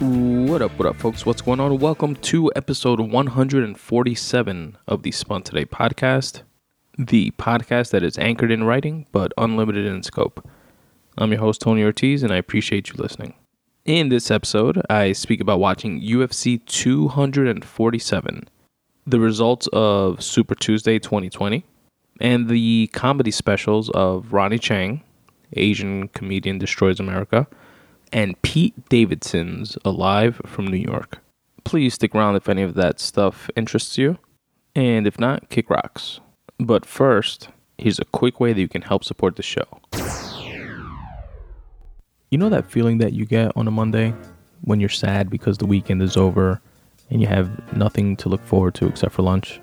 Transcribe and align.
What 0.00 0.62
up, 0.62 0.78
what 0.78 0.86
up, 0.86 0.96
folks? 0.96 1.26
What's 1.26 1.42
going 1.42 1.60
on? 1.60 1.78
Welcome 1.78 2.16
to 2.16 2.50
episode 2.56 3.00
147 3.00 4.78
of 4.88 5.02
the 5.02 5.12
Spun 5.12 5.42
Today 5.42 5.66
podcast, 5.66 6.40
the 6.96 7.32
podcast 7.32 7.90
that 7.90 8.02
is 8.02 8.16
anchored 8.16 8.50
in 8.50 8.64
writing 8.64 9.06
but 9.12 9.34
unlimited 9.36 9.84
in 9.84 10.02
scope. 10.02 10.48
I'm 11.18 11.32
your 11.32 11.40
host, 11.40 11.60
Tony 11.60 11.82
Ortiz, 11.82 12.22
and 12.22 12.32
I 12.32 12.36
appreciate 12.36 12.88
you 12.88 12.94
listening. 12.96 13.34
In 13.84 14.08
this 14.08 14.30
episode, 14.30 14.80
I 14.88 15.12
speak 15.12 15.38
about 15.38 15.60
watching 15.60 16.00
UFC 16.00 16.64
247, 16.64 18.48
the 19.06 19.20
results 19.20 19.68
of 19.70 20.22
Super 20.22 20.54
Tuesday 20.54 20.98
2020, 20.98 21.62
and 22.22 22.48
the 22.48 22.88
comedy 22.94 23.30
specials 23.30 23.90
of 23.90 24.32
Ronny 24.32 24.58
Chieng, 24.58 25.02
Asian 25.52 26.08
comedian 26.08 26.58
destroys 26.58 26.98
America, 26.98 27.46
and 28.12 28.40
Pete 28.42 28.88
Davidson's 28.88 29.76
Alive 29.84 30.40
from 30.46 30.66
New 30.66 30.76
York. 30.76 31.18
Please 31.64 31.94
stick 31.94 32.14
around 32.14 32.36
if 32.36 32.48
any 32.48 32.62
of 32.62 32.74
that 32.74 32.98
stuff 33.00 33.50
interests 33.56 33.98
you, 33.98 34.18
and 34.74 35.06
if 35.06 35.18
not, 35.18 35.48
kick 35.48 35.70
rocks. 35.70 36.20
But 36.58 36.84
first, 36.84 37.48
here's 37.78 37.98
a 37.98 38.04
quick 38.06 38.40
way 38.40 38.52
that 38.52 38.60
you 38.60 38.68
can 38.68 38.82
help 38.82 39.04
support 39.04 39.36
the 39.36 39.42
show. 39.42 39.66
You 42.30 42.38
know 42.38 42.48
that 42.48 42.70
feeling 42.70 42.98
that 42.98 43.12
you 43.12 43.24
get 43.24 43.52
on 43.56 43.66
a 43.66 43.70
Monday 43.72 44.14
when 44.62 44.78
you're 44.78 44.88
sad 44.88 45.30
because 45.30 45.58
the 45.58 45.66
weekend 45.66 46.02
is 46.02 46.16
over 46.16 46.60
and 47.10 47.20
you 47.20 47.26
have 47.26 47.76
nothing 47.76 48.16
to 48.18 48.28
look 48.28 48.44
forward 48.44 48.74
to 48.76 48.86
except 48.86 49.12
for 49.12 49.22
lunch? 49.22 49.60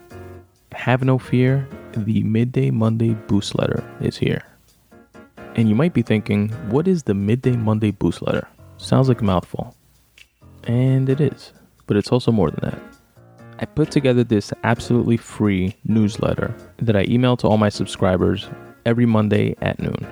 Have 0.74 1.04
no 1.04 1.18
fear, 1.18 1.68
the 1.94 2.24
Midday 2.24 2.70
Monday 2.72 3.14
Boost 3.14 3.58
Letter 3.58 3.84
is 4.02 4.18
here. 4.18 4.44
And 5.58 5.68
you 5.68 5.76
might 5.76 5.94
be 5.94 6.04
thinking, 6.04 6.50
what 6.70 6.88
is 6.88 7.04
the 7.04 7.16
Midday 7.16 7.58
Monday 7.58 7.90
Boost 7.90 8.22
Letter? 8.22 8.48
Sounds 8.78 9.10
like 9.10 9.22
a 9.22 9.26
mouthful. 9.26 9.76
And 10.66 11.10
it 11.10 11.20
is, 11.20 11.52
but 11.88 11.98
it's 11.98 12.12
also 12.12 12.32
more 12.32 12.52
than 12.52 12.70
that. 12.70 12.80
I 13.60 13.66
put 13.66 13.90
together 13.90 14.24
this 14.24 14.54
absolutely 14.64 15.18
free 15.18 15.76
newsletter 15.84 16.56
that 16.78 16.96
I 16.96 17.06
email 17.10 17.36
to 17.38 17.48
all 17.48 17.58
my 17.58 17.70
subscribers 17.70 18.48
every 18.86 19.08
Monday 19.08 19.56
at 19.62 19.80
noon 19.80 20.08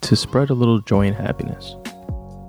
to 0.00 0.16
spread 0.16 0.50
a 0.50 0.54
little 0.54 0.80
joy 0.80 1.06
and 1.06 1.14
happiness. 1.14 1.76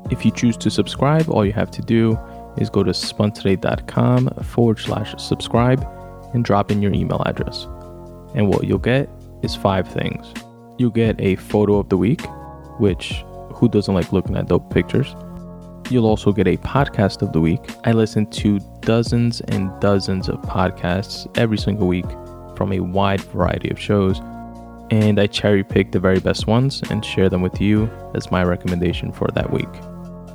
If 0.09 0.25
you 0.25 0.31
choose 0.31 0.58
to 0.58 0.71
subscribe, 0.71 1.30
all 1.30 1.45
you 1.45 1.53
have 1.53 1.69
to 1.71 1.81
do 1.83 2.17
is 2.58 2.71
go 2.71 2.81
to 2.81 2.91
spuntoday.com 2.91 4.30
forward 4.44 4.80
slash 4.80 5.14
subscribe 5.21 5.88
and 6.33 6.44
drop 6.44 6.71
in 6.71 6.81
your 6.81 6.94
email 6.94 7.21
address. 7.27 7.66
And 8.33 8.49
what 8.49 8.64
you'll 8.64 8.80
get 8.80 9.08
is 9.44 9.55
five 9.55 9.88
things. 9.88 10.33
You'll 10.78 10.90
get 10.90 11.22
a 11.22 11.36
photo 11.36 11.78
of 11.78 11.90
the 11.90 11.98
week, 11.98 12.26
which 12.80 13.24
who 13.54 13.70
doesn't 13.70 13.94
like 13.94 14.12
looking 14.12 14.36
at 14.36 14.48
dope 14.48 14.74
pictures? 14.74 15.16
You'll 15.92 16.08
also 16.08 16.32
get 16.32 16.48
a 16.48 16.58
podcast 16.58 17.22
of 17.22 17.32
the 17.32 17.40
week. 17.40 17.62
I 17.84 17.92
listen 17.92 18.26
to 18.32 18.60
dozens 18.82 19.42
and 19.42 19.70
dozens 19.80 20.30
of 20.30 20.42
podcasts 20.42 21.30
every 21.38 21.60
single 21.60 21.88
week 21.88 22.08
from 22.56 22.74
a 22.74 22.80
wide 22.80 23.22
variety 23.22 23.70
of 23.70 23.80
shows, 23.80 24.20
and 24.90 25.20
I 25.20 25.28
cherry 25.28 25.64
pick 25.64 25.92
the 25.92 26.00
very 26.00 26.20
best 26.20 26.48
ones 26.48 26.82
and 26.90 27.06
share 27.06 27.30
them 27.30 27.44
with 27.44 27.62
you 27.62 27.88
as 28.16 28.32
my 28.32 28.44
recommendation 28.44 29.12
for 29.12 29.28
that 29.36 29.52
week. 29.52 29.70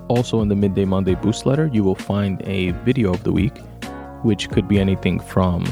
Also, 0.07 0.41
in 0.41 0.49
the 0.49 0.55
Midday 0.55 0.85
Monday 0.85 1.17
Boost 1.17 1.47
Letter, 1.47 1.69
you 1.73 1.83
will 1.83 1.97
find 1.97 2.41
a 2.47 2.71
video 2.85 3.13
of 3.13 3.25
the 3.25 3.33
week, 3.33 3.59
which 4.23 4.49
could 4.51 4.69
be 4.69 4.79
anything 4.79 5.19
from 5.19 5.65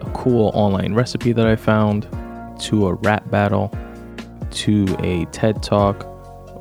a 0.00 0.10
cool 0.14 0.50
online 0.52 0.94
recipe 0.94 1.30
that 1.32 1.46
I 1.46 1.54
found 1.54 2.08
to 2.62 2.88
a 2.88 2.94
rap 2.94 3.30
battle 3.30 3.72
to 4.52 4.86
a 5.00 5.24
TED 5.26 5.62
Talk 5.62 6.06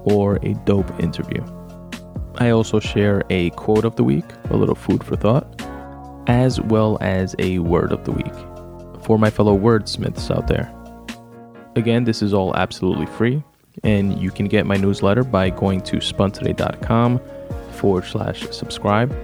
or 0.06 0.38
a 0.44 0.54
dope 0.66 1.00
interview. 1.00 1.44
I 2.36 2.52
also 2.52 2.80
share 2.80 3.24
a 3.30 3.50
quote 3.52 3.86
of 3.86 3.96
the 3.96 4.04
week, 4.04 4.26
a 4.50 4.58
little 4.58 4.76
food 4.76 5.04
for 5.04 5.16
thought, 5.16 5.62
as 6.28 6.62
well 6.62 6.98
as 7.02 7.36
a 7.40 7.60
word 7.60 7.92
of 7.92 8.06
the 8.06 8.12
week 8.12 8.34
for 9.04 9.18
my 9.18 9.30
fellow 9.30 9.58
wordsmiths 9.58 10.30
out 10.30 10.48
there. 10.48 10.72
Again, 11.76 12.04
this 12.04 12.22
is 12.22 12.34
all 12.34 12.56
absolutely 12.56 13.06
free, 13.08 13.44
and 13.84 14.20
you 14.22 14.32
can 14.32 14.48
get 14.48 14.66
my 14.66 14.78
newsletter 14.78 15.24
by 15.24 15.50
going 15.50 15.82
to 15.82 15.98
spuntoday.com 15.98 17.20
forward 17.72 18.06
slash 18.06 18.48
subscribe. 18.52 19.16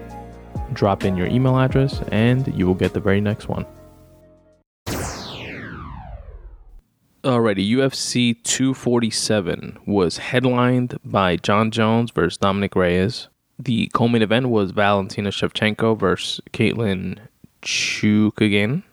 Drop 0.73 1.03
in 1.03 1.15
your 1.15 1.27
email 1.27 1.57
address, 1.57 2.01
and 2.11 2.47
you 2.57 2.65
will 2.65 2.73
get 2.73 2.93
the 2.93 2.99
very 2.99 3.21
next 3.21 3.47
one. 3.47 3.65
Alrighty, 7.25 7.67
UFC 7.71 8.35
247 8.43 9.79
was 9.87 10.19
headlined 10.19 10.99
by 11.03 11.37
Jon 11.37 11.71
Jones 11.71 12.11
versus 12.11 12.37
Dominick 12.37 12.75
Reyes. 12.75 13.29
The 13.57 13.89
co-main 13.95 14.21
event 14.21 14.49
was 14.49 14.69
Valentina 14.69 15.31
Shevchenko 15.31 15.99
versus 15.99 16.39
Katlyn 16.53 17.17
Chookagian. 17.63 18.83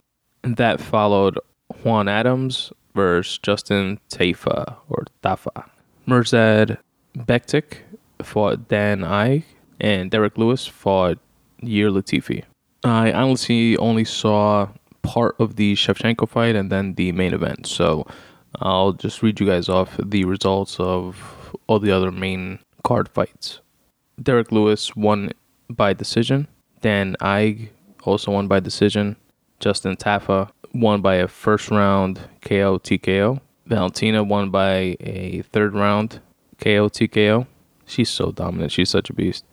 That 0.45 0.81
followed 0.81 1.39
Juan 1.83 2.09
Adams 2.09 2.73
versus 2.95 3.37
Justin 3.37 4.01
Tafa 4.09 4.77
or 4.89 5.05
Tafa. 5.23 5.69
Mirsad 6.09 6.79
Bektic 7.15 7.81
fought 8.23 8.67
Dan 8.67 9.01
Ige, 9.01 9.45
and 9.79 10.11
Derrick 10.11 10.39
Lewis 10.39 10.67
fought 10.67 11.19
Ilir 11.63 11.93
Latifi. 11.93 12.45
I 12.83 13.13
honestly 13.13 13.77
only 13.77 14.07
saw 14.07 14.69
part 15.03 15.37
of 15.39 15.57
the 15.57 15.75
Shevchenko 15.75 16.29
fight 16.29 16.55
and 16.55 16.71
then 16.71 16.95
the 16.95 17.13
main 17.13 17.35
event. 17.35 17.67
So 17.67 18.07
I'll 18.61 18.93
just 18.93 19.23
read 19.23 19.41
you 19.41 19.47
guys 19.47 19.69
off 19.69 19.97
the 20.03 20.25
results 20.25 20.79
of 20.79 21.57
all 21.67 21.79
the 21.79 21.91
other 21.91 22.11
main 22.11 22.59
card 22.85 23.09
fights. 23.09 23.61
Derrick 24.23 24.53
Lewis 24.53 24.95
won 24.95 25.33
by 25.69 25.93
decision. 25.93 26.49
Dan 26.81 27.17
Ige 27.21 27.71
also 28.05 28.33
won 28.33 28.49
by 28.49 28.61
decision. 28.61 29.17
Justin 29.61 29.97
Tafa 29.97 30.51
won 30.75 31.01
by 31.01 31.17
a 31.17 31.29
first 31.29 31.71
round 31.71 32.21
KO 32.41 32.79
TKO. 32.79 33.41
Valentina 33.67 34.25
won 34.25 34.51
by 34.51 34.97
a 35.01 35.43
third 35.53 35.75
round 35.75 36.21
KO 36.59 36.89
TKO. 36.89 37.47
She's 37.87 38.11
so 38.11 38.33
dominant. 38.33 38.73
She's 38.73 38.91
such 38.91 39.11
a 39.11 39.13
beast. 39.13 39.45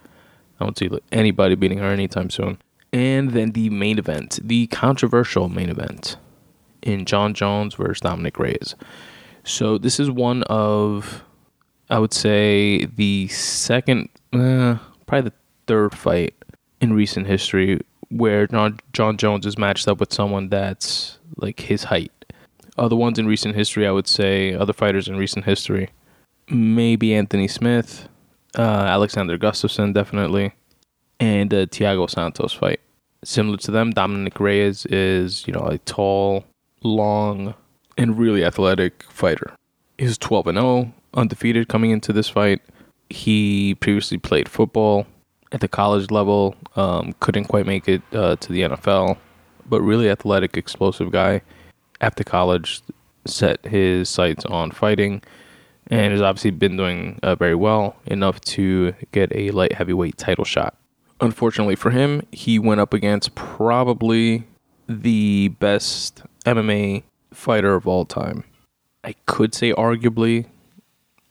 I 0.59 0.65
don't 0.65 0.77
see 0.77 0.89
anybody 1.11 1.55
beating 1.55 1.77
her 1.77 1.91
anytime 1.91 2.29
soon. 2.29 2.57
And 2.91 3.31
then 3.31 3.51
the 3.51 3.69
main 3.69 3.99
event, 3.99 4.39
the 4.41 4.67
controversial 4.67 5.47
main 5.47 5.69
event 5.69 6.17
in 6.81 7.05
Jon 7.05 7.33
Jones 7.33 7.75
versus 7.75 8.01
Dominick 8.01 8.39
Reyes. 8.39 8.75
So 9.43 9.77
this 9.77 9.99
is 9.99 10.09
one 10.09 10.43
of, 10.43 11.23
I 11.89 11.99
would 11.99 12.13
say, 12.13 12.85
the 12.85 13.27
second, 13.27 14.09
uh, 14.33 14.77
probably 15.05 15.29
the 15.29 15.35
third 15.67 15.93
fight 15.95 16.33
in 16.81 16.93
recent 16.93 17.27
history 17.27 17.79
where 18.09 18.47
Jon, 18.47 18.79
John 18.93 19.17
Jones 19.17 19.45
is 19.45 19.57
matched 19.57 19.87
up 19.87 19.99
with 19.99 20.13
someone 20.13 20.49
that's 20.49 21.19
like 21.37 21.59
his 21.61 21.85
height. 21.85 22.11
Other 22.77 22.95
ones 22.95 23.19
in 23.19 23.27
recent 23.27 23.55
history, 23.55 23.85
I 23.85 23.91
would 23.91 24.07
say, 24.07 24.53
other 24.53 24.73
fighters 24.73 25.07
in 25.07 25.17
recent 25.17 25.45
history, 25.45 25.89
maybe 26.49 27.13
Anthony 27.13 27.47
Smith, 27.47 28.07
uh, 28.57 28.61
Alexander 28.61 29.37
Gustafsson, 29.37 29.93
definitely, 29.93 30.53
and 31.19 31.49
the 31.49 31.67
Thiago 31.67 32.09
Santos 32.09 32.53
fight. 32.53 32.79
Similar 33.23 33.57
to 33.57 33.71
them, 33.71 33.91
Dominick 33.91 34.39
Reyes 34.39 34.85
is, 34.85 35.45
you 35.45 35.53
know, 35.53 35.65
a 35.67 35.77
tall, 35.79 36.45
long, 36.83 37.53
and 37.97 38.17
really 38.17 38.45
athletic 38.45 39.03
fighter. 39.09 39.53
He's 39.97 40.17
12 40.17 40.47
and 40.47 40.57
0, 40.57 40.93
undefeated 41.13 41.67
coming 41.67 41.91
into 41.91 42.13
this 42.13 42.29
fight. 42.29 42.61
He 43.09 43.75
previously 43.75 44.17
played 44.17 44.47
football 44.47 45.05
at 45.51 45.61
the 45.61 45.67
college 45.67 46.11
level, 46.11 46.55
um, 46.75 47.13
couldn't 47.19 47.45
quite 47.45 47.65
make 47.65 47.87
it 47.87 48.01
uh, 48.13 48.35
to 48.37 48.51
the 48.53 48.61
NFL, 48.61 49.17
but 49.67 49.81
really 49.81 50.09
athletic, 50.09 50.55
explosive 50.55 51.11
guy. 51.11 51.41
After 52.01 52.23
college, 52.23 52.81
set 53.25 53.65
his 53.65 54.09
sights 54.09 54.45
on 54.45 54.71
fighting 54.71 55.21
and 55.87 56.13
has 56.13 56.21
obviously 56.21 56.51
been 56.51 56.77
doing 56.77 57.19
uh, 57.23 57.35
very 57.35 57.55
well 57.55 57.95
enough 58.05 58.39
to 58.41 58.93
get 59.11 59.31
a 59.35 59.51
light 59.51 59.73
heavyweight 59.73 60.17
title 60.17 60.45
shot. 60.45 60.75
Unfortunately 61.21 61.75
for 61.75 61.91
him, 61.91 62.25
he 62.31 62.59
went 62.59 62.79
up 62.79 62.93
against 62.93 63.35
probably 63.35 64.45
the 64.87 65.49
best 65.59 66.23
MMA 66.45 67.03
fighter 67.33 67.75
of 67.75 67.87
all 67.87 68.05
time. 68.05 68.43
I 69.03 69.15
could 69.25 69.53
say 69.53 69.73
arguably 69.73 70.45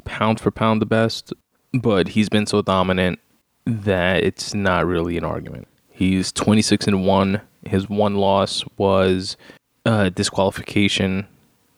pound 0.04 0.40
for 0.40 0.50
pound 0.50 0.82
the 0.82 0.86
best, 0.86 1.32
but 1.72 2.08
he's 2.08 2.28
been 2.28 2.46
so 2.46 2.62
dominant 2.62 3.18
that 3.64 4.24
it's 4.24 4.54
not 4.54 4.86
really 4.86 5.16
an 5.16 5.24
argument. 5.24 5.68
He's 5.90 6.32
26 6.32 6.86
and 6.86 7.06
1. 7.06 7.40
His 7.66 7.88
one 7.88 8.16
loss 8.16 8.64
was 8.76 9.36
a 9.84 10.10
disqualification 10.10 11.26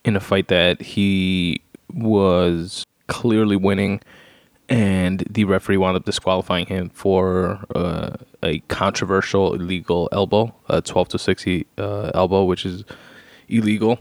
in 0.05 0.17
a 0.17 0.21
fight 0.21 0.49
that 0.49 0.83
he 0.83 1.63
was 1.93 2.85
clearly 3.09 3.57
winning 3.57 4.01
and 4.71 5.25
the 5.29 5.45
referee 5.45 5.77
wound 5.77 5.97
up 5.97 6.05
disqualifying 6.05 6.67
him 6.67 6.91
for 6.91 7.65
uh, 7.75 8.13
a 8.43 8.61
controversial 8.69 9.55
illegal 9.55 10.09
elbow, 10.13 10.55
a 10.69 10.81
12 10.81 11.09
to 11.09 11.19
60 11.19 11.67
uh, 11.77 12.13
elbow, 12.15 12.45
which 12.45 12.65
is 12.65 12.85
illegal 13.49 13.99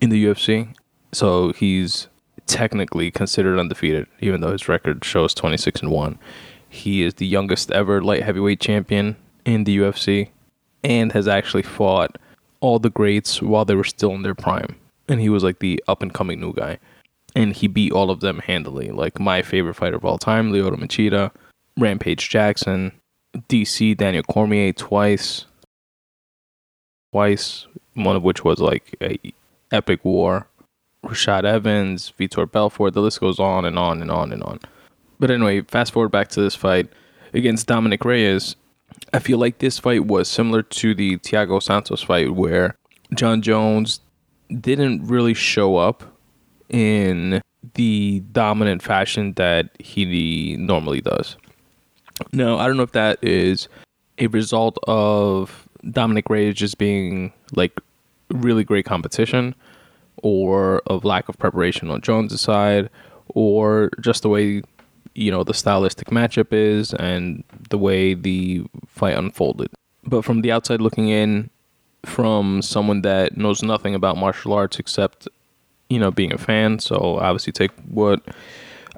in 0.00 0.10
the 0.10 0.26
UFC. 0.26 0.74
So 1.12 1.52
he's 1.52 2.08
technically 2.46 3.12
considered 3.12 3.60
undefeated, 3.60 4.08
even 4.20 4.40
though 4.40 4.50
his 4.50 4.68
record 4.68 5.04
shows 5.04 5.34
26 5.34 5.82
and 5.82 5.92
1. 5.92 6.18
He 6.68 7.02
is 7.02 7.14
the 7.14 7.26
youngest 7.26 7.70
ever 7.70 8.02
light 8.02 8.24
heavyweight 8.24 8.60
champion 8.60 9.16
in 9.44 9.64
the 9.64 9.78
UFC 9.78 10.30
and 10.82 11.12
has 11.12 11.28
actually 11.28 11.62
fought 11.62 12.18
all 12.60 12.80
the 12.80 12.90
greats 12.90 13.40
while 13.40 13.64
they 13.64 13.76
were 13.76 13.84
still 13.84 14.14
in 14.14 14.22
their 14.22 14.34
prime. 14.34 14.74
And 15.08 15.20
he 15.20 15.28
was 15.28 15.44
like 15.44 15.60
the 15.60 15.82
up 15.86 16.02
and 16.02 16.12
coming 16.12 16.40
new 16.40 16.52
guy. 16.52 16.78
And 17.38 17.54
he 17.54 17.68
beat 17.68 17.92
all 17.92 18.10
of 18.10 18.18
them 18.18 18.40
handily. 18.40 18.90
Like 18.90 19.20
my 19.20 19.42
favorite 19.42 19.74
fighter 19.74 19.94
of 19.94 20.04
all 20.04 20.18
time, 20.18 20.52
Lyoto 20.52 20.76
Machida, 20.76 21.30
Rampage 21.78 22.28
Jackson, 22.28 22.90
DC 23.48 23.96
Daniel 23.96 24.24
Cormier 24.24 24.72
twice. 24.72 25.44
Twice, 27.12 27.68
one 27.94 28.16
of 28.16 28.24
which 28.24 28.42
was 28.42 28.58
like 28.58 28.96
a 29.00 29.18
epic 29.70 30.04
war. 30.04 30.48
Rashad 31.04 31.44
Evans, 31.44 32.12
Vitor 32.18 32.50
Belfort, 32.50 32.92
the 32.92 33.00
list 33.00 33.20
goes 33.20 33.38
on 33.38 33.64
and 33.64 33.78
on 33.78 34.02
and 34.02 34.10
on 34.10 34.32
and 34.32 34.42
on. 34.42 34.58
But 35.20 35.30
anyway, 35.30 35.60
fast 35.60 35.92
forward 35.92 36.10
back 36.10 36.28
to 36.30 36.40
this 36.40 36.56
fight 36.56 36.88
against 37.32 37.68
Dominick 37.68 38.04
Reyes. 38.04 38.56
I 39.12 39.20
feel 39.20 39.38
like 39.38 39.58
this 39.58 39.78
fight 39.78 40.06
was 40.06 40.28
similar 40.28 40.62
to 40.62 40.92
the 40.92 41.18
Thiago 41.18 41.62
Santos 41.62 42.02
fight 42.02 42.34
where 42.34 42.74
Jon 43.14 43.42
Jones 43.42 44.00
didn't 44.60 45.06
really 45.06 45.34
show 45.34 45.76
up 45.76 46.17
in 46.70 47.40
the 47.74 48.20
dominant 48.32 48.82
fashion 48.82 49.32
that 49.34 49.70
he 49.78 50.56
normally 50.58 51.00
does. 51.00 51.36
Now, 52.32 52.58
I 52.58 52.66
don't 52.66 52.76
know 52.76 52.82
if 52.82 52.92
that 52.92 53.18
is 53.22 53.68
a 54.18 54.26
result 54.28 54.78
of 54.86 55.68
Dominick 55.90 56.28
Reyes 56.28 56.54
just 56.54 56.78
being 56.78 57.32
like 57.52 57.78
really 58.30 58.64
great 58.64 58.84
competition 58.84 59.54
or 60.22 60.82
of 60.86 61.04
lack 61.04 61.28
of 61.28 61.38
preparation 61.38 61.90
on 61.90 62.00
Jones' 62.00 62.40
side 62.40 62.90
or 63.28 63.90
just 64.00 64.22
the 64.22 64.28
way 64.28 64.62
you 65.14 65.30
know 65.30 65.42
the 65.42 65.54
stylistic 65.54 66.08
matchup 66.08 66.52
is 66.52 66.94
and 66.94 67.42
the 67.70 67.78
way 67.78 68.14
the 68.14 68.64
fight 68.86 69.16
unfolded. 69.16 69.68
But 70.04 70.24
from 70.24 70.42
the 70.42 70.52
outside 70.52 70.80
looking 70.80 71.08
in, 71.08 71.50
from 72.04 72.62
someone 72.62 73.02
that 73.02 73.36
knows 73.36 73.62
nothing 73.62 73.94
about 73.94 74.16
martial 74.16 74.52
arts 74.52 74.78
except 74.78 75.28
you 75.88 75.98
know 75.98 76.10
being 76.10 76.32
a 76.32 76.38
fan, 76.38 76.78
so 76.78 77.18
obviously 77.18 77.52
take 77.52 77.72
what 77.88 78.20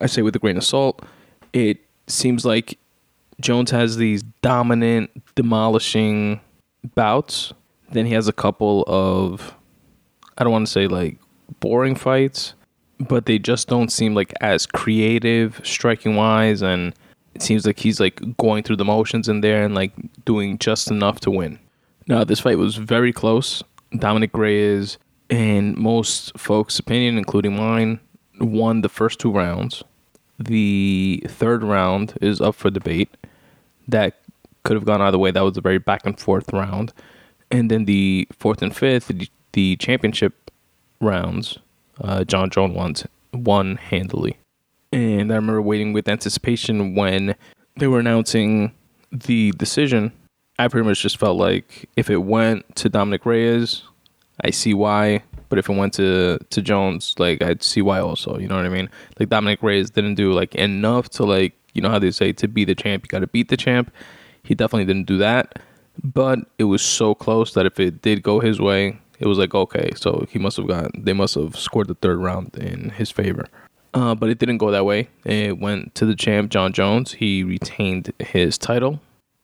I 0.01 0.07
say 0.07 0.23
with 0.23 0.35
a 0.37 0.39
grain 0.39 0.57
of 0.57 0.65
salt. 0.65 1.05
It 1.53 1.79
seems 2.07 2.45
like 2.45 2.79
Jones 3.41 3.71
has 3.71 3.97
these 3.97 4.23
dominant, 4.43 5.11
demolishing 5.35 6.41
bouts. 6.95 7.53
Then 7.91 8.07
he 8.07 8.15
has 8.15 8.29
a 8.29 8.33
couple 8.33 8.85
of 8.87 9.55
I 10.39 10.45
don't 10.45 10.53
want 10.53 10.67
to 10.67 10.73
say 10.73 10.87
like 10.87 11.19
boring 11.61 11.95
fights, 11.95 12.55
but 12.99 13.27
they 13.27 13.39
just 13.39 13.69
don't 13.69 13.91
seem 13.91 14.15
like 14.15 14.33
as 14.41 14.67
creative 14.67 15.61
striking 15.65 16.17
wise 16.17 16.63
and 16.63 16.95
it 17.35 17.43
seems 17.43 17.67
like 17.67 17.79
he's 17.79 18.01
like 18.01 18.37
going 18.37 18.63
through 18.63 18.77
the 18.77 18.85
motions 18.85 19.29
in 19.29 19.41
there 19.41 19.65
and 19.65 19.75
like 19.75 19.93
doing 20.25 20.59
just 20.59 20.91
enough 20.91 21.21
to 21.21 21.31
win. 21.31 21.59
Now 22.07 22.25
this 22.25 22.41
fight 22.41 22.59
was 22.59 22.77
very 22.77 23.13
close. 23.13 23.63
Dominick 23.97 24.37
Reyes, 24.37 24.99
in 25.31 25.81
most 25.81 26.37
folks' 26.37 26.79
opinion, 26.79 27.17
including 27.17 27.57
mine, 27.57 28.01
won 28.41 28.83
the 28.83 28.89
first 28.89 29.19
two 29.21 29.31
rounds. 29.31 29.83
The 30.39 31.23
third 31.29 31.63
round 31.63 32.15
is 32.21 32.41
up 32.41 32.57
for 32.57 32.71
debate. 32.71 33.17
That 33.89 34.19
could 34.65 34.77
have 34.77 34.85
gone 34.85 35.01
either 35.01 35.19
way. 35.19 35.31
That 35.31 35.45
was 35.45 35.57
a 35.57 35.61
very 35.61 35.79
back 35.79 36.05
and 36.05 36.19
forth 36.19 36.53
round. 36.53 36.93
And 37.51 37.71
then 37.71 37.85
the 37.85 38.29
fourth 38.39 38.63
and 38.63 38.77
fifth, 38.77 39.11
the 39.53 39.77
championship 39.77 40.51
rounds, 41.01 41.59
uh, 42.01 42.25
Jon 42.25 42.51
Jones 42.51 42.75
won, 42.75 42.95
won 43.33 43.77
handily. 43.77 44.37
And 44.93 45.33
I 45.33 45.37
remember 45.37 45.63
waiting 45.63 45.93
with 45.93 46.09
anticipation 46.09 46.95
when 46.95 47.35
they 47.77 47.87
were 47.87 48.01
announcing 48.01 48.73
the 49.13 49.53
decision. 49.53 50.13
I 50.59 50.69
pretty 50.69 50.87
much 50.87 51.03
just 51.03 51.17
felt 51.17 51.39
like 51.39 51.89
if 51.97 52.11
it 52.11 52.19
went 52.19 52.77
to 52.77 52.89
Dominick 52.89 53.25
Reyes, 53.25 53.83
I 54.45 54.51
see 54.51 54.75
why. 54.75 55.23
But 55.49 55.59
if 55.59 55.69
it 55.69 55.77
went 55.77 55.95
to 55.95 56.39
to 56.39 56.63
Jones, 56.63 57.15
like 57.19 57.43
I'd 57.43 57.63
see 57.63 57.83
why 57.83 58.01
also. 58.01 58.39
You 58.39 58.49
know 58.49 58.57
what 58.57 58.67
I 58.67 58.69
mean? 58.69 58.89
Like 59.19 59.29
Dominick 59.29 59.63
Reyes 59.63 59.91
didn't 59.91 60.15
do 60.15 60.33
like 60.33 60.55
enough 60.55 61.09
to 61.11 61.25
like 61.25 61.55
you 61.75 61.83
know 61.83 61.91
how 61.91 61.99
they 61.99 62.11
say 62.11 62.33
to 62.33 62.49
be 62.49 62.65
the 62.65 62.75
champ, 62.75 63.05
you 63.05 63.09
got 63.09 63.21
to 63.21 63.27
beat 63.27 63.49
the 63.49 63.57
champ. 63.57 63.93
He 64.43 64.55
definitely 64.55 64.87
didn't 64.87 65.07
do 65.07 65.19
that. 65.19 65.59
But 66.03 66.39
it 66.59 66.65
was 66.65 66.83
so 66.83 67.15
close 67.15 67.53
that 67.55 67.67
if 67.67 67.79
it 67.79 68.01
did 68.01 68.23
go 68.23 68.41
his 68.41 68.61
way, 68.61 68.99
it 69.19 69.27
was 69.27 69.39
like 69.39 69.55
okay, 69.55 69.91
so 69.97 70.27
he 70.31 70.39
must 70.39 70.57
have 70.57 70.67
gotten 70.67 71.05
they 71.05 71.13
must 71.13 71.35
have 71.35 71.57
scored 71.57 71.89
the 71.89 71.95
third 71.95 72.19
round 72.19 72.57
in 72.57 72.91
his 72.91 73.11
favor. 73.11 73.47
Uh, 73.93 74.15
but 74.15 74.31
it 74.31 74.39
didn't 74.39 74.59
go 74.59 74.71
that 74.71 74.85
way. 74.85 75.09
It 75.25 75.59
went 75.59 75.97
to 75.97 76.07
the 76.07 76.15
champ 76.15 76.51
Jon 76.51 76.73
Jones. 76.73 77.13
He 77.13 77.43
retained 77.43 78.13
his 78.21 78.57
title, 78.57 79.01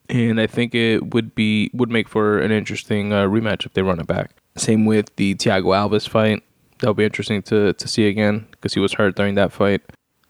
and 0.09 0.39
I 0.39 0.47
think 0.47 0.73
it 0.73 1.13
would 1.13 1.35
be 1.35 1.69
would 1.73 1.91
make 1.91 2.07
for 2.07 2.39
an 2.39 2.51
interesting 2.51 3.11
uh, 3.11 3.25
rematch 3.25 3.65
if 3.65 3.73
they 3.73 3.81
run 3.81 3.99
it 3.99 4.07
back. 4.07 4.31
Same 4.57 4.85
with 4.85 5.15
the 5.15 5.35
Thiago 5.35 5.65
Alves 5.65 6.09
fight. 6.09 6.43
That'll 6.79 6.93
be 6.93 7.05
interesting 7.05 7.41
to 7.43 7.73
to 7.73 7.87
see 7.87 8.07
again 8.07 8.47
because 8.51 8.73
he 8.73 8.79
was 8.79 8.93
hurt 8.93 9.15
during 9.15 9.35
that 9.35 9.51
fight, 9.51 9.81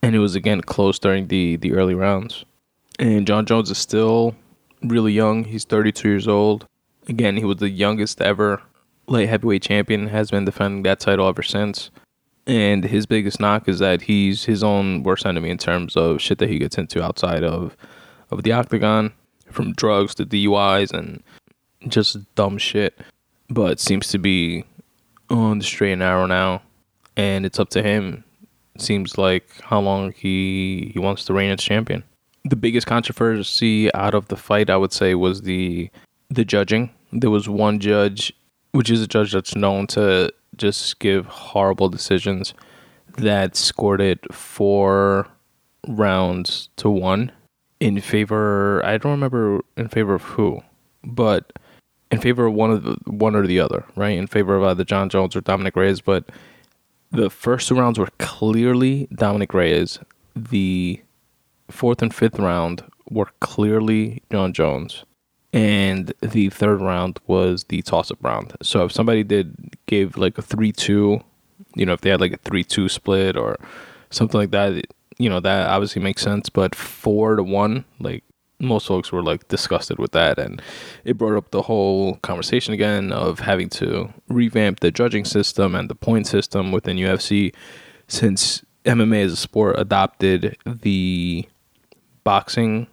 and 0.01 0.15
it 0.15 0.19
was 0.19 0.35
again 0.35 0.61
close 0.61 0.99
during 0.99 1.27
the 1.27 1.55
the 1.55 1.73
early 1.73 1.95
rounds. 1.95 2.45
And 2.99 3.27
Jon 3.27 3.45
Jones 3.45 3.69
is 3.69 3.77
still 3.77 4.35
really 4.81 5.13
young. 5.13 5.45
He's 5.45 5.65
32 5.65 6.07
years 6.07 6.27
old. 6.27 6.67
Again, 7.07 7.37
he 7.37 7.45
was 7.45 7.57
the 7.57 7.69
youngest 7.69 8.21
ever 8.21 8.61
light 9.07 9.29
heavyweight 9.29 9.61
champion, 9.61 10.07
has 10.07 10.31
been 10.31 10.45
defending 10.45 10.83
that 10.83 10.99
title 10.99 11.27
ever 11.27 11.43
since. 11.43 11.89
And 12.45 12.85
his 12.85 13.05
biggest 13.05 13.39
knock 13.39 13.67
is 13.67 13.79
that 13.79 14.03
he's 14.03 14.45
his 14.45 14.63
own 14.63 15.03
worst 15.03 15.25
enemy 15.25 15.49
in 15.49 15.57
terms 15.57 15.95
of 15.97 16.21
shit 16.21 16.37
that 16.39 16.49
he 16.49 16.59
gets 16.59 16.77
into 16.77 17.03
outside 17.03 17.43
of 17.43 17.75
of 18.29 18.43
the 18.43 18.51
octagon, 18.51 19.13
from 19.49 19.73
drugs 19.73 20.15
to 20.15 20.25
DUIs 20.25 20.91
and 20.91 21.23
just 21.87 22.17
dumb 22.35 22.57
shit. 22.57 22.97
But 23.49 23.79
seems 23.79 24.07
to 24.09 24.19
be 24.19 24.65
on 25.29 25.59
the 25.59 25.65
straight 25.65 25.93
and 25.93 25.99
narrow 25.99 26.25
now, 26.25 26.61
and 27.15 27.45
it's 27.45 27.59
up 27.59 27.69
to 27.69 27.81
him. 27.81 28.23
Seems 28.77 29.17
like 29.17 29.49
how 29.61 29.79
long 29.79 30.11
he 30.11 30.91
he 30.93 30.99
wants 30.99 31.25
to 31.25 31.33
reign 31.33 31.51
as 31.51 31.61
champion. 31.61 32.03
The 32.45 32.55
biggest 32.55 32.87
controversy 32.87 33.93
out 33.93 34.13
of 34.13 34.27
the 34.27 34.35
fight, 34.35 34.69
I 34.69 34.77
would 34.77 34.93
say, 34.93 35.15
was 35.15 35.41
the 35.41 35.89
the 36.29 36.45
judging. 36.45 36.91
There 37.11 37.29
was 37.29 37.47
one 37.49 37.79
judge 37.79 38.33
which 38.71 38.91
is 38.91 39.01
a 39.01 39.07
judge 39.07 39.31
that's 39.31 39.55
known 39.55 39.87
to 39.87 40.31
just 40.55 40.99
give 40.99 41.25
horrible 41.25 41.89
decisions 41.89 42.53
that 43.17 43.55
scored 43.55 44.01
it 44.01 44.33
four 44.33 45.27
rounds 45.87 46.69
to 46.77 46.89
one 46.89 47.31
in 47.79 47.99
favor 48.01 48.83
I 48.85 48.97
don't 48.97 49.11
remember 49.11 49.61
in 49.77 49.87
favor 49.87 50.13
of 50.13 50.23
who, 50.23 50.61
but 51.03 51.53
in 52.11 52.19
favor 52.19 52.45
of 52.45 52.53
one 52.53 52.71
of 52.71 52.83
the 52.83 52.97
one 53.05 53.35
or 53.35 53.45
the 53.45 53.59
other, 53.59 53.85
right? 53.95 54.17
In 54.17 54.27
favor 54.27 54.55
of 54.55 54.63
uh, 54.63 54.67
either 54.67 54.83
Jon 54.83 55.09
Jones 55.09 55.35
or 55.35 55.41
Dominick 55.41 55.75
Reyes, 55.75 56.01
but 56.01 56.25
the 57.11 57.29
first 57.29 57.67
two 57.67 57.75
rounds 57.75 57.99
were 57.99 58.09
clearly 58.17 59.07
Dominick 59.13 59.53
Reyes. 59.53 59.99
The 60.35 61.01
fourth 61.69 62.01
and 62.01 62.13
fifth 62.13 62.39
round 62.39 62.83
were 63.09 63.29
clearly 63.39 64.21
Jon 64.31 64.53
Jones 64.53 65.05
and 65.53 66.13
the 66.21 66.49
third 66.49 66.81
round 66.81 67.19
was 67.25 67.63
the 67.65 67.81
toss 67.81 68.11
up 68.11 68.19
round. 68.21 68.55
So 68.61 68.85
if 68.85 68.91
somebody 68.91 69.23
did 69.23 69.75
give 69.85 70.17
like 70.17 70.37
a 70.37 70.41
three 70.41 70.71
two, 70.71 71.21
you 71.75 71.85
know, 71.85 71.93
if 71.93 72.01
they 72.01 72.09
had 72.09 72.21
like 72.21 72.33
a 72.33 72.37
three 72.37 72.63
two 72.63 72.89
split 72.89 73.37
or 73.37 73.57
something 74.09 74.39
like 74.39 74.51
that, 74.51 74.85
you 75.17 75.29
know, 75.29 75.39
that 75.39 75.67
obviously 75.67 76.01
makes 76.01 76.21
sense. 76.21 76.49
But 76.49 76.75
four 76.75 77.37
to 77.37 77.43
one, 77.43 77.85
like 77.99 78.23
most 78.59 78.87
folks 78.87 79.11
were 79.11 79.21
like 79.21 79.47
disgusted 79.47 79.99
with 79.99 80.11
that, 80.11 80.39
and 80.39 80.61
it 81.03 81.17
brought 81.17 81.37
up 81.37 81.51
the 81.51 81.61
whole 81.61 82.15
conversation 82.17 82.73
again 82.73 83.11
of 83.11 83.39
having 83.39 83.69
to 83.69 84.13
revamp 84.27 84.79
the 84.79 84.91
judging 84.91 85.25
system 85.25 85.75
and 85.75 85.89
the 85.89 85.95
point 85.95 86.27
system 86.27 86.71
within 86.71 86.97
UFC, 86.97 87.53
since 88.07 88.63
MMA 88.85 89.25
as 89.25 89.33
a 89.33 89.37
sport 89.37 89.77
adopted 89.77 90.57
the 90.65 91.47
boxing 92.23 92.87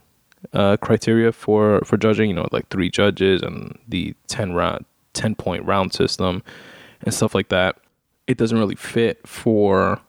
uh, 0.53 0.77
criteria 0.77 1.31
for 1.31 1.81
for 1.81 1.97
judging. 1.97 2.29
You 2.29 2.35
know, 2.35 2.47
like 2.51 2.69
three 2.69 2.89
judges 2.89 3.41
and 3.41 3.77
the 3.87 4.13
ten 4.27 4.53
round, 4.53 4.85
ten 5.13 5.35
point 5.35 5.65
round 5.65 5.93
system, 5.93 6.43
and 7.01 7.13
stuff 7.13 7.33
like 7.33 7.49
that. 7.49 7.77
It 8.27 8.37
doesn't 8.37 8.57
really 8.57 8.75
fit 8.75 9.27
for 9.27 9.99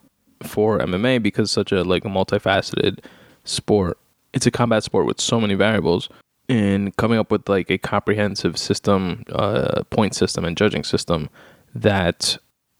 for 0.43 0.79
MMA 0.79 1.23
because 1.23 1.51
such 1.51 1.73
a 1.73 1.83
like 1.83 2.05
a 2.05 2.09
multifaceted 2.09 2.99
sport. 3.45 3.99
It's 4.37 4.45
a 4.45 4.51
combat 4.51 4.85
sport 4.85 5.07
with 5.07 5.19
so 5.19 5.41
many 5.41 5.55
variables, 5.55 6.11
and 6.47 6.95
coming 6.97 7.19
up 7.19 7.31
with 7.31 7.49
like 7.49 7.71
a 7.71 7.79
comprehensive 7.79 8.59
system, 8.59 9.25
uh, 9.33 9.83
point 9.89 10.15
system, 10.15 10.45
and 10.45 10.59
judging 10.59 10.85
system 10.85 11.31
that 11.75 12.37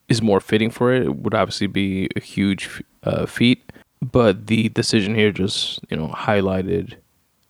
is 0.07 0.21
more 0.21 0.39
fitting 0.39 0.71
for 0.71 0.93
it 0.93 1.17
would 1.17 1.35
obviously 1.35 1.67
be 1.67 2.11
a 2.15 2.21
huge 2.21 2.83
uh, 3.05 3.25
feat. 3.25 3.73
But 4.03 4.49
the 4.49 4.69
decision 4.69 5.15
here 5.15 5.33
just 5.33 5.81
you 5.91 5.97
know 5.97 6.09
highlighted 6.09 6.99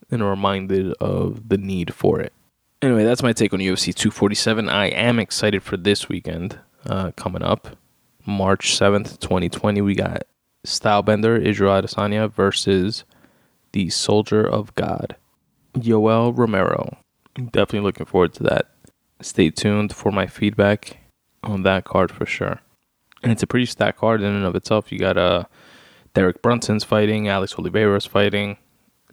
and 0.08 0.22
reminded 0.22 0.92
of 1.00 1.48
the 1.48 1.58
need 1.58 1.92
for 1.92 2.20
it. 2.20 2.32
Anyway, 2.82 3.02
that's 3.02 3.24
my 3.24 3.32
take 3.32 3.52
on 3.52 3.58
UFC 3.58 3.92
247. 3.92 4.68
I 4.68 4.86
am 4.86 5.18
excited 5.18 5.64
for 5.64 5.76
this 5.76 6.08
weekend 6.08 6.60
uh, 6.86 7.10
coming 7.16 7.42
up. 7.42 7.76
March 8.24 8.78
7th, 8.78 9.18
2020, 9.18 9.80
we 9.80 9.96
got 9.96 10.22
Stylebender 10.64 11.40
Israel 11.44 11.82
Adesanya 11.82 12.30
versus 12.30 13.04
the 13.76 13.90
Soldier 13.90 14.42
of 14.42 14.74
God, 14.74 15.16
Yoel 15.74 16.34
Romero. 16.34 16.96
Definitely 17.34 17.80
looking 17.80 18.06
forward 18.06 18.32
to 18.32 18.42
that. 18.44 18.70
Stay 19.20 19.50
tuned 19.50 19.94
for 19.94 20.10
my 20.10 20.26
feedback 20.26 20.96
on 21.44 21.62
that 21.64 21.84
card 21.84 22.10
for 22.10 22.24
sure. 22.24 22.62
And 23.22 23.30
it's 23.30 23.42
a 23.42 23.46
pretty 23.46 23.66
stacked 23.66 23.98
card 23.98 24.22
in 24.22 24.32
and 24.32 24.46
of 24.46 24.56
itself. 24.56 24.90
You 24.90 24.98
got 24.98 25.18
uh, 25.18 25.44
Derek 26.14 26.40
Brunson's 26.40 26.84
fighting, 26.84 27.28
Alex 27.28 27.52
Oliveira's 27.58 28.06
fighting, 28.06 28.56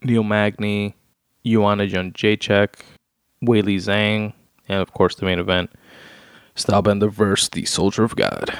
Neil 0.01 0.23
Magny, 0.23 0.95
Joanna 1.45 1.85
Jędrzejczyk, 1.85 2.75
Weili 3.43 3.75
Zhang, 3.75 4.31
and 4.69 4.81
of 4.81 4.93
course 4.93 5.15
the 5.15 5.25
main 5.25 5.39
event, 5.39 5.71
Stylebender 6.55 7.11
versus 7.11 7.49
the 7.49 7.65
Soldier 7.65 8.05
of 8.05 8.15
God. 8.15 8.57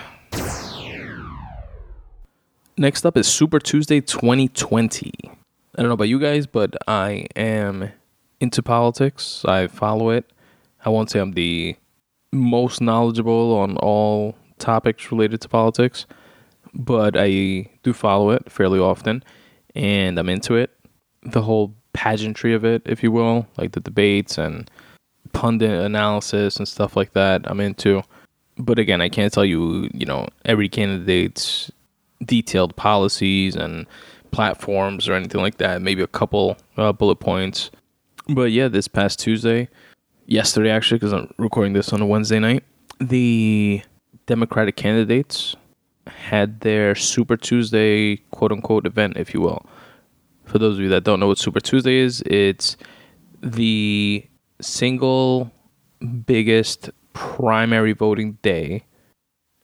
Next 2.76 3.06
up 3.06 3.16
is 3.16 3.26
Super 3.26 3.60
Tuesday 3.60 4.02
2020. 4.02 5.32
I 5.76 5.82
don't 5.82 5.90
know 5.90 5.96
about 5.96 6.10
you 6.10 6.20
guys, 6.20 6.46
but 6.46 6.76
I 6.88 7.26
am 7.36 7.92
into 8.40 8.62
politics. 8.62 9.44
I 9.46 9.68
follow 9.68 10.10
it. 10.10 10.32
I 10.86 10.90
won't 10.90 11.10
say 11.10 11.20
I'm 11.20 11.32
the 11.32 11.76
most 12.32 12.82
knowledgeable 12.82 13.56
on 13.58 13.78
all 13.78 14.36
topics 14.60 15.12
related 15.12 15.42
to 15.42 15.50
politics, 15.50 16.06
but 16.74 17.16
I 17.18 17.70
do 17.84 17.94
follow 17.94 18.32
it 18.32 18.52
fairly 18.52 18.80
often 18.80 19.24
and 19.76 20.20
I'm 20.20 20.30
into 20.30 20.56
it. 20.56 20.72
The 21.24 21.42
whole 21.42 21.74
pageantry 21.94 22.54
of 22.54 22.66
it, 22.66 22.82
if 22.86 23.02
you 23.02 23.12
will, 23.12 23.48
like 23.58 23.72
the 23.72 23.80
debates 23.80 24.38
and 24.38 24.70
pundit 25.32 25.72
analysis 25.72 26.58
and 26.58 26.68
stuff 26.68 26.96
like 26.96 27.14
that, 27.14 27.50
I'm 27.50 27.60
into. 27.60 28.04
But 28.58 28.78
again, 28.78 29.02
I 29.02 29.10
can't 29.10 29.34
tell 29.34 29.46
you, 29.46 29.90
you 29.94 30.06
know, 30.06 30.28
every 30.46 30.70
candidate's 30.70 31.72
detailed 32.24 32.76
policies 32.76 33.56
and 33.56 33.88
platforms 34.34 35.08
or 35.08 35.14
anything 35.14 35.42
like 35.42 35.58
that. 35.58 35.82
Maybe 35.82 36.02
a 36.02 36.08
couple 36.08 36.58
uh, 36.78 36.92
bullet 36.92 37.18
points. 37.18 37.72
But 38.28 38.52
yeah, 38.52 38.68
this 38.68 38.88
past 38.88 39.20
Tuesday, 39.20 39.70
yesterday 40.26 40.70
actually, 40.70 40.98
because 40.98 41.14
I'm 41.14 41.34
recording 41.38 41.74
this 41.74 41.94
on 41.94 42.02
a 42.02 42.06
Wednesday 42.06 42.40
night, 42.40 42.64
the 43.00 43.82
Democratic 44.26 44.76
candidates 44.76 45.56
had 46.08 46.62
their 46.62 46.96
Super 46.96 47.38
Tuesday 47.38 48.18
quote 48.32 48.52
unquote 48.52 48.86
event, 48.86 49.18
if 49.18 49.34
you 49.34 49.42
will. 49.42 49.66
For 50.46 50.60
those 50.60 50.76
of 50.76 50.82
you 50.82 50.90
that 50.90 51.04
don't 51.04 51.20
know 51.20 51.28
what 51.28 51.38
Super 51.38 51.60
Tuesday 51.60 51.98
is, 51.98 52.22
it's 52.26 52.76
the 53.42 54.26
single 54.62 55.52
biggest 56.26 56.90
primary 57.14 57.94
voting 57.94 58.38
day 58.42 58.84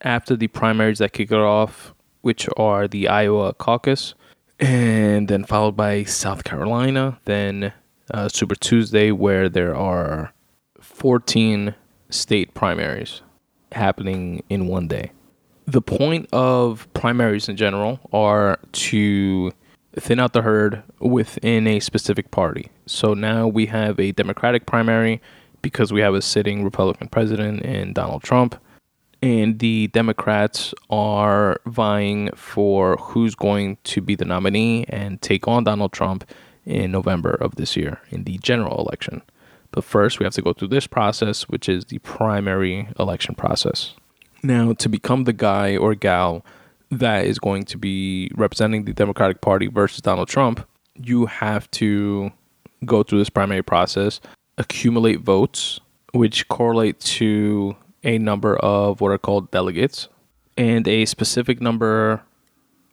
after 0.01 0.35
the 0.35 0.47
primaries 0.47 0.99
that 0.99 1.11
kick 1.11 1.31
it 1.31 1.38
off 1.38 1.93
which 2.21 2.49
are 2.57 2.88
the 2.88 3.07
Iowa 3.07 3.53
caucus, 3.53 4.13
and 4.60 5.28
then 5.28 5.44
followed 5.44 5.75
by 5.75 6.04
South 6.04 6.44
Carolina, 6.44 7.20
then 7.25 7.74
uh, 8.13 8.28
Super 8.30 8.56
Tuesday, 8.56 9.12
where 9.12 9.50
there 9.50 9.75
are 9.75 10.34
14 10.80 11.75
state 12.10 12.54
primaries 12.54 13.22
happening 13.72 14.44
in 14.50 14.68
one 14.68 14.88
day. 14.88 15.12
The 15.66 15.82
point 15.82 16.28
of 16.34 16.92
primaries 16.94 17.48
in 17.48 17.56
general 17.56 18.00
are 18.12 18.60
to 18.72 19.51
thin 19.94 20.20
out 20.20 20.34
the 20.34 20.42
herd 20.42 20.84
within 21.00 21.68
a 21.68 21.80
specific 21.80 22.32
party. 22.32 22.70
So 22.86 23.13
now 23.13 23.48
we 23.48 23.68
have 23.68 24.00
a 24.00 24.12
Democratic 24.12 24.66
primary 24.66 25.22
because 25.62 25.94
we 25.94 26.01
have 26.01 26.16
a 26.16 26.22
sitting 26.22 26.63
Republican 26.63 27.08
president 27.08 27.62
in 27.62 27.94
Donald 27.94 28.24
Trump 28.24 28.60
and 29.21 29.59
the 29.59 29.88
Democrats 29.88 30.73
are 30.89 31.59
vying 31.65 32.29
for 32.35 32.95
who's 32.97 33.35
going 33.35 33.77
to 33.83 34.01
be 34.01 34.15
the 34.15 34.25
nominee 34.25 34.85
and 34.88 35.21
take 35.21 35.47
on 35.47 35.63
Donald 35.63 35.91
Trump 35.91 36.29
in 36.65 36.91
November 36.91 37.31
of 37.31 37.55
this 37.55 37.75
year 37.75 38.01
in 38.09 38.23
the 38.23 38.38
general 38.38 38.79
election. 38.79 39.21
But 39.71 39.83
first, 39.83 40.19
we 40.19 40.23
have 40.23 40.33
to 40.33 40.41
go 40.41 40.53
through 40.53 40.69
this 40.69 40.88
process, 40.88 41.43
which 41.43 41.69
is 41.69 41.85
the 41.85 41.99
primary 41.99 42.88
election 42.99 43.35
process. 43.35 43.93
Now, 44.41 44.73
to 44.73 44.89
become 44.89 45.25
the 45.25 45.33
guy 45.33 45.75
or 45.75 45.95
gal 45.95 46.45
that 46.91 47.25
is 47.25 47.38
going 47.39 47.65
to 47.65 47.77
be 47.77 48.31
representing 48.35 48.85
the 48.85 48.93
Democratic 48.93 49.41
Party 49.41 49.67
versus 49.67 50.01
Donald 50.01 50.27
Trump, 50.27 50.65
you 50.95 51.27
have 51.27 51.69
to 51.71 52.31
go 52.85 53.03
through 53.03 53.19
this 53.19 53.29
primary 53.29 53.61
process, 53.61 54.21
accumulate 54.57 55.19
votes, 55.19 55.79
which 56.13 56.47
correlate 56.47 56.99
to 56.99 57.75
a 58.03 58.18
number 58.18 58.56
of 58.58 59.01
what 59.01 59.12
are 59.12 59.18
called 59.18 59.51
delegates, 59.51 60.08
and 60.58 60.88
a 60.88 61.06
specific 61.06 61.62
number 61.62 62.24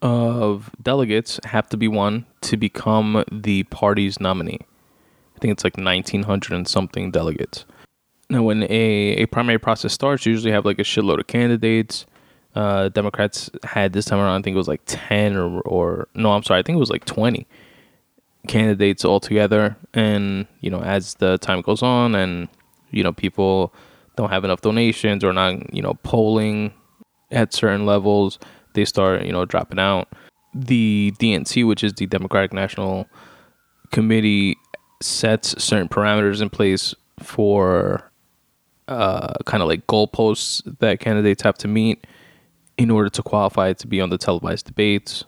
of 0.02 0.70
delegates 0.82 1.40
have 1.44 1.68
to 1.70 1.76
be 1.76 1.88
won 1.88 2.26
to 2.42 2.56
become 2.56 3.24
the 3.30 3.62
party's 3.64 4.20
nominee. 4.20 4.60
I 5.36 5.38
think 5.38 5.52
it's 5.52 5.64
like 5.64 5.76
1900 5.76 6.54
and 6.54 6.68
something 6.68 7.10
delegates. 7.10 7.64
Now, 8.28 8.42
when 8.42 8.64
a, 8.64 8.66
a 9.22 9.26
primary 9.26 9.58
process 9.58 9.92
starts, 9.92 10.26
you 10.26 10.32
usually 10.32 10.52
have 10.52 10.64
like 10.64 10.78
a 10.78 10.82
shitload 10.82 11.20
of 11.20 11.26
candidates. 11.26 12.06
Uh, 12.54 12.88
Democrats 12.88 13.50
had 13.64 13.92
this 13.92 14.06
time 14.06 14.18
around, 14.18 14.40
I 14.40 14.42
think 14.42 14.54
it 14.54 14.58
was 14.58 14.68
like 14.68 14.80
10 14.86 15.36
or, 15.36 15.60
or 15.60 16.08
no, 16.14 16.32
I'm 16.32 16.42
sorry, 16.42 16.60
I 16.60 16.62
think 16.62 16.76
it 16.76 16.80
was 16.80 16.90
like 16.90 17.04
20 17.04 17.46
candidates 18.48 19.04
altogether. 19.04 19.76
And, 19.92 20.46
you 20.60 20.70
know, 20.70 20.80
as 20.80 21.14
the 21.14 21.38
time 21.38 21.60
goes 21.60 21.82
on 21.82 22.14
and, 22.14 22.48
you 22.90 23.02
know, 23.02 23.12
people 23.12 23.74
don't 24.16 24.30
have 24.30 24.44
enough 24.44 24.60
donations 24.60 25.22
or 25.22 25.32
not, 25.32 25.74
you 25.74 25.82
know, 25.82 25.94
polling 26.02 26.72
at 27.30 27.52
certain 27.52 27.86
levels, 27.86 28.38
they 28.74 28.84
start, 28.84 29.24
you 29.24 29.32
know, 29.32 29.44
dropping 29.44 29.78
out. 29.78 30.08
The 30.54 31.12
DNC, 31.18 31.66
which 31.66 31.84
is 31.84 31.92
the 31.94 32.06
Democratic 32.06 32.52
National 32.52 33.06
Committee, 33.90 34.56
sets 35.02 35.62
certain 35.62 35.88
parameters 35.88 36.40
in 36.40 36.50
place 36.50 36.94
for 37.22 38.10
uh, 38.88 39.34
kind 39.44 39.62
of 39.62 39.68
like 39.68 39.86
goalposts 39.86 40.62
that 40.78 41.00
candidates 41.00 41.42
have 41.42 41.58
to 41.58 41.68
meet 41.68 42.06
in 42.78 42.90
order 42.90 43.08
to 43.08 43.22
qualify 43.22 43.72
to 43.72 43.86
be 43.86 44.00
on 44.00 44.10
the 44.10 44.18
televised 44.18 44.66
debates. 44.66 45.24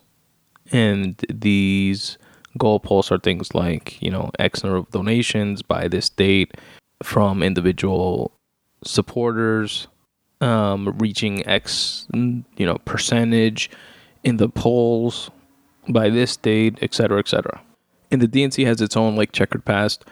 And 0.71 1.15
these 1.29 2.17
goalposts 2.57 3.11
are 3.11 3.19
things 3.19 3.53
like, 3.53 4.01
you 4.01 4.11
know, 4.11 4.31
X 4.39 4.63
number 4.63 4.77
of 4.77 4.89
donations 4.91 5.61
by 5.61 5.87
this 5.87 6.09
date 6.09 6.55
from 7.03 7.41
individual 7.41 8.38
supporters 8.83 9.87
um, 10.41 10.95
reaching 10.97 11.45
X, 11.47 12.07
you 12.13 12.43
know, 12.65 12.77
percentage 12.85 13.69
in 14.23 14.37
the 14.37 14.49
polls 14.49 15.29
by 15.87 16.09
this 16.09 16.37
date, 16.37 16.77
et 16.81 16.93
cetera, 16.93 17.19
et 17.19 17.27
cetera. 17.27 17.61
And 18.11 18.21
the 18.21 18.27
DNC 18.27 18.65
has 18.65 18.81
its 18.81 18.95
own 18.97 19.15
like 19.15 19.31
checkered 19.31 19.65
past. 19.65 20.05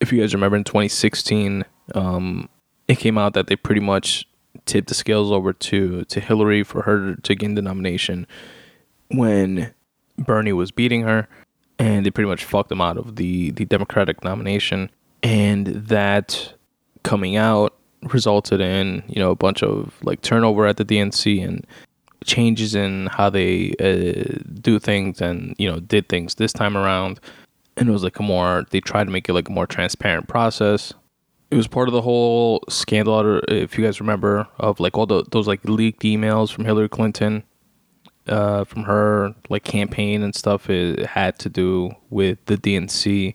If 0.00 0.12
you 0.12 0.20
guys 0.20 0.34
remember 0.34 0.56
in 0.56 0.64
2016, 0.64 1.64
um, 1.94 2.48
it 2.88 2.98
came 2.98 3.18
out 3.18 3.34
that 3.34 3.46
they 3.46 3.56
pretty 3.56 3.80
much 3.80 4.26
tipped 4.66 4.88
the 4.88 4.94
scales 4.94 5.30
over 5.30 5.52
to 5.52 6.04
to 6.04 6.20
Hillary 6.20 6.62
for 6.62 6.82
her 6.82 7.14
to 7.16 7.34
gain 7.34 7.54
the 7.54 7.62
nomination 7.62 8.26
when 9.08 9.72
Bernie 10.18 10.52
was 10.52 10.70
beating 10.70 11.02
her, 11.02 11.28
and 11.78 12.04
they 12.04 12.10
pretty 12.10 12.28
much 12.28 12.44
fucked 12.44 12.68
them 12.68 12.80
out 12.80 12.96
of 12.96 13.16
the 13.16 13.50
the 13.52 13.64
Democratic 13.64 14.24
nomination. 14.24 14.90
And 15.22 15.66
that 15.66 16.54
coming 17.02 17.36
out 17.36 17.74
resulted 18.04 18.60
in 18.60 19.02
you 19.08 19.20
know 19.20 19.30
a 19.30 19.36
bunch 19.36 19.62
of 19.62 19.94
like 20.02 20.22
turnover 20.22 20.66
at 20.66 20.76
the 20.76 20.84
DNC 20.84 21.44
and 21.44 21.66
changes 22.24 22.74
in 22.74 23.06
how 23.06 23.28
they 23.30 23.72
uh, 23.80 24.38
do 24.60 24.78
things 24.78 25.20
and 25.20 25.54
you 25.58 25.70
know 25.70 25.80
did 25.80 26.08
things 26.08 26.36
this 26.36 26.52
time 26.52 26.76
around. 26.76 27.20
And 27.76 27.88
it 27.88 27.92
was 27.92 28.04
like 28.04 28.18
a 28.18 28.22
more 28.22 28.64
they 28.70 28.80
tried 28.80 29.04
to 29.04 29.10
make 29.10 29.28
it 29.28 29.32
like 29.32 29.48
a 29.48 29.52
more 29.52 29.66
transparent 29.66 30.28
process. 30.28 30.92
It 31.50 31.56
was 31.56 31.66
part 31.66 31.88
of 31.88 31.92
the 31.92 32.02
whole 32.02 32.62
scandal 32.68 33.40
if 33.48 33.76
you 33.76 33.84
guys 33.84 34.00
remember 34.00 34.48
of 34.58 34.80
like 34.80 34.96
all 34.96 35.06
the, 35.06 35.24
those 35.30 35.46
like 35.46 35.62
leaked 35.64 36.02
emails 36.02 36.50
from 36.50 36.64
hillary 36.64 36.88
clinton 36.88 37.42
uh, 38.26 38.64
from 38.64 38.84
her 38.84 39.34
like 39.50 39.64
campaign 39.64 40.22
and 40.22 40.34
stuff. 40.34 40.70
It 40.70 41.04
had 41.04 41.38
to 41.40 41.48
do 41.48 41.92
with 42.10 42.44
the 42.46 42.56
dnc 42.56 43.34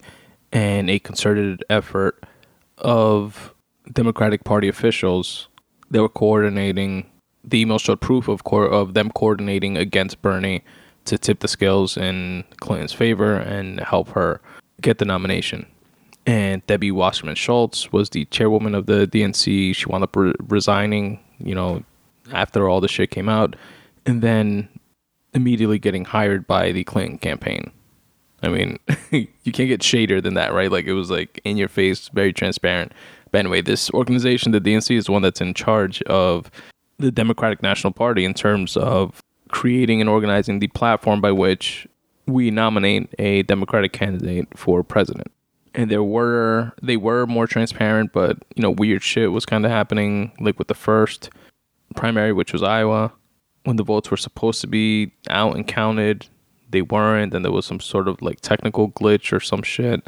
and 0.51 0.89
a 0.89 1.00
concerted 1.00 1.63
effort 1.69 2.24
of 2.77 3.53
Democratic 3.94 4.44
Party 4.44 4.67
officials, 4.67 5.48
they 5.89 6.00
were 6.00 6.10
coordinating. 6.10 7.10
The 7.44 7.62
email 7.62 7.79
showed 7.79 8.01
proof 8.01 8.27
of 8.27 8.44
co- 8.44 8.63
of 8.63 8.94
them 8.94 9.10
coordinating 9.12 9.77
against 9.77 10.22
Bernie 10.22 10.63
to 11.06 11.17
tip 11.17 11.39
the 11.39 11.48
scales 11.48 11.98
in 11.98 12.44
Clinton's 12.58 12.94
favor 12.94 13.36
and 13.36 13.79
help 13.79 14.10
her 14.10 14.41
get 14.82 14.98
the 14.98 15.06
nomination. 15.06 15.65
And 16.25 16.65
Debbie 16.67 16.91
Wasserman 16.91 17.36
Schultz 17.36 17.91
was 17.94 18.10
the 18.10 18.25
chairwoman 18.25 18.75
of 18.75 18.86
the 18.86 19.08
DNC. 19.08 19.74
She 19.74 19.86
wound 19.86 20.03
up 20.03 20.15
re- 20.15 20.34
resigning, 20.48 21.20
you 21.39 21.56
know, 21.56 21.84
after 22.34 22.67
all 22.67 22.82
the 22.82 22.89
shit 22.89 23.12
came 23.12 23.29
out, 23.29 23.56
and 24.06 24.22
then 24.22 24.67
immediately 25.34 25.79
getting 25.79 26.03
hired 26.03 26.46
by 26.46 26.74
the 26.74 26.84
Clinton 26.84 27.17
campaign. 27.17 27.72
I 28.44 28.50
mean, 28.50 28.77
you 29.12 29.51
can't 29.51 29.70
get 29.70 29.82
shadier 29.82 30.20
than 30.20 30.34
that, 30.34 30.53
right? 30.53 30.72
Like 30.72 30.86
it 30.86 30.94
was 30.94 31.10
like 31.10 31.39
in 31.46 31.56
your 31.56 31.70
face, 31.70 32.10
very 32.10 32.34
transparent. 32.34 32.91
But 33.38 33.46
anyway, 33.46 33.62
this 33.62 33.91
organization, 33.91 34.51
the 34.51 34.60
DNC, 34.60 34.98
is 34.98 35.12
one 35.12 35.22
that's 35.22 35.41
in 35.41 35.53
charge 35.53 36.01
of 36.08 36.50
the 36.98 37.12
Democratic 37.12 37.62
National 37.62 37.94
Party 37.94 38.25
in 38.25 38.34
terms 38.34 38.75
of 38.75 39.22
creating 39.50 40.01
and 40.01 40.10
organizing 40.10 40.58
the 40.58 40.70
platform 40.70 41.22
by 41.22 41.32
which 41.32 41.88
we 42.25 42.50
nominate 42.50 43.13
a 43.20 43.44
Democratic 43.44 43.94
candidate 43.94 44.48
for 44.58 44.82
president. 44.82 45.32
And 45.75 45.91
there 45.91 46.01
were 46.01 46.72
they 46.82 46.98
were 46.98 47.27
more 47.27 47.46
transparent, 47.46 48.12
but 48.12 48.39
you 48.56 48.63
know, 48.63 48.72
weird 48.72 49.03
shit 49.03 49.32
was 49.32 49.46
kind 49.46 49.65
of 49.65 49.72
happening, 49.72 50.32
like 50.39 50.58
with 50.58 50.67
the 50.67 50.74
first 50.74 51.29
primary, 51.96 52.34
which 52.34 52.53
was 52.53 52.63
Iowa, 52.63 53.13
when 53.65 53.75
the 53.75 53.84
votes 53.84 54.10
were 54.10 54.17
supposed 54.17 54.62
to 54.62 54.67
be 54.67 55.12
out 55.29 55.56
and 55.56 55.67
counted, 55.67 56.25
they 56.72 56.82
weren't, 56.82 57.36
and 57.36 57.46
there 57.46 57.51
was 57.51 57.67
some 57.67 57.82
sort 57.82 58.08
of 58.08 58.20
like 58.20 58.41
technical 58.41 58.89
glitch 58.89 59.32
or 59.32 59.39
some 59.39 59.62
shit. 59.62 60.08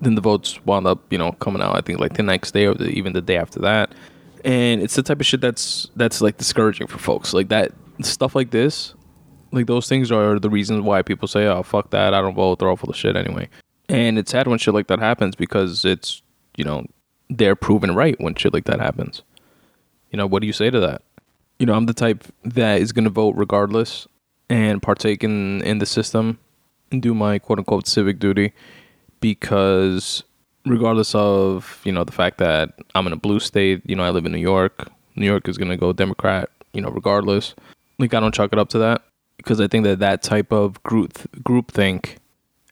Then 0.00 0.14
the 0.14 0.20
votes 0.20 0.64
wound 0.66 0.86
up, 0.86 1.10
you 1.10 1.18
know, 1.18 1.32
coming 1.32 1.62
out. 1.62 1.76
I 1.76 1.80
think 1.80 2.00
like 2.00 2.14
the 2.14 2.22
next 2.22 2.52
day 2.52 2.66
or 2.66 2.74
the, 2.74 2.88
even 2.88 3.12
the 3.12 3.22
day 3.22 3.36
after 3.36 3.60
that. 3.60 3.92
And 4.44 4.82
it's 4.82 4.94
the 4.94 5.02
type 5.02 5.20
of 5.20 5.26
shit 5.26 5.40
that's 5.40 5.88
that's 5.96 6.20
like 6.20 6.36
discouraging 6.36 6.86
for 6.86 6.98
folks. 6.98 7.32
Like 7.32 7.48
that 7.48 7.72
stuff 8.02 8.34
like 8.34 8.50
this, 8.50 8.94
like 9.52 9.66
those 9.66 9.88
things 9.88 10.12
are 10.12 10.38
the 10.38 10.50
reasons 10.50 10.82
why 10.82 11.02
people 11.02 11.28
say, 11.28 11.46
"Oh 11.46 11.62
fuck 11.62 11.90
that, 11.90 12.14
I 12.14 12.20
don't 12.20 12.34
vote. 12.34 12.58
They're 12.58 12.68
all 12.68 12.76
full 12.76 12.90
of 12.90 12.96
shit 12.96 13.16
anyway." 13.16 13.48
And 13.88 14.18
it's 14.18 14.32
sad 14.32 14.46
when 14.46 14.58
shit 14.58 14.74
like 14.74 14.88
that 14.88 14.98
happens 14.98 15.34
because 15.34 15.84
it's 15.84 16.22
you 16.56 16.64
know 16.64 16.86
they're 17.30 17.56
proven 17.56 17.94
right 17.94 18.20
when 18.20 18.34
shit 18.34 18.52
like 18.52 18.64
that 18.64 18.80
happens. 18.80 19.22
You 20.10 20.18
know, 20.18 20.26
what 20.26 20.40
do 20.40 20.46
you 20.46 20.52
say 20.52 20.70
to 20.70 20.80
that? 20.80 21.02
You 21.58 21.66
know, 21.66 21.74
I'm 21.74 21.86
the 21.86 21.94
type 21.94 22.24
that 22.44 22.80
is 22.80 22.92
going 22.92 23.04
to 23.04 23.10
vote 23.10 23.34
regardless 23.36 24.06
and 24.48 24.82
partake 24.82 25.24
in 25.24 25.62
in 25.62 25.78
the 25.78 25.86
system 25.86 26.38
and 26.92 27.02
do 27.02 27.14
my 27.14 27.38
quote 27.38 27.58
unquote 27.58 27.86
civic 27.86 28.18
duty 28.18 28.52
because 29.20 30.22
regardless 30.66 31.14
of 31.14 31.80
you 31.84 31.92
know 31.92 32.04
the 32.04 32.12
fact 32.12 32.38
that 32.38 32.78
I'm 32.94 33.06
in 33.06 33.12
a 33.12 33.16
blue 33.16 33.40
state, 33.40 33.82
you 33.86 33.96
know 33.96 34.04
I 34.04 34.10
live 34.10 34.26
in 34.26 34.32
New 34.32 34.38
York. 34.38 34.90
New 35.14 35.26
York 35.26 35.48
is 35.48 35.56
going 35.56 35.70
to 35.70 35.76
go 35.76 35.92
Democrat, 35.92 36.50
you 36.74 36.82
know, 36.82 36.90
regardless. 36.90 37.54
Like 37.98 38.12
I 38.12 38.20
don't 38.20 38.34
chalk 38.34 38.52
it 38.52 38.58
up 38.58 38.68
to 38.70 38.78
that 38.78 39.02
because 39.38 39.60
I 39.60 39.68
think 39.68 39.84
that 39.84 40.00
that 40.00 40.22
type 40.22 40.52
of 40.52 40.82
group 40.82 41.12
group 41.42 41.72
think 41.72 42.18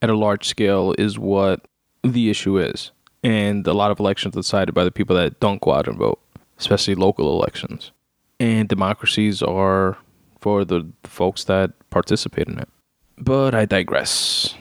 at 0.02 0.10
a 0.10 0.16
large 0.16 0.46
scale 0.46 0.94
is 0.98 1.18
what 1.18 1.66
the 2.02 2.28
issue 2.28 2.58
is, 2.58 2.90
and 3.22 3.66
a 3.66 3.72
lot 3.72 3.90
of 3.90 4.00
elections 4.00 4.36
are 4.36 4.40
decided 4.40 4.74
by 4.74 4.84
the 4.84 4.90
people 4.90 5.16
that 5.16 5.40
don't 5.40 5.60
go 5.60 5.72
out 5.72 5.88
and 5.88 5.96
vote, 5.96 6.20
especially 6.58 6.94
local 6.94 7.32
elections. 7.32 7.92
And 8.40 8.68
democracies 8.68 9.42
are 9.42 9.96
for 10.40 10.64
the 10.64 10.86
folks 11.04 11.44
that 11.44 11.72
participate 11.88 12.48
in 12.48 12.58
it. 12.58 12.68
But 13.16 13.54
I 13.54 13.64
digress. 13.64 14.54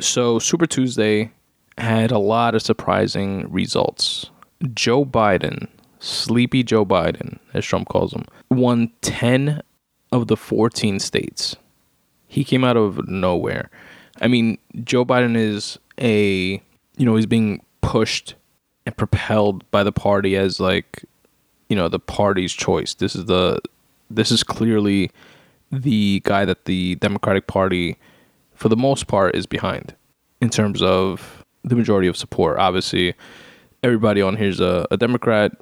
So 0.00 0.38
Super 0.38 0.66
Tuesday 0.66 1.32
had 1.76 2.10
a 2.10 2.18
lot 2.18 2.54
of 2.54 2.62
surprising 2.62 3.50
results. 3.50 4.30
Joe 4.74 5.04
Biden, 5.04 5.68
Sleepy 5.98 6.62
Joe 6.62 6.84
Biden, 6.84 7.38
as 7.54 7.64
Trump 7.64 7.88
calls 7.88 8.12
him, 8.12 8.24
won 8.50 8.92
10 9.02 9.62
of 10.12 10.28
the 10.28 10.36
14 10.36 10.98
states. 10.98 11.56
He 12.26 12.44
came 12.44 12.64
out 12.64 12.76
of 12.76 13.08
nowhere. 13.08 13.70
I 14.20 14.28
mean, 14.28 14.58
Joe 14.84 15.04
Biden 15.04 15.36
is 15.36 15.78
a, 16.00 16.60
you 16.96 17.06
know, 17.06 17.16
he's 17.16 17.26
being 17.26 17.62
pushed 17.80 18.34
and 18.86 18.96
propelled 18.96 19.68
by 19.70 19.82
the 19.82 19.92
party 19.92 20.36
as 20.36 20.60
like, 20.60 21.04
you 21.68 21.76
know, 21.76 21.88
the 21.88 21.98
party's 21.98 22.52
choice. 22.52 22.94
This 22.94 23.14
is 23.14 23.26
the, 23.26 23.60
this 24.10 24.30
is 24.30 24.42
clearly 24.42 25.10
the 25.70 26.20
guy 26.24 26.44
that 26.44 26.64
the 26.64 26.94
Democratic 26.96 27.46
Party, 27.46 27.96
for 28.58 28.68
the 28.68 28.76
most 28.76 29.06
part, 29.06 29.34
is 29.34 29.46
behind 29.46 29.94
in 30.40 30.50
terms 30.50 30.82
of 30.82 31.44
the 31.62 31.76
majority 31.76 32.08
of 32.08 32.16
support. 32.16 32.58
Obviously, 32.58 33.14
everybody 33.82 34.20
on 34.20 34.36
here 34.36 34.48
is 34.48 34.60
a, 34.60 34.86
a 34.90 34.96
Democrat. 34.96 35.52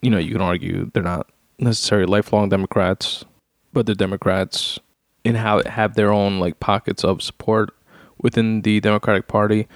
You 0.00 0.10
know, 0.10 0.18
you 0.18 0.32
can 0.32 0.40
argue 0.40 0.90
they're 0.92 1.02
not 1.02 1.28
necessarily 1.58 2.06
lifelong 2.06 2.48
Democrats, 2.48 3.24
but 3.72 3.86
they're 3.86 3.94
Democrats 3.94 4.78
and 5.24 5.36
have 5.36 5.64
have 5.66 5.94
their 5.94 6.10
own 6.10 6.40
like 6.40 6.58
pockets 6.58 7.04
of 7.04 7.22
support 7.22 7.74
within 8.18 8.62
the 8.62 8.80
Democratic 8.80 9.28
Party. 9.28 9.68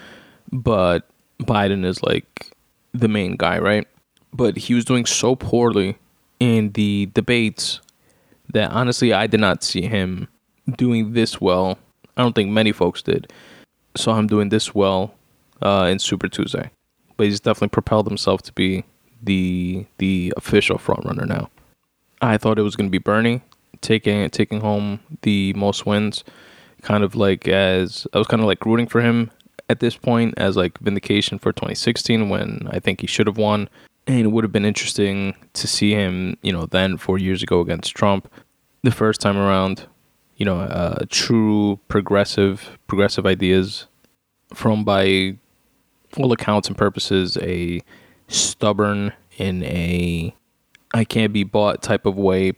But 0.51 1.09
Biden 1.43 1.85
is 1.85 2.03
like 2.03 2.53
the 2.93 3.09
main 3.09 3.37
guy, 3.37 3.59
right? 3.59 3.87
But 4.33 4.57
he 4.57 4.75
was 4.75 4.85
doing 4.85 5.07
so 5.07 5.37
poorly 5.37 5.99
in 6.41 6.73
the 6.73 7.11
debates 7.15 7.81
that 8.53 8.71
honestly 8.71 9.13
I 9.13 9.27
did 9.27 9.41
not 9.41 9.63
see 9.63 9.83
him 9.83 10.29
doing 10.77 11.13
this 11.13 11.41
well. 11.41 11.79
I 12.17 12.23
don't 12.23 12.35
think 12.35 12.51
many 12.51 12.73
folks 12.73 13.03
did. 13.03 13.33
Saw 13.97 14.19
him 14.19 14.27
doing 14.27 14.49
this 14.49 14.75
well 14.75 15.15
uh, 15.63 15.89
in 15.91 15.99
Super 15.99 16.29
Tuesday, 16.29 16.71
but 17.17 17.27
he's 17.27 17.41
definitely 17.41 17.69
propelled 17.69 18.07
himself 18.07 18.43
to 18.43 18.53
be 18.53 18.85
the 19.23 19.87
the 19.99 20.33
official 20.37 20.79
frontrunner 20.79 21.27
now. 21.27 21.51
I 22.21 22.39
thought 22.39 22.59
it 22.59 22.63
was 22.63 22.77
going 22.77 22.89
to 22.89 22.93
be 22.93 22.99
Bernie 22.99 23.43
taking 23.81 24.29
taking 24.31 24.61
home 24.61 25.01
the 25.23 25.53
most 25.55 25.87
wins, 25.87 26.25
kind 26.83 27.05
of 27.05 27.15
like 27.15 27.49
as 27.49 28.07
I 28.13 28.19
was 28.19 28.27
kind 28.27 28.41
of 28.43 28.47
like 28.47 28.65
rooting 28.67 28.87
for 28.87 29.01
him 29.01 29.31
at 29.69 29.81
this 29.81 29.97
point 29.97 30.35
as 30.37 30.57
like 30.57 30.79
vindication 30.79 31.39
for 31.39 31.53
2016 31.53 32.29
when 32.29 32.69
I 32.71 32.81
think 32.81 33.01
he 33.01 33.07
should 33.07 33.27
have 33.27 33.39
won. 33.39 33.69
And 34.07 34.21
it 34.21 34.29
would 34.29 34.45
have 34.45 34.53
been 34.53 34.65
interesting 34.65 35.35
to 35.55 35.67
see 35.67 35.91
him, 35.91 36.37
you 36.43 36.53
know, 36.53 36.67
then 36.67 36.97
four 36.97 37.19
years 37.19 37.43
ago 37.43 37.61
against 37.61 37.95
Trump, 37.95 38.33
the 38.83 38.93
first 38.93 39.21
time 39.21 39.37
around, 39.37 39.87
you 40.37 40.45
know, 40.45 40.61
uh, 40.61 41.05
true 41.09 41.81
progressive 41.89 42.79
progressive 42.87 43.27
ideas 43.27 43.87
from 44.55 44.85
by 44.85 45.37
all 46.17 46.33
accounts 46.33 46.69
and 46.69 46.77
purposes 46.77 47.37
a 47.39 47.81
stubborn 48.29 49.13
in 49.39 49.63
a 49.65 50.35
I 50.95 51.05
can't 51.05 51.33
be 51.33 51.45
bought 51.45 51.83
type 51.83 52.07
of 52.07 52.17
way 52.17 52.53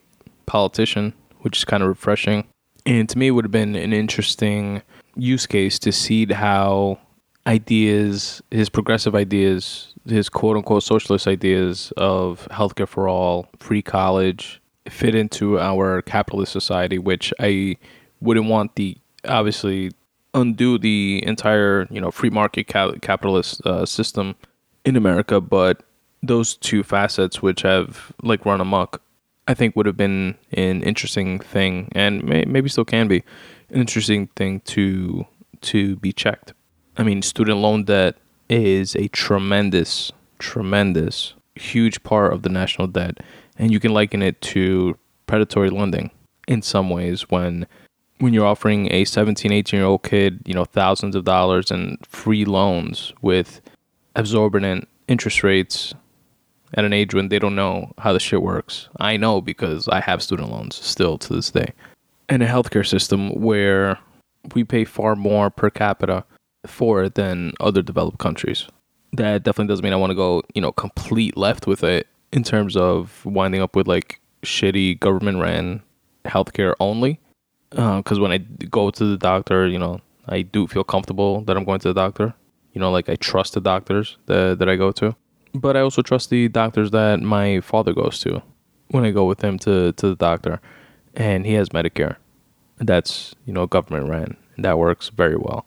politician, 0.47 1.15
which 1.41 1.59
is 1.59 1.65
kind 1.65 1.83
of 1.83 1.89
refreshing. 1.89 2.47
And 2.87 3.09
to 3.09 3.19
me, 3.19 3.29
it 3.29 3.31
would 3.33 3.45
have 3.45 3.53
been 3.53 3.75
an 3.75 3.93
interesting 3.93 4.83
use 5.17 5.47
case 5.47 5.79
to 5.81 5.93
see 5.93 6.27
how 6.27 6.99
ideas, 7.47 8.43
his 8.51 8.69
progressive 8.69 9.15
ideas, 9.15 9.95
his 10.07 10.29
quote 10.29 10.57
unquote 10.57 10.83
socialist 10.83 11.27
ideas 11.27 11.93
of 11.97 12.47
healthcare 12.51 12.89
for 12.89 13.09
all, 13.09 13.49
free 13.59 13.83
college, 13.83 14.61
fit 14.89 15.15
into 15.15 15.59
our 15.59 16.03
capitalist 16.03 16.53
society, 16.53 16.99
which 16.99 17.33
I 17.39 17.77
wouldn't 18.21 18.47
want 18.47 18.75
the 18.77 18.97
obviously 19.25 19.93
undo 20.35 20.79
the 20.79 21.23
entire 21.27 21.87
you 21.91 22.01
know 22.01 22.11
free 22.11 22.31
market 22.31 22.65
capitalist 22.65 23.65
uh, 23.67 23.87
system 23.87 24.37
in 24.85 24.97
America, 24.97 25.41
but 25.41 25.83
those 26.23 26.57
two 26.57 26.83
facets 26.83 27.43
which 27.43 27.63
have 27.63 28.13
like 28.23 28.45
run 28.45 28.61
amok, 28.61 29.01
I 29.47 29.55
think 29.55 29.77
would 29.77 29.87
have 29.87 29.97
been 29.97 30.37
an 30.53 30.83
interesting 30.83 31.39
thing, 31.39 31.89
and 31.93 32.23
may, 32.25 32.45
maybe 32.45 32.69
still 32.69 32.85
can 32.85 33.09
be 33.09 33.23
an 33.71 33.81
interesting 33.81 34.29
thing 34.37 34.61
to 34.61 35.27
to 35.61 35.97
be 35.97 36.13
checked. 36.13 36.53
I 36.97 37.03
mean, 37.03 37.23
student 37.23 37.59
loan 37.59 37.85
debt 37.85 38.17
is 38.49 38.97
a 38.97 39.09
tremendous, 39.09 40.13
tremendous, 40.39 41.35
huge 41.55 42.03
part 42.03 42.33
of 42.33 42.43
the 42.43 42.49
national 42.49 42.89
debt, 42.89 43.19
and 43.59 43.71
you 43.73 43.81
can 43.81 43.93
liken 43.93 44.23
it 44.23 44.41
to 44.41 44.97
predatory 45.27 45.71
lending 45.71 46.11
in 46.47 46.63
some 46.63 46.89
ways 46.89 47.29
when 47.29 47.67
when 48.19 48.33
you're 48.33 48.47
offering 48.47 48.93
a 48.93 49.05
17 49.05 49.53
18 49.53 49.79
year 49.79 49.87
old 49.87 50.03
kid 50.03 50.41
you 50.47 50.55
know 50.55 50.65
thousands 50.65 51.15
of 51.15 51.25
dollars 51.25 51.71
in 51.71 51.99
free 52.09 52.45
loans 52.45 53.13
with 53.21 53.61
absorbent 54.17 54.89
interest 55.07 55.43
rates 55.43 55.95
at 56.75 56.85
an 56.85 56.93
age 56.93 57.15
when 57.15 57.29
they 57.29 57.39
don't 57.39 57.55
know 57.55 57.93
how 57.99 58.13
the 58.13 58.21
shit 58.21 58.43
works. 58.43 58.89
I 59.01 59.17
know 59.17 59.41
because 59.41 59.89
i 59.89 60.01
have 60.01 60.23
student 60.23 60.51
loans 60.51 60.77
still 60.77 61.19
to 61.19 61.33
this 61.33 61.51
day. 61.51 61.73
And 62.29 62.43
a 62.43 62.47
healthcare 62.47 62.87
system 62.87 63.31
where 63.41 63.99
we 64.55 64.65
pay 64.65 64.85
far 64.85 65.17
more 65.17 65.51
per 65.51 65.71
capita 65.71 66.25
for 66.67 67.05
it 67.05 67.15
than 67.15 67.53
other 67.61 67.81
developed 67.81 68.19
countries. 68.19 68.67
That 69.13 69.43
definitely 69.43 69.73
doesn't 69.73 69.85
mean 69.85 69.95
i 69.95 69.97
want 69.97 70.11
to 70.11 70.15
go 70.15 70.43
you 70.55 70.61
know 70.61 70.73
complete 70.73 71.37
left 71.37 71.67
with 71.67 71.83
it 71.83 72.07
in 72.33 72.43
terms 72.43 72.77
of 72.77 73.25
winding 73.25 73.61
up 73.61 73.75
with 73.77 73.87
like 73.87 74.21
shitty 74.43 74.99
government 75.01 75.41
ran 75.41 75.83
healthcare 76.25 76.75
only 76.81 77.21
because 77.71 78.19
uh, 78.19 78.23
when 78.23 78.33
I 78.33 78.39
go 78.39 78.91
to 78.91 79.05
the 79.05 79.17
doctor, 79.17 79.67
you 79.67 79.79
know, 79.79 80.01
I 80.27 80.43
do 80.43 80.67
feel 80.67 80.85
comfortable 80.85 81.43
that 81.43 81.57
I'm 81.57 81.65
going 81.65 81.81
to 81.81 81.89
the 81.89 81.95
doctor. 81.95 82.35
You 82.73 82.81
know, 82.81 82.91
like 82.91 83.09
I 83.09 83.17
trust 83.17 83.55
the 83.55 83.61
doctors 83.61 84.17
that 84.27 84.59
that 84.59 84.69
I 84.69 84.77
go 84.77 84.93
to, 84.93 85.17
but 85.55 85.77
I 85.77 85.81
also 85.81 86.03
trust 86.03 86.31
the 86.31 86.49
doctors 86.49 86.91
that 86.93 87.21
my 87.21 87.61
father 87.61 87.93
goes 87.93 88.21
to 88.21 88.43
when 88.89 89.05
I 89.05 89.11
go 89.11 89.25
with 89.25 89.43
him 89.43 89.59
to 89.61 89.93
to 89.93 90.09
the 90.11 90.17
doctor, 90.17 90.61
and 91.15 91.47
he 91.47 91.55
has 91.55 91.71
Medicare. 91.71 92.17
That's 92.79 93.35
you 93.47 93.53
know 93.53 93.67
government 93.67 94.09
ran, 94.09 94.37
that 94.59 94.79
works 94.79 95.09
very 95.09 95.37
well. 95.37 95.67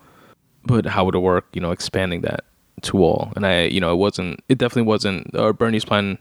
But 0.63 0.85
how 0.85 1.05
would 1.05 1.15
it 1.15 1.19
work? 1.19 1.47
You 1.53 1.61
know, 1.61 1.71
expanding 1.71 2.21
that 2.21 2.45
to 2.83 3.03
all, 3.03 3.33
and 3.35 3.45
I, 3.45 3.63
you 3.63 3.79
know, 3.79 3.91
it 3.91 3.97
wasn't. 3.97 4.41
It 4.47 4.57
definitely 4.57 4.87
wasn't. 4.87 5.35
Or 5.35 5.53
Bernie's 5.53 5.85
plan, 5.85 6.17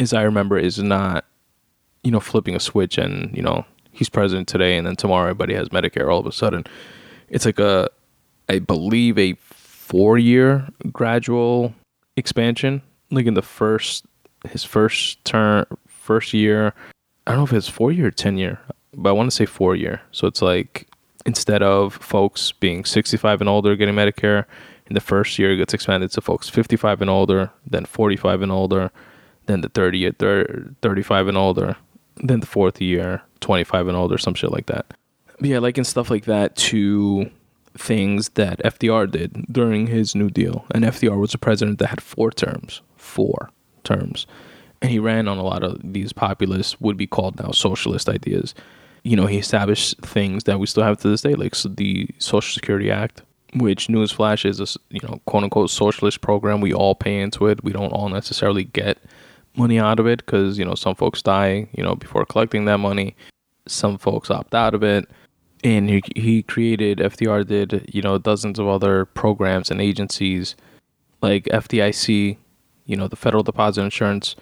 as 0.00 0.14
I 0.14 0.22
remember, 0.22 0.58
is 0.58 0.78
not, 0.78 1.24
you 2.02 2.10
know, 2.10 2.20
flipping 2.20 2.56
a 2.56 2.60
switch 2.60 2.98
and 2.98 3.36
you 3.36 3.42
know 3.42 3.64
he's 3.92 4.08
president 4.08 4.48
today, 4.48 4.76
and 4.76 4.86
then 4.86 4.96
tomorrow 4.96 5.24
everybody 5.24 5.54
has 5.54 5.68
Medicare. 5.68 6.10
All 6.10 6.18
of 6.18 6.26
a 6.26 6.32
sudden, 6.32 6.64
it's 7.28 7.44
like 7.44 7.58
a, 7.58 7.88
I 8.48 8.58
believe 8.58 9.18
a 9.18 9.34
four 9.40 10.18
year 10.18 10.66
gradual 10.92 11.74
expansion. 12.16 12.82
Like 13.10 13.26
in 13.26 13.34
the 13.34 13.42
first, 13.42 14.06
his 14.48 14.64
first 14.64 15.24
term, 15.24 15.66
first 15.86 16.32
year. 16.32 16.72
I 17.26 17.32
don't 17.32 17.40
know 17.40 17.44
if 17.44 17.52
it's 17.52 17.68
four 17.68 17.92
year 17.92 18.06
or 18.06 18.10
ten 18.10 18.38
year, 18.38 18.58
but 18.94 19.10
I 19.10 19.12
want 19.12 19.30
to 19.30 19.36
say 19.36 19.46
four 19.46 19.76
year. 19.76 20.00
So 20.12 20.26
it's 20.26 20.42
like 20.42 20.88
instead 21.26 21.62
of 21.62 21.94
folks 21.94 22.50
being 22.50 22.84
65 22.84 23.40
and 23.40 23.48
older 23.48 23.76
getting 23.76 23.94
Medicare, 23.94 24.46
in 24.86 24.94
the 24.94 25.00
first 25.00 25.38
year 25.38 25.52
it 25.52 25.58
gets 25.58 25.74
expanded 25.74 26.10
to 26.12 26.20
folks 26.20 26.48
55 26.48 27.02
and 27.02 27.10
older, 27.10 27.50
then 27.66 27.84
45 27.84 28.42
and 28.42 28.50
older, 28.50 28.90
then 29.50 29.60
the 29.60 29.68
third 29.68 29.94
year 29.94 30.12
35 30.82 31.28
and 31.28 31.36
older, 31.36 31.76
then 32.16 32.40
the 32.40 32.46
fourth 32.46 32.80
year 32.80 33.22
25 33.40 33.88
and 33.88 33.96
older, 33.96 34.18
some 34.18 34.34
shit 34.34 34.52
like 34.52 34.66
that. 34.66 34.86
But 35.38 35.48
yeah, 35.48 35.58
liking 35.58 35.84
stuff 35.84 36.10
like 36.10 36.24
that 36.26 36.56
to 36.56 37.30
things 37.76 38.30
that 38.30 38.62
FDR 38.62 39.10
did 39.10 39.46
during 39.50 39.86
his 39.86 40.14
New 40.14 40.30
Deal. 40.30 40.64
And 40.72 40.84
FDR 40.84 41.18
was 41.18 41.34
a 41.34 41.38
president 41.38 41.78
that 41.78 41.88
had 41.88 42.02
four 42.02 42.30
terms, 42.30 42.82
four 42.96 43.50
terms. 43.84 44.26
And 44.82 44.90
he 44.90 44.98
ran 44.98 45.28
on 45.28 45.38
a 45.38 45.42
lot 45.42 45.62
of 45.62 45.78
these 45.82 46.12
populist, 46.12 46.80
would 46.80 46.96
be 46.96 47.06
called 47.06 47.38
now 47.38 47.50
socialist 47.50 48.08
ideas. 48.08 48.54
You 49.02 49.16
know, 49.16 49.26
he 49.26 49.38
established 49.38 49.98
things 50.00 50.44
that 50.44 50.58
we 50.58 50.66
still 50.66 50.84
have 50.84 50.98
to 50.98 51.08
this 51.08 51.22
day, 51.22 51.34
like 51.34 51.54
the 51.56 52.08
Social 52.18 52.52
Security 52.52 52.90
Act, 52.90 53.22
which 53.54 53.88
newsflash 53.88 54.44
is 54.44 54.60
a 54.60 54.66
you 54.90 55.00
know 55.02 55.20
quote 55.26 55.44
unquote 55.44 55.70
socialist 55.70 56.20
program. 56.20 56.60
We 56.60 56.74
all 56.74 56.94
pay 56.94 57.20
into 57.20 57.46
it. 57.46 57.64
We 57.64 57.72
don't 57.72 57.92
all 57.92 58.08
necessarily 58.08 58.64
get 58.64 58.98
money 59.56 59.78
out 59.78 60.00
of 60.00 60.06
it 60.06 60.24
because 60.24 60.58
you 60.58 60.64
know 60.64 60.74
some 60.74 60.94
folks 60.94 61.22
die 61.22 61.68
you 61.72 61.82
know 61.82 61.94
before 61.94 62.24
collecting 62.24 62.64
that 62.66 62.78
money. 62.78 63.16
Some 63.66 63.98
folks 63.98 64.30
opt 64.30 64.54
out 64.54 64.74
of 64.74 64.82
it, 64.82 65.08
and 65.62 65.88
he 65.88 66.02
he 66.16 66.42
created 66.42 66.98
FDR 66.98 67.46
did 67.46 67.88
you 67.92 68.02
know 68.02 68.18
dozens 68.18 68.58
of 68.58 68.66
other 68.66 69.04
programs 69.04 69.70
and 69.70 69.80
agencies 69.80 70.56
like 71.22 71.44
FDIC, 71.44 72.36
you 72.86 72.96
know 72.96 73.08
the 73.08 73.16
Federal 73.16 73.42
Deposit 73.42 73.82
Insurance, 73.82 74.36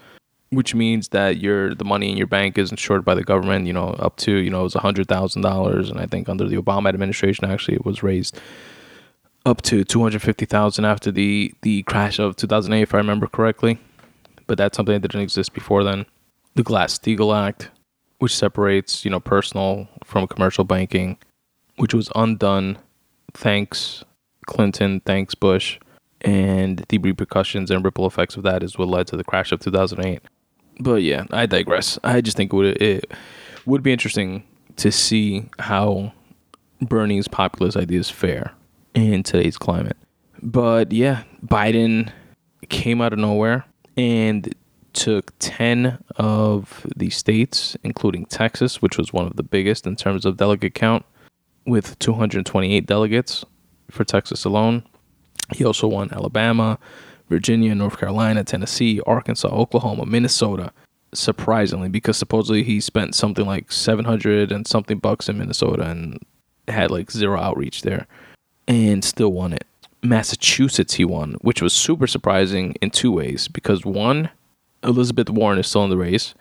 which 0.51 0.75
means 0.75 1.09
that 1.09 1.39
your 1.39 1.75
the 1.75 1.85
money 1.85 2.11
in 2.11 2.17
your 2.17 2.27
bank 2.27 2.59
is 2.59 2.71
insured 2.71 3.05
by 3.05 3.15
the 3.15 3.25
government. 3.25 3.67
You 3.67 3.73
know 3.73 3.89
up 3.99 4.17
to 4.19 4.37
you 4.37 4.51
know 4.51 4.61
it 4.61 4.65
was 4.65 4.75
a 4.75 4.81
hundred 4.81 5.09
thousand 5.09 5.43
dollars, 5.43 5.91
and 5.91 6.01
I 6.01 6.07
think 6.07 6.29
under 6.29 6.47
the 6.47 6.57
Obama 6.57 6.89
administration 6.89 7.51
actually 7.51 7.75
it 7.75 7.85
was 7.85 8.03
raised 8.03 8.39
up 9.47 9.63
to 9.63 9.85
250,000 9.85 10.85
after 10.85 11.11
the 11.11 11.55
the 11.63 11.83
crash 11.85 12.19
of 12.19 12.37
2008 12.37 12.83
if 12.83 12.95
I 12.95 12.99
remember 12.99 13.27
correctly. 13.27 13.79
But 14.49 14.59
that's 14.59 14.77
something 14.77 14.95
that 14.95 15.07
didn't 15.07 15.23
exist 15.23 15.53
before 15.53 15.85
then. 15.85 16.05
The 16.57 16.65
Glass-Steagall 16.65 17.37
Act, 17.47 17.71
which 18.19 18.35
separates, 18.35 19.05
you 19.05 19.11
know, 19.13 19.21
personal 19.21 19.89
from 20.03 20.27
commercial 20.27 20.65
banking, 20.65 21.19
which 21.77 21.95
was 21.95 22.11
undone 22.17 22.79
thanks 23.33 24.03
Clinton, 24.47 25.01
thanks 25.05 25.35
Bush, 25.35 25.79
and 26.23 26.85
the 26.89 26.99
repercussions 26.99 27.71
and 27.71 27.85
ripple 27.85 28.07
effects 28.07 28.37
of 28.37 28.43
that 28.43 28.63
is 28.63 28.77
what 28.77 28.89
led 28.89 29.07
to 29.09 29.17
the 29.17 29.23
crash 29.23 29.53
of 29.53 29.61
2008. 29.61 30.21
But 30.81 31.03
yeah, 31.03 31.25
I 31.31 31.47
digress. 31.47 31.99
I 32.03 32.21
just 32.21 32.37
think 32.37 32.53
it 32.53 32.57
would, 32.57 32.83
it 32.83 33.13
would 33.67 33.83
be 33.83 33.93
interesting 33.93 34.43
to 34.77 34.91
see 34.91 35.45
how 35.59 36.13
Bernie's 36.81 37.29
populist 37.29 37.77
ideas 37.77 38.09
fare 38.09 38.53
in 38.95 39.23
today's 39.23 39.59
climate. 39.59 39.97
But 40.43 40.93
yeah, 40.93 41.25
Biden 41.45 42.11
came 42.69 43.01
out 43.01 43.13
of 43.13 43.19
nowhere 43.19 43.65
and 43.99 44.55
took 44.95 45.33
10 45.41 46.03
of 46.17 46.87
the 46.97 47.11
states, 47.11 47.77
including 47.83 48.25
Texas, 48.25 48.81
which 48.81 48.97
was 48.97 49.13
one 49.13 49.27
of 49.27 49.37
the 49.37 49.43
biggest 49.43 49.87
in 49.87 49.97
terms 49.97 50.25
of 50.25 50.37
delegate 50.37 50.75
count, 50.75 51.05
with 51.67 51.99
228 51.99 52.87
delegates 52.87 53.45
for 53.91 54.05
Texas 54.05 54.45
alone. 54.45 54.85
He 55.55 55.65
also 55.65 55.87
won 55.87 56.13
Alabama, 56.13 56.79
Virginia, 57.29 57.75
North 57.75 57.99
Carolina, 57.99 58.45
Tennessee, 58.45 59.01
Arkansas, 59.07 59.49
Oklahoma, 59.49 60.07
Minnesota. 60.07 60.73
Surprisingly, 61.15 61.89
because 61.89 62.19
supposedly 62.19 62.63
he 62.63 62.81
spent 62.81 63.15
something 63.15 63.47
like 63.47 63.73
700 63.73 64.53
and 64.53 64.67
something 64.67 64.99
bucks 64.99 65.29
in 65.29 65.39
Minnesota 65.39 65.85
and 65.85 66.19
had 66.69 66.91
like 66.91 67.11
zero 67.11 67.41
outreach 67.41 67.81
there 67.81 68.07
and 68.67 69.03
still 69.03 69.33
won 69.33 69.55
it. 69.55 69.67
Massachusetts, 70.03 70.95
he 70.95 71.05
won, 71.05 71.35
which 71.41 71.61
was 71.61 71.73
super 71.73 72.07
surprising 72.07 72.75
in 72.81 72.91
two 72.91 73.13
ways. 73.13 73.49
Because 73.49 73.85
one, 73.85 74.31
Elizabeth 74.83 75.31
Warren 75.31 75.59
is 75.59 75.67
still 75.67 75.85
in 75.85 75.91
the 75.91 75.97
race. 75.97 76.35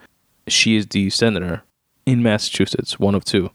She 0.47 0.75
is 0.75 0.87
the 0.87 1.09
senator 1.09 1.63
in 2.05 2.23
Massachusetts, 2.23 2.99
one 2.99 3.15
of 3.15 3.25
two. 3.25 3.49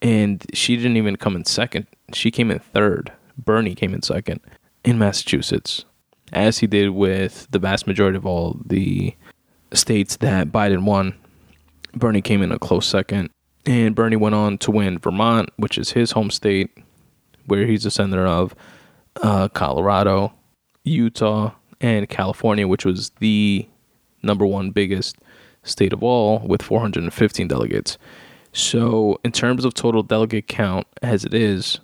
And 0.00 0.44
she 0.54 0.76
didn't 0.76 0.96
even 0.96 1.16
come 1.16 1.36
in 1.36 1.44
second. 1.44 1.86
She 2.12 2.30
came 2.30 2.50
in 2.50 2.58
third. 2.58 3.12
Bernie 3.36 3.74
came 3.74 3.94
in 3.94 4.02
second 4.02 4.40
in 4.84 4.98
Massachusetts, 4.98 5.84
as 6.32 6.58
he 6.58 6.66
did 6.66 6.90
with 6.90 7.46
the 7.50 7.58
vast 7.58 7.86
majority 7.86 8.16
of 8.16 8.26
all 8.26 8.60
the 8.64 9.14
states 9.72 10.16
that 10.16 10.48
Biden 10.48 10.84
won. 10.84 11.14
Bernie 11.94 12.22
came 12.22 12.42
in 12.42 12.52
a 12.52 12.58
close 12.58 12.86
second. 12.86 13.30
And 13.66 13.94
Bernie 13.94 14.16
went 14.16 14.34
on 14.34 14.56
to 14.58 14.70
win 14.70 14.98
Vermont, 14.98 15.50
which 15.56 15.76
is 15.76 15.90
his 15.90 16.12
home 16.12 16.30
state, 16.30 16.70
where 17.46 17.66
he's 17.66 17.84
a 17.84 17.90
senator 17.90 18.26
of 18.26 18.54
uh, 19.22 19.48
Colorado, 19.48 20.32
Utah, 20.84 21.52
and 21.80 22.08
California, 22.08 22.66
which 22.66 22.84
was 22.84 23.10
the 23.20 23.68
number 24.22 24.46
one 24.46 24.70
biggest 24.70 25.16
state 25.62 25.92
of 25.92 26.02
all 26.02 26.40
with 26.40 26.62
415 26.62 27.48
delegates. 27.48 27.98
So, 28.52 29.20
in 29.24 29.32
terms 29.32 29.64
of 29.64 29.74
total 29.74 30.02
delegate 30.02 30.48
count 30.48 30.86
as 31.02 31.24
it 31.24 31.34
is, 31.34 31.80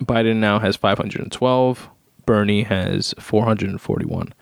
Biden 0.00 0.36
now 0.36 0.58
has 0.58 0.76
512, 0.76 1.88
Bernie 2.24 2.62
has 2.62 3.14
441. 3.18 4.32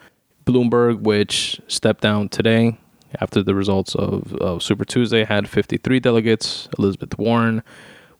Bloomberg, 0.44 1.01
which 1.01 1.61
stepped 1.68 2.03
down 2.03 2.29
today 2.29 2.79
after 3.20 3.42
the 3.42 3.55
results 3.55 3.94
of, 3.94 4.35
of 4.35 4.62
Super 4.62 4.85
Tuesday, 4.85 5.25
had 5.25 5.49
53 5.49 6.01
delegates. 6.01 6.68
Elizabeth 6.79 7.16
Warren 7.18 7.62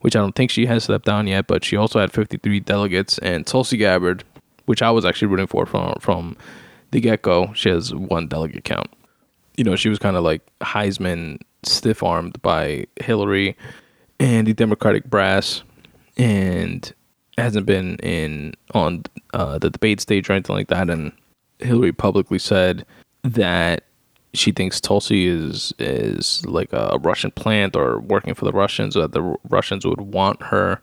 which 0.05 0.15
I 0.15 0.19
don't 0.19 0.35
think 0.35 0.51
she 0.51 0.67
has 0.67 0.85
stepped 0.85 1.07
down 1.07 1.27
yet, 1.27 1.47
but 1.47 1.65
she 1.65 1.79
also 1.79 1.99
had 1.99 2.13
53 2.13 2.61
delegates. 2.61 3.17
And 3.21 3.47
Tulsi 3.47 3.79
Gabbard, 3.79 4.23
which 4.67 4.83
I 4.83 4.91
was 4.91 5.07
actually 5.07 5.29
rooting 5.29 5.47
for 5.47 5.65
from 5.65 5.95
from 5.99 6.37
the 6.91 7.01
get 7.01 7.23
go, 7.23 7.55
she 7.55 7.71
has 7.71 7.95
one 7.95 8.29
delegate 8.29 8.65
count. 8.65 8.93
You 9.57 9.65
know, 9.65 9.77
she 9.77 9.89
was 9.89 9.99
kind 9.99 10.19
of 10.19 10.23
like 10.23 10.43
Heisman 10.61 11.39
stiff 11.63 12.03
armed 12.03 12.43
by 12.43 12.85
Hillary 13.01 13.57
and 14.21 14.47
the 14.47 14.53
Democratic 14.53 15.05
brass, 15.05 15.63
and 16.19 16.93
hasn't 17.39 17.65
been 17.65 17.97
in 18.01 18.53
on 18.75 19.05
uh, 19.33 19.57
the 19.59 19.71
debate 19.71 20.03
stage 20.03 20.29
or 20.29 20.35
anything 20.35 20.55
like 20.55 20.69
that. 20.69 20.91
And 20.91 21.13
Hillary 21.61 21.93
publicly 21.93 22.39
said 22.39 22.85
that 23.23 23.84
she 24.35 24.53
thinks 24.53 24.81
Tulsi 24.81 25.27
is 25.27 25.73
is 25.79 26.45
like 26.47 26.73
a 26.73 26.99
Russian 27.01 27.31
plant 27.31 27.77
or 27.77 28.01
working 28.01 28.35
for 28.35 28.45
the 28.45 28.53
Russians, 28.53 28.97
or 28.97 29.03
that 29.03 29.13
the 29.13 29.37
Russians 29.49 29.87
would 29.87 30.01
want 30.01 30.43
her 30.43 30.83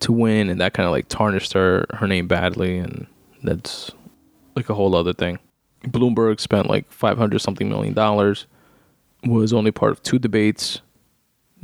to 0.00 0.12
win, 0.12 0.48
and 0.48 0.60
that 0.60 0.74
kind 0.74 0.86
of 0.86 0.92
like 0.92 1.08
tarnished 1.08 1.54
her 1.54 1.86
her 1.94 2.06
name 2.06 2.28
badly, 2.28 2.78
and 2.78 3.06
that's 3.42 3.90
like 4.54 4.68
a 4.68 4.74
whole 4.74 4.94
other 4.94 5.12
thing. 5.12 5.38
Bloomberg 5.84 6.40
spent 6.40 6.68
like 6.68 6.90
five 6.92 7.18
hundred 7.18 7.40
something 7.40 7.68
million 7.68 7.94
dollars, 7.94 8.46
was 9.24 9.52
only 9.52 9.70
part 9.70 9.92
of 9.92 10.02
two 10.02 10.18
debates. 10.18 10.80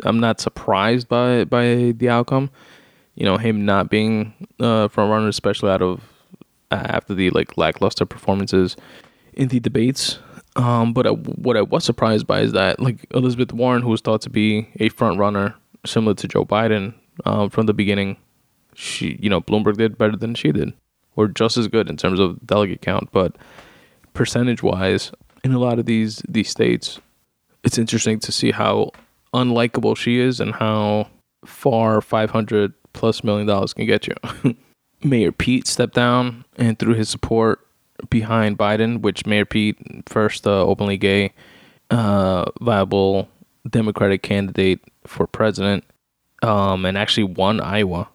I'm 0.02 0.18
not 0.18 0.40
surprised 0.40 1.08
by 1.08 1.44
by 1.44 1.92
the 1.96 2.08
outcome. 2.08 2.50
You 3.14 3.26
know, 3.26 3.36
him 3.36 3.64
not 3.64 3.90
being 3.90 4.34
uh, 4.58 4.88
front 4.88 5.10
runner, 5.10 5.28
especially 5.28 5.70
out 5.70 5.82
of 5.82 6.00
uh, 6.70 6.86
after 6.86 7.14
the 7.14 7.30
like 7.30 7.56
lackluster 7.56 8.06
performances 8.06 8.76
in 9.34 9.48
the 9.48 9.60
debates. 9.60 10.18
Um, 10.56 10.92
but 10.92 11.06
I, 11.06 11.10
what 11.10 11.56
I 11.56 11.62
was 11.62 11.84
surprised 11.84 12.26
by 12.26 12.40
is 12.40 12.52
that 12.52 12.80
like 12.80 13.06
Elizabeth 13.12 13.52
Warren, 13.52 13.82
who 13.82 13.90
was 13.90 14.00
thought 14.00 14.22
to 14.22 14.30
be 14.30 14.68
a 14.78 14.88
front 14.88 15.18
runner, 15.18 15.54
similar 15.84 16.14
to 16.14 16.28
Joe 16.28 16.44
Biden 16.44 16.94
um, 17.24 17.50
from 17.50 17.66
the 17.66 17.74
beginning, 17.74 18.16
she 18.74 19.18
you 19.20 19.28
know 19.30 19.40
Bloomberg 19.40 19.76
did 19.76 19.98
better 19.98 20.16
than 20.16 20.34
she 20.34 20.52
did, 20.52 20.72
or 21.16 21.28
just 21.28 21.56
as 21.56 21.68
good 21.68 21.90
in 21.90 21.96
terms 21.96 22.20
of 22.20 22.44
delegate 22.46 22.82
count, 22.82 23.10
but 23.12 23.36
percentage 24.12 24.62
wise, 24.62 25.10
in 25.42 25.52
a 25.52 25.58
lot 25.58 25.78
of 25.78 25.86
these 25.86 26.22
these 26.28 26.48
states, 26.48 27.00
it's 27.64 27.78
interesting 27.78 28.20
to 28.20 28.32
see 28.32 28.52
how 28.52 28.90
unlikable 29.32 29.96
she 29.96 30.18
is 30.18 30.38
and 30.38 30.54
how 30.54 31.08
far 31.44 32.00
500 32.00 32.72
plus 32.92 33.24
million 33.24 33.46
dollars 33.46 33.74
can 33.74 33.86
get 33.86 34.06
you. 34.06 34.14
Mayor 35.04 35.32
Pete 35.32 35.66
stepped 35.66 35.94
down 35.94 36.44
and 36.56 36.78
threw 36.78 36.94
his 36.94 37.10
support 37.10 37.63
behind 38.10 38.58
Biden, 38.58 39.00
which 39.00 39.26
Mayor 39.26 39.44
Pete, 39.44 39.76
first 40.06 40.46
uh, 40.46 40.64
openly 40.64 40.96
gay, 40.96 41.32
uh, 41.90 42.44
viable 42.60 43.28
Democratic 43.68 44.22
candidate 44.22 44.80
for 45.06 45.26
president, 45.26 45.84
um, 46.42 46.84
and 46.84 46.98
actually 46.98 47.24
won 47.24 47.60
Iowa, 47.60 48.08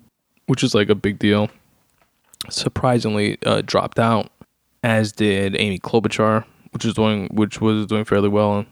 which 0.47 0.63
is 0.63 0.75
like 0.75 0.89
a 0.89 0.95
big 0.95 1.19
deal. 1.19 1.49
Surprisingly, 2.49 3.37
uh, 3.45 3.61
dropped 3.65 3.99
out, 3.99 4.31
as 4.83 5.11
did 5.11 5.55
Amy 5.59 5.79
Klobuchar, 5.79 6.45
which 6.71 6.85
is 6.85 6.93
doing 6.93 7.27
which 7.31 7.61
was 7.61 7.85
doing 7.87 8.05
fairly 8.05 8.29
well 8.29 8.65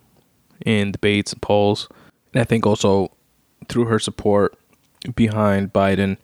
in 0.66 0.92
debates 0.92 1.34
and 1.34 1.42
polls, 1.42 1.88
and 2.34 2.42
I 2.42 2.44
think 2.44 2.66
also 2.66 3.12
threw 3.70 3.86
her 3.86 4.00
support 4.00 4.58
behind 5.16 5.74
Biden, 5.74 6.18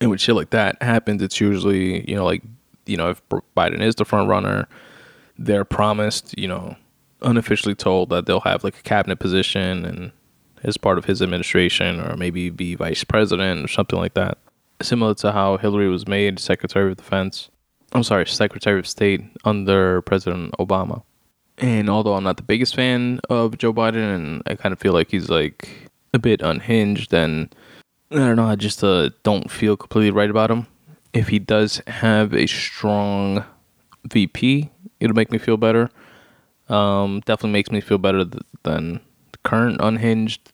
and 0.00 0.10
when 0.10 0.18
shit 0.18 0.34
like 0.34 0.50
that 0.50 0.80
happens, 0.82 1.22
it's 1.22 1.40
usually 1.40 2.08
you 2.08 2.16
know 2.16 2.24
like 2.24 2.42
you 2.88 2.96
know, 2.96 3.10
if 3.10 3.22
Biden 3.56 3.80
is 3.80 3.94
the 3.94 4.04
front 4.04 4.28
runner, 4.28 4.66
they're 5.38 5.64
promised, 5.64 6.36
you 6.38 6.48
know, 6.48 6.76
unofficially 7.22 7.74
told 7.74 8.10
that 8.10 8.26
they'll 8.26 8.40
have 8.40 8.64
like 8.64 8.78
a 8.78 8.82
cabinet 8.82 9.18
position 9.18 9.84
and 9.84 10.12
as 10.64 10.76
part 10.76 10.98
of 10.98 11.04
his 11.04 11.22
administration 11.22 12.00
or 12.00 12.16
maybe 12.16 12.50
be 12.50 12.74
vice 12.74 13.04
president 13.04 13.64
or 13.64 13.68
something 13.68 13.98
like 13.98 14.14
that. 14.14 14.38
Similar 14.82 15.14
to 15.16 15.32
how 15.32 15.56
Hillary 15.56 15.88
was 15.88 16.06
made 16.06 16.38
Secretary 16.38 16.90
of 16.90 16.96
Defense. 16.96 17.48
I'm 17.92 18.02
sorry, 18.02 18.26
Secretary 18.26 18.78
of 18.78 18.86
State 18.86 19.22
under 19.44 20.02
President 20.02 20.52
Obama. 20.58 21.02
And 21.56 21.88
although 21.90 22.14
I'm 22.14 22.24
not 22.24 22.36
the 22.36 22.42
biggest 22.42 22.76
fan 22.76 23.20
of 23.28 23.58
Joe 23.58 23.72
Biden 23.72 24.14
and 24.14 24.42
I 24.46 24.54
kind 24.54 24.72
of 24.72 24.78
feel 24.78 24.92
like 24.92 25.10
he's 25.10 25.28
like 25.28 25.90
a 26.14 26.18
bit 26.18 26.40
unhinged 26.40 27.12
and 27.12 27.54
I 28.10 28.16
don't 28.16 28.36
know, 28.36 28.46
I 28.46 28.56
just 28.56 28.82
uh, 28.82 29.10
don't 29.22 29.50
feel 29.50 29.76
completely 29.76 30.10
right 30.10 30.30
about 30.30 30.50
him. 30.50 30.66
If 31.12 31.28
he 31.28 31.38
does 31.38 31.82
have 31.86 32.34
a 32.34 32.46
strong 32.46 33.44
VP, 34.04 34.70
it'll 35.00 35.16
make 35.16 35.32
me 35.32 35.38
feel 35.38 35.56
better. 35.56 35.90
Um, 36.68 37.20
definitely 37.20 37.52
makes 37.52 37.70
me 37.70 37.80
feel 37.80 37.98
better 37.98 38.24
th- 38.24 38.42
than 38.62 39.00
the 39.32 39.38
current 39.42 39.80
unhinged 39.80 40.52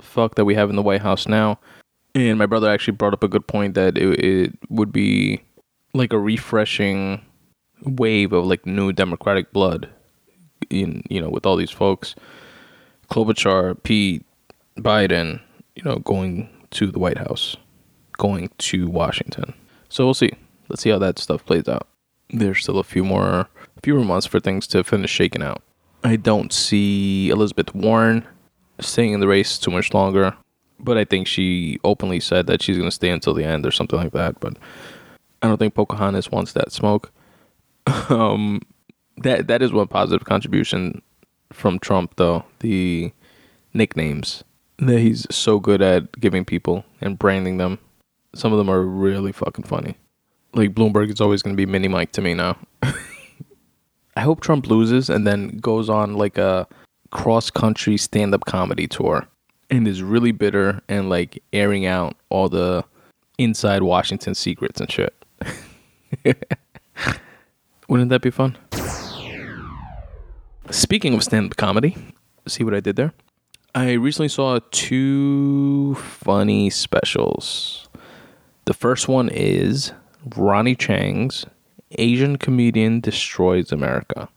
fuck 0.00 0.34
that 0.34 0.44
we 0.44 0.54
have 0.54 0.70
in 0.70 0.76
the 0.76 0.82
White 0.82 1.02
House 1.02 1.28
now. 1.28 1.60
And 2.14 2.38
my 2.38 2.46
brother 2.46 2.68
actually 2.68 2.96
brought 2.96 3.14
up 3.14 3.22
a 3.22 3.28
good 3.28 3.46
point 3.46 3.74
that 3.74 3.96
it, 3.96 4.24
it 4.24 4.58
would 4.68 4.92
be 4.92 5.42
like 5.94 6.12
a 6.12 6.18
refreshing 6.18 7.24
wave 7.84 8.32
of 8.32 8.46
like 8.46 8.66
new 8.66 8.92
Democratic 8.92 9.52
blood 9.52 9.88
in 10.70 11.02
you 11.08 11.20
know 11.20 11.28
with 11.28 11.46
all 11.46 11.56
these 11.56 11.70
folks, 11.70 12.14
Klobuchar, 13.10 13.80
Pete, 13.82 14.24
Biden, 14.78 15.40
you 15.76 15.82
know, 15.84 15.96
going 15.98 16.48
to 16.72 16.90
the 16.90 16.98
White 16.98 17.18
House, 17.18 17.56
going 18.18 18.50
to 18.58 18.88
Washington. 18.88 19.54
So 19.92 20.06
we'll 20.06 20.14
see. 20.14 20.30
Let's 20.70 20.80
see 20.80 20.88
how 20.88 20.98
that 21.00 21.18
stuff 21.18 21.44
plays 21.44 21.68
out. 21.68 21.86
There's 22.30 22.62
still 22.62 22.78
a 22.78 22.82
few 22.82 23.04
more, 23.04 23.40
a 23.76 23.80
few 23.82 23.94
more 23.94 24.06
months 24.06 24.26
for 24.26 24.40
things 24.40 24.66
to 24.68 24.82
finish 24.82 25.10
shaking 25.10 25.42
out. 25.42 25.62
I 26.02 26.16
don't 26.16 26.50
see 26.50 27.28
Elizabeth 27.28 27.74
Warren 27.74 28.26
staying 28.80 29.12
in 29.12 29.20
the 29.20 29.28
race 29.28 29.58
too 29.58 29.70
much 29.70 29.92
longer, 29.92 30.34
but 30.80 30.96
I 30.96 31.04
think 31.04 31.26
she 31.26 31.78
openly 31.84 32.20
said 32.20 32.46
that 32.46 32.62
she's 32.62 32.78
going 32.78 32.88
to 32.88 32.94
stay 32.94 33.10
until 33.10 33.34
the 33.34 33.44
end 33.44 33.66
or 33.66 33.70
something 33.70 33.98
like 33.98 34.12
that. 34.12 34.40
But 34.40 34.56
I 35.42 35.48
don't 35.48 35.58
think 35.58 35.74
Pocahontas 35.74 36.30
wants 36.30 36.54
that 36.54 36.72
smoke. 36.72 37.12
um, 38.08 38.62
that 39.18 39.46
that 39.48 39.60
is 39.60 39.74
one 39.74 39.88
positive 39.88 40.24
contribution 40.24 41.02
from 41.52 41.78
Trump, 41.78 42.16
though 42.16 42.46
the 42.60 43.12
nicknames 43.74 44.42
that 44.78 45.00
he's 45.00 45.26
so 45.30 45.60
good 45.60 45.82
at 45.82 46.18
giving 46.18 46.46
people 46.46 46.86
and 47.02 47.18
branding 47.18 47.58
them. 47.58 47.78
Some 48.34 48.52
of 48.52 48.58
them 48.58 48.70
are 48.70 48.82
really 48.82 49.32
fucking 49.32 49.64
funny. 49.64 49.96
Like 50.54 50.74
Bloomberg 50.74 51.10
is 51.10 51.20
always 51.20 51.42
going 51.42 51.54
to 51.54 51.60
be 51.60 51.70
Mini 51.70 51.88
Mike 51.88 52.12
to 52.12 52.22
me 52.22 52.34
now. 52.34 52.58
I 54.16 54.20
hope 54.20 54.40
Trump 54.40 54.66
loses 54.66 55.08
and 55.08 55.26
then 55.26 55.58
goes 55.58 55.88
on 55.88 56.14
like 56.14 56.38
a 56.38 56.66
cross 57.10 57.50
country 57.50 57.96
stand 57.96 58.34
up 58.34 58.44
comedy 58.44 58.86
tour 58.86 59.26
and 59.70 59.88
is 59.88 60.02
really 60.02 60.32
bitter 60.32 60.80
and 60.88 61.08
like 61.08 61.42
airing 61.52 61.86
out 61.86 62.16
all 62.28 62.48
the 62.48 62.84
inside 63.38 63.82
Washington 63.82 64.34
secrets 64.34 64.80
and 64.80 64.90
shit. 64.90 65.14
Wouldn't 67.88 68.10
that 68.10 68.22
be 68.22 68.30
fun? 68.30 68.56
Speaking 70.70 71.14
of 71.14 71.22
stand 71.22 71.50
up 71.50 71.56
comedy, 71.56 71.96
see 72.46 72.64
what 72.64 72.74
I 72.74 72.80
did 72.80 72.96
there? 72.96 73.12
I 73.74 73.92
recently 73.92 74.28
saw 74.28 74.60
two 74.70 75.94
funny 75.94 76.68
specials. 76.68 77.88
The 78.64 78.74
first 78.74 79.08
one 79.08 79.28
is 79.28 79.92
Ronny 80.36 80.76
Chieng's 80.76 81.46
Asian 81.98 82.36
Comedian 82.38 83.00
Destroys 83.00 83.72
America. 83.72 84.28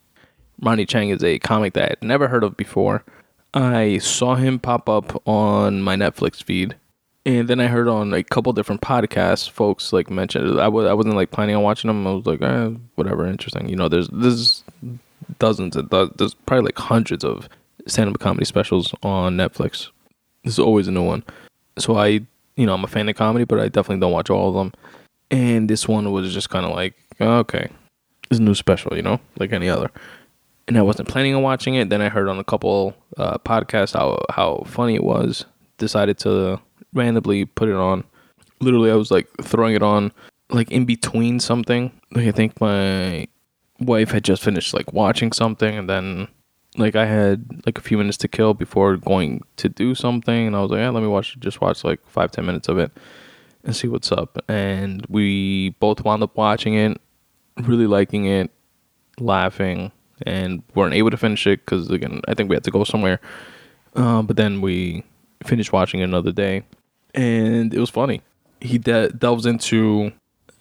Ronny 0.62 0.86
Chieng 0.86 1.14
is 1.14 1.24
a 1.24 1.40
comic 1.40 1.74
that 1.74 1.92
I'd 1.92 2.04
never 2.04 2.28
heard 2.28 2.44
of 2.44 2.58
before. 2.58 3.04
I 3.54 4.00
saw 4.00 4.36
him 4.36 4.60
pop 4.60 4.90
up 4.90 5.22
on 5.28 5.82
my 5.82 5.96
Netflix 5.96 6.44
feed. 6.44 6.76
And 7.26 7.48
then 7.48 7.60
I 7.60 7.68
heard 7.68 7.88
on 7.88 8.14
a 8.14 8.24
couple 8.24 8.54
different 8.54 8.82
podcasts, 8.82 9.50
folks 9.50 9.92
like 9.92 10.12
mentioned. 10.12 10.60
I 10.60 10.68
was 10.68 10.86
I 10.86 10.94
wasn't 10.94 11.16
like 11.16 11.32
planning 11.32 11.56
on 11.56 11.64
watching 11.64 11.88
them. 11.88 12.06
I 12.06 12.12
was 12.12 12.26
like, 12.26 12.42
eh, 12.42 12.70
whatever, 12.96 13.26
interesting. 13.26 13.68
You 13.68 13.76
know, 13.76 13.90
there's 13.90 14.08
there's 14.10 14.64
dozens 15.40 15.76
of 15.76 15.90
there's 15.90 16.36
probably 16.36 16.66
like 16.66 16.78
hundreds 16.78 17.24
of 17.24 17.50
stand-up 17.88 18.20
comedy 18.20 18.46
specials 18.46 18.94
on 19.02 19.38
Netflix. 19.38 19.90
There's 20.44 20.60
always 20.60 20.88
a 20.88 20.92
new 20.92 21.04
one. 21.04 21.24
So 21.80 21.98
I, 21.98 22.22
you 22.56 22.66
know, 22.66 22.74
I'm 22.74 22.84
a 22.84 22.88
fan 22.88 23.10
of 23.10 23.16
comedy, 23.16 23.46
but 23.46 23.60
I 23.60 23.68
definitely 23.68 24.00
don't 24.02 24.12
watch 24.12 24.30
all 24.30 24.50
of 24.50 24.56
them. 24.56 24.74
And 25.32 25.70
this 25.70 25.88
one 25.88 26.12
was 26.12 26.34
just 26.34 26.50
kind 26.50 26.66
of 26.66 26.72
like, 26.72 26.94
okay, 27.20 27.70
it's 28.30 28.40
a 28.40 28.44
new 28.44 28.56
special, 28.56 28.96
you 28.96 29.02
know, 29.02 29.20
like 29.38 29.52
any 29.52 29.70
other. 29.70 29.92
And 30.68 30.78
I 30.78 30.82
wasn't 30.82 31.08
planning 31.08 31.36
on 31.36 31.44
watching 31.44 31.76
it. 31.76 31.90
Then 31.90 32.02
I 32.02 32.10
heard 32.10 32.28
on 32.28 32.40
a 32.40 32.44
couple 32.44 32.96
uh, 33.18 33.38
podcasts 33.40 33.94
how 33.94 34.24
how 34.30 34.64
funny 34.66 34.96
it 34.96 35.04
was. 35.04 35.46
Decided 35.78 36.18
to 36.20 36.60
randomly 36.94 37.46
put 37.46 37.70
it 37.70 37.76
on. 37.76 38.04
Literally, 38.62 38.90
I 38.90 38.96
was 38.96 39.12
like 39.12 39.28
throwing 39.42 39.76
it 39.76 39.84
on, 39.84 40.12
like 40.50 40.72
in 40.72 40.86
between 40.86 41.40
something. 41.40 41.92
Like 42.12 42.28
I 42.28 42.32
think 42.32 42.60
my 42.60 43.28
wife 43.80 44.12
had 44.12 44.24
just 44.24 44.42
finished 44.42 44.74
like 44.74 44.94
watching 44.94 45.32
something, 45.32 45.78
and 45.78 45.90
then 45.90 46.30
like 46.78 46.96
I 46.96 47.06
had 47.06 47.66
like 47.66 47.78
a 47.78 47.82
few 47.82 47.98
minutes 47.98 48.18
to 48.18 48.28
kill 48.28 48.54
before 48.54 48.98
going 48.98 49.44
to 49.58 49.70
do 49.70 49.96
something, 49.96 50.48
and 50.48 50.56
I 50.56 50.62
was 50.62 50.72
like, 50.72 50.80
yeah, 50.80 50.90
let 50.90 51.02
me 51.02 51.08
watch, 51.10 51.38
just 51.40 51.62
watch 51.62 51.84
like 51.84 52.06
five 52.08 52.32
ten 52.32 52.46
minutes 52.46 52.68
of 52.68 52.78
it 52.78 52.92
and 53.64 53.76
see 53.76 53.88
what's 53.88 54.12
up. 54.12 54.44
And 54.48 55.06
we 55.10 55.72
both 55.80 56.04
wound 56.04 56.24
up 56.24 56.36
watching 56.36 56.76
it, 56.76 57.00
really 57.62 57.88
liking 57.88 58.26
it, 58.26 58.52
laughing, 59.20 59.92
and 60.26 60.64
weren't 60.76 60.94
able 60.94 61.12
to 61.12 61.18
finish 61.18 61.48
it 61.48 61.62
because 61.66 61.90
again, 61.90 62.22
I 62.28 62.34
think 62.34 62.50
we 62.50 62.56
had 62.56 62.64
to 62.66 62.72
go 62.72 62.84
somewhere. 62.84 63.20
Uh, 63.96 64.22
but 64.22 64.36
then 64.36 64.62
we 64.62 65.04
finished 65.44 65.72
watching 65.72 66.02
it 66.02 66.04
another 66.04 66.32
day, 66.32 66.64
and 67.14 67.74
it 67.74 67.80
was 67.80 67.90
funny. 67.90 68.22
He 68.62 68.78
de- 68.78 69.10
delves 69.10 69.46
into 69.46 70.12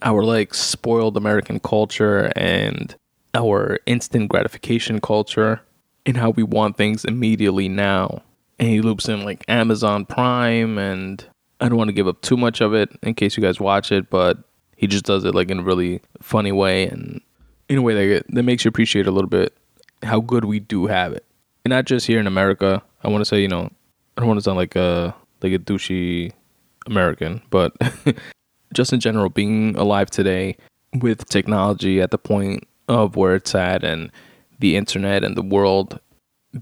our 0.01 0.23
like 0.23 0.53
spoiled 0.53 1.17
American 1.17 1.59
culture 1.59 2.31
and 2.35 2.95
our 3.33 3.79
instant 3.85 4.29
gratification 4.29 5.01
culture 5.01 5.61
and 6.05 6.17
how 6.17 6.29
we 6.31 6.43
want 6.43 6.77
things 6.77 7.05
immediately 7.05 7.67
now. 7.67 8.21
And 8.59 8.69
he 8.69 8.81
loops 8.81 9.09
in 9.09 9.25
like 9.25 9.43
Amazon 9.47 10.05
Prime, 10.05 10.77
and 10.77 11.25
I 11.59 11.67
don't 11.67 11.77
want 11.77 11.89
to 11.89 11.93
give 11.93 12.07
up 12.07 12.21
too 12.21 12.37
much 12.37 12.61
of 12.61 12.73
it 12.73 12.89
in 13.01 13.13
case 13.15 13.35
you 13.35 13.43
guys 13.43 13.59
watch 13.59 13.91
it, 13.91 14.09
but 14.09 14.37
he 14.75 14.87
just 14.87 15.05
does 15.05 15.23
it 15.25 15.35
like 15.35 15.49
in 15.49 15.59
a 15.59 15.63
really 15.63 16.01
funny 16.21 16.51
way 16.51 16.87
and 16.87 17.21
in 17.69 17.77
a 17.77 17.81
way 17.81 17.93
that 17.93 18.25
that 18.29 18.43
makes 18.43 18.63
you 18.63 18.69
appreciate 18.69 19.07
a 19.07 19.11
little 19.11 19.29
bit 19.29 19.53
how 20.03 20.19
good 20.19 20.45
we 20.45 20.59
do 20.59 20.85
have 20.85 21.13
it, 21.13 21.25
and 21.63 21.71
not 21.71 21.85
just 21.85 22.07
here 22.07 22.19
in 22.19 22.27
America. 22.27 22.81
I 23.03 23.09
want 23.09 23.21
to 23.21 23.25
say, 23.25 23.41
you 23.41 23.47
know, 23.47 23.69
I 24.17 24.21
don't 24.21 24.27
want 24.27 24.37
to 24.37 24.43
sound 24.43 24.57
like 24.57 24.75
a 24.75 25.15
like 25.41 25.53
a 25.53 25.59
douchey 25.59 26.31
American, 26.85 27.41
but 27.49 27.75
just 28.73 28.93
in 28.93 28.99
general, 28.99 29.29
being 29.29 29.75
alive 29.75 30.09
today 30.09 30.57
with 30.93 31.27
technology 31.27 32.01
at 32.01 32.11
the 32.11 32.17
point 32.17 32.67
of 32.87 33.15
where 33.15 33.35
it's 33.35 33.55
at 33.55 33.83
and 33.83 34.11
the 34.59 34.75
internet 34.75 35.23
and 35.23 35.35
the 35.35 35.41
world 35.41 35.99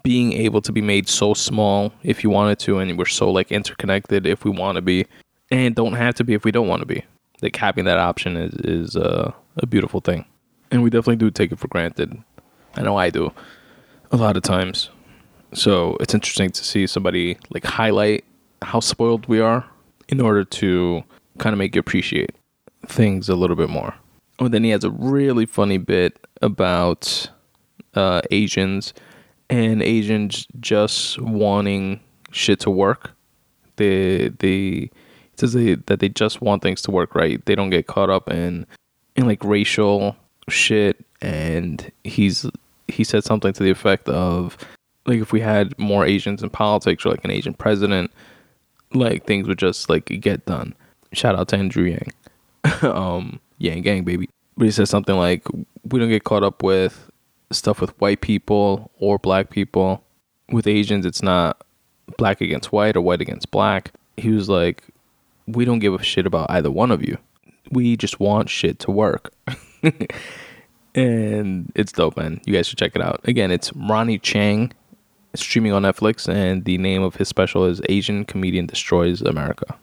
being 0.01 0.33
able 0.33 0.61
to 0.61 0.71
be 0.71 0.81
made 0.81 1.07
so 1.07 1.33
small 1.33 1.93
if 2.01 2.23
you 2.23 2.29
wanted 2.29 2.57
to 2.59 2.79
and 2.79 2.97
we're 2.97 3.05
so 3.05 3.31
like 3.31 3.51
interconnected 3.51 4.25
if 4.25 4.43
we 4.43 4.51
want 4.51 4.75
to 4.75 4.81
be 4.81 5.05
and 5.51 5.75
don't 5.75 5.93
have 5.93 6.15
to 6.15 6.23
be 6.23 6.33
if 6.33 6.43
we 6.43 6.51
don't 6.51 6.67
want 6.67 6.81
to 6.81 6.85
be. 6.85 7.05
Like 7.41 7.55
having 7.55 7.85
that 7.85 7.97
option 7.97 8.37
is 8.37 8.53
is 8.63 8.95
uh, 8.95 9.31
a 9.57 9.65
beautiful 9.67 9.99
thing. 9.99 10.25
And 10.71 10.81
we 10.81 10.89
definitely 10.89 11.17
do 11.17 11.29
take 11.29 11.51
it 11.51 11.59
for 11.59 11.67
granted. 11.67 12.17
I 12.75 12.81
know 12.81 12.97
i 12.97 13.09
do 13.09 13.31
a 14.11 14.17
lot 14.17 14.37
of 14.37 14.43
times. 14.43 14.89
So 15.53 15.97
it's 15.99 16.15
interesting 16.15 16.49
to 16.49 16.63
see 16.63 16.87
somebody 16.87 17.37
like 17.51 17.65
highlight 17.65 18.23
how 18.63 18.79
spoiled 18.79 19.27
we 19.27 19.39
are 19.39 19.65
in 20.07 20.19
order 20.19 20.43
to 20.43 21.03
kind 21.37 21.53
of 21.53 21.59
make 21.59 21.75
you 21.75 21.79
appreciate 21.79 22.31
things 22.87 23.29
a 23.29 23.35
little 23.35 23.55
bit 23.55 23.69
more. 23.69 23.93
And 24.39 24.53
then 24.53 24.63
he 24.63 24.71
has 24.71 24.83
a 24.83 24.89
really 24.89 25.45
funny 25.45 25.77
bit 25.77 26.17
about 26.41 27.29
uh, 27.95 28.21
Asians 28.31 28.93
and 29.49 29.81
Asians 29.81 30.47
just 30.59 31.19
wanting 31.21 31.99
shit 32.31 32.59
to 32.61 32.69
work. 32.69 33.11
They 33.75 34.29
they 34.29 34.89
it 35.33 35.39
says 35.39 35.53
they, 35.53 35.75
that 35.75 35.99
they 35.99 36.09
just 36.09 36.41
want 36.41 36.61
things 36.61 36.81
to 36.83 36.91
work 36.91 37.15
right. 37.15 37.43
They 37.45 37.55
don't 37.55 37.69
get 37.69 37.87
caught 37.87 38.09
up 38.09 38.29
in 38.29 38.65
in 39.15 39.25
like 39.25 39.43
racial 39.43 40.15
shit. 40.49 41.03
And 41.21 41.91
he's 42.03 42.45
he 42.87 43.03
said 43.03 43.23
something 43.23 43.53
to 43.53 43.63
the 43.63 43.71
effect 43.71 44.09
of 44.09 44.57
like 45.05 45.19
if 45.19 45.31
we 45.31 45.41
had 45.41 45.77
more 45.79 46.05
Asians 46.05 46.43
in 46.43 46.49
politics 46.49 47.05
or 47.05 47.09
like 47.09 47.25
an 47.25 47.31
Asian 47.31 47.53
president, 47.53 48.11
like 48.93 49.25
things 49.25 49.47
would 49.47 49.59
just 49.59 49.89
like 49.89 50.05
get 50.05 50.45
done. 50.45 50.73
Shout 51.13 51.35
out 51.35 51.47
to 51.49 51.57
Andrew 51.57 51.83
Yang. 51.83 52.11
um, 52.81 53.39
Yang 53.57 53.81
Gang 53.81 54.03
baby. 54.03 54.29
But 54.55 54.65
he 54.65 54.71
says 54.71 54.89
something 54.89 55.15
like 55.15 55.47
we 55.89 55.99
don't 55.99 56.09
get 56.09 56.23
caught 56.23 56.43
up 56.43 56.61
with 56.61 57.02
stuff 57.55 57.81
with 57.81 57.99
white 57.99 58.21
people 58.21 58.91
or 58.97 59.17
black 59.17 59.49
people. 59.49 60.03
With 60.49 60.67
Asians, 60.67 61.05
it's 61.05 61.23
not 61.23 61.65
black 62.17 62.41
against 62.41 62.71
white 62.71 62.95
or 62.95 63.01
white 63.01 63.21
against 63.21 63.51
black. 63.51 63.91
He 64.17 64.29
was 64.29 64.49
like, 64.49 64.83
we 65.47 65.65
don't 65.65 65.79
give 65.79 65.93
a 65.93 66.03
shit 66.03 66.25
about 66.25 66.49
either 66.51 66.71
one 66.71 66.91
of 66.91 67.01
you. 67.01 67.17
We 67.71 67.97
just 67.97 68.19
want 68.19 68.49
shit 68.49 68.79
to 68.79 68.91
work. 68.91 69.33
and 70.95 71.71
it's 71.75 71.91
dope, 71.91 72.17
man. 72.17 72.41
You 72.45 72.53
guys 72.53 72.67
should 72.67 72.77
check 72.77 72.95
it 72.95 73.01
out. 73.01 73.21
Again, 73.23 73.51
it's 73.51 73.71
Ronny 73.73 74.19
Chieng 74.19 74.71
streaming 75.35 75.71
on 75.71 75.83
Netflix, 75.83 76.31
and 76.31 76.65
the 76.65 76.77
name 76.77 77.01
of 77.01 77.15
his 77.15 77.27
special 77.27 77.65
is 77.65 77.81
Asian 77.89 78.25
Comedian 78.25 78.67
Destroys 78.67 79.21
America. 79.21 79.77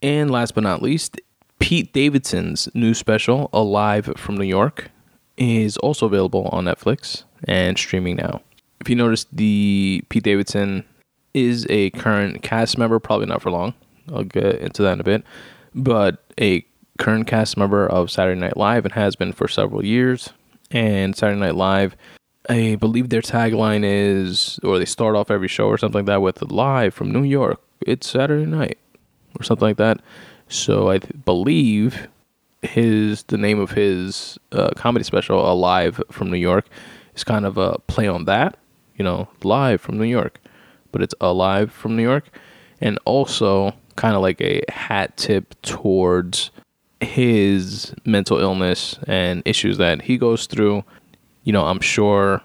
And 0.00 0.30
last 0.30 0.54
but 0.54 0.62
not 0.62 0.80
least, 0.80 1.20
Pete 1.58 1.92
Davidson's 1.92 2.68
new 2.74 2.94
special, 2.94 3.50
Alive 3.52 4.12
from 4.16 4.36
New 4.36 4.44
York, 4.44 4.90
is 5.38 5.76
also 5.78 6.06
available 6.06 6.48
on 6.52 6.64
Netflix 6.64 7.24
and 7.44 7.78
streaming 7.78 8.16
now. 8.16 8.42
If 8.80 8.88
you 8.88 8.96
notice, 8.96 9.26
the 9.32 10.02
Pete 10.08 10.22
Davidson 10.22 10.84
is 11.34 11.66
a 11.70 11.90
current 11.90 12.42
cast 12.42 12.78
member, 12.78 12.98
probably 12.98 13.26
not 13.26 13.42
for 13.42 13.50
long. 13.50 13.74
I'll 14.12 14.24
get 14.24 14.56
into 14.56 14.82
that 14.82 14.94
in 14.94 15.00
a 15.00 15.04
bit, 15.04 15.24
but 15.74 16.24
a 16.40 16.64
current 16.98 17.26
cast 17.26 17.56
member 17.56 17.86
of 17.86 18.10
Saturday 18.10 18.40
Night 18.40 18.56
Live 18.56 18.84
and 18.84 18.94
has 18.94 19.16
been 19.16 19.32
for 19.32 19.48
several 19.48 19.84
years. 19.84 20.30
And 20.70 21.16
Saturday 21.16 21.40
Night 21.40 21.54
Live, 21.54 21.96
I 22.48 22.76
believe 22.76 23.08
their 23.08 23.22
tagline 23.22 23.82
is, 23.84 24.58
or 24.62 24.78
they 24.78 24.84
start 24.84 25.16
off 25.16 25.30
every 25.30 25.48
show 25.48 25.66
or 25.66 25.78
something 25.78 26.00
like 26.00 26.06
that 26.06 26.22
with 26.22 26.42
live 26.50 26.94
from 26.94 27.12
New 27.12 27.22
York. 27.22 27.60
It's 27.86 28.08
Saturday 28.08 28.46
night 28.46 28.78
or 29.38 29.42
something 29.44 29.68
like 29.68 29.76
that. 29.76 30.00
So 30.48 30.88
I 30.88 30.98
th- 30.98 31.24
believe 31.24 32.08
his 32.62 33.22
the 33.24 33.38
name 33.38 33.60
of 33.60 33.70
his 33.70 34.38
uh, 34.52 34.70
comedy 34.76 35.04
special, 35.04 35.50
Alive 35.50 36.00
from 36.10 36.30
New 36.30 36.38
York, 36.38 36.66
is 37.14 37.24
kind 37.24 37.46
of 37.46 37.56
a 37.58 37.78
play 37.86 38.08
on 38.08 38.24
that. 38.24 38.58
You 38.96 39.04
know, 39.04 39.28
live 39.44 39.80
from 39.80 39.96
New 39.96 40.04
York, 40.04 40.40
but 40.90 41.02
it's 41.02 41.14
Alive 41.20 41.72
from 41.72 41.96
New 41.96 42.02
York, 42.02 42.24
and 42.80 42.98
also 43.04 43.72
kind 43.96 44.16
of 44.16 44.22
like 44.22 44.40
a 44.40 44.62
hat 44.68 45.16
tip 45.16 45.60
towards 45.62 46.50
his 47.00 47.94
mental 48.04 48.38
illness 48.38 48.98
and 49.06 49.42
issues 49.44 49.78
that 49.78 50.02
he 50.02 50.18
goes 50.18 50.46
through. 50.46 50.82
You 51.44 51.52
know, 51.52 51.64
I'm 51.64 51.80
sure 51.80 52.42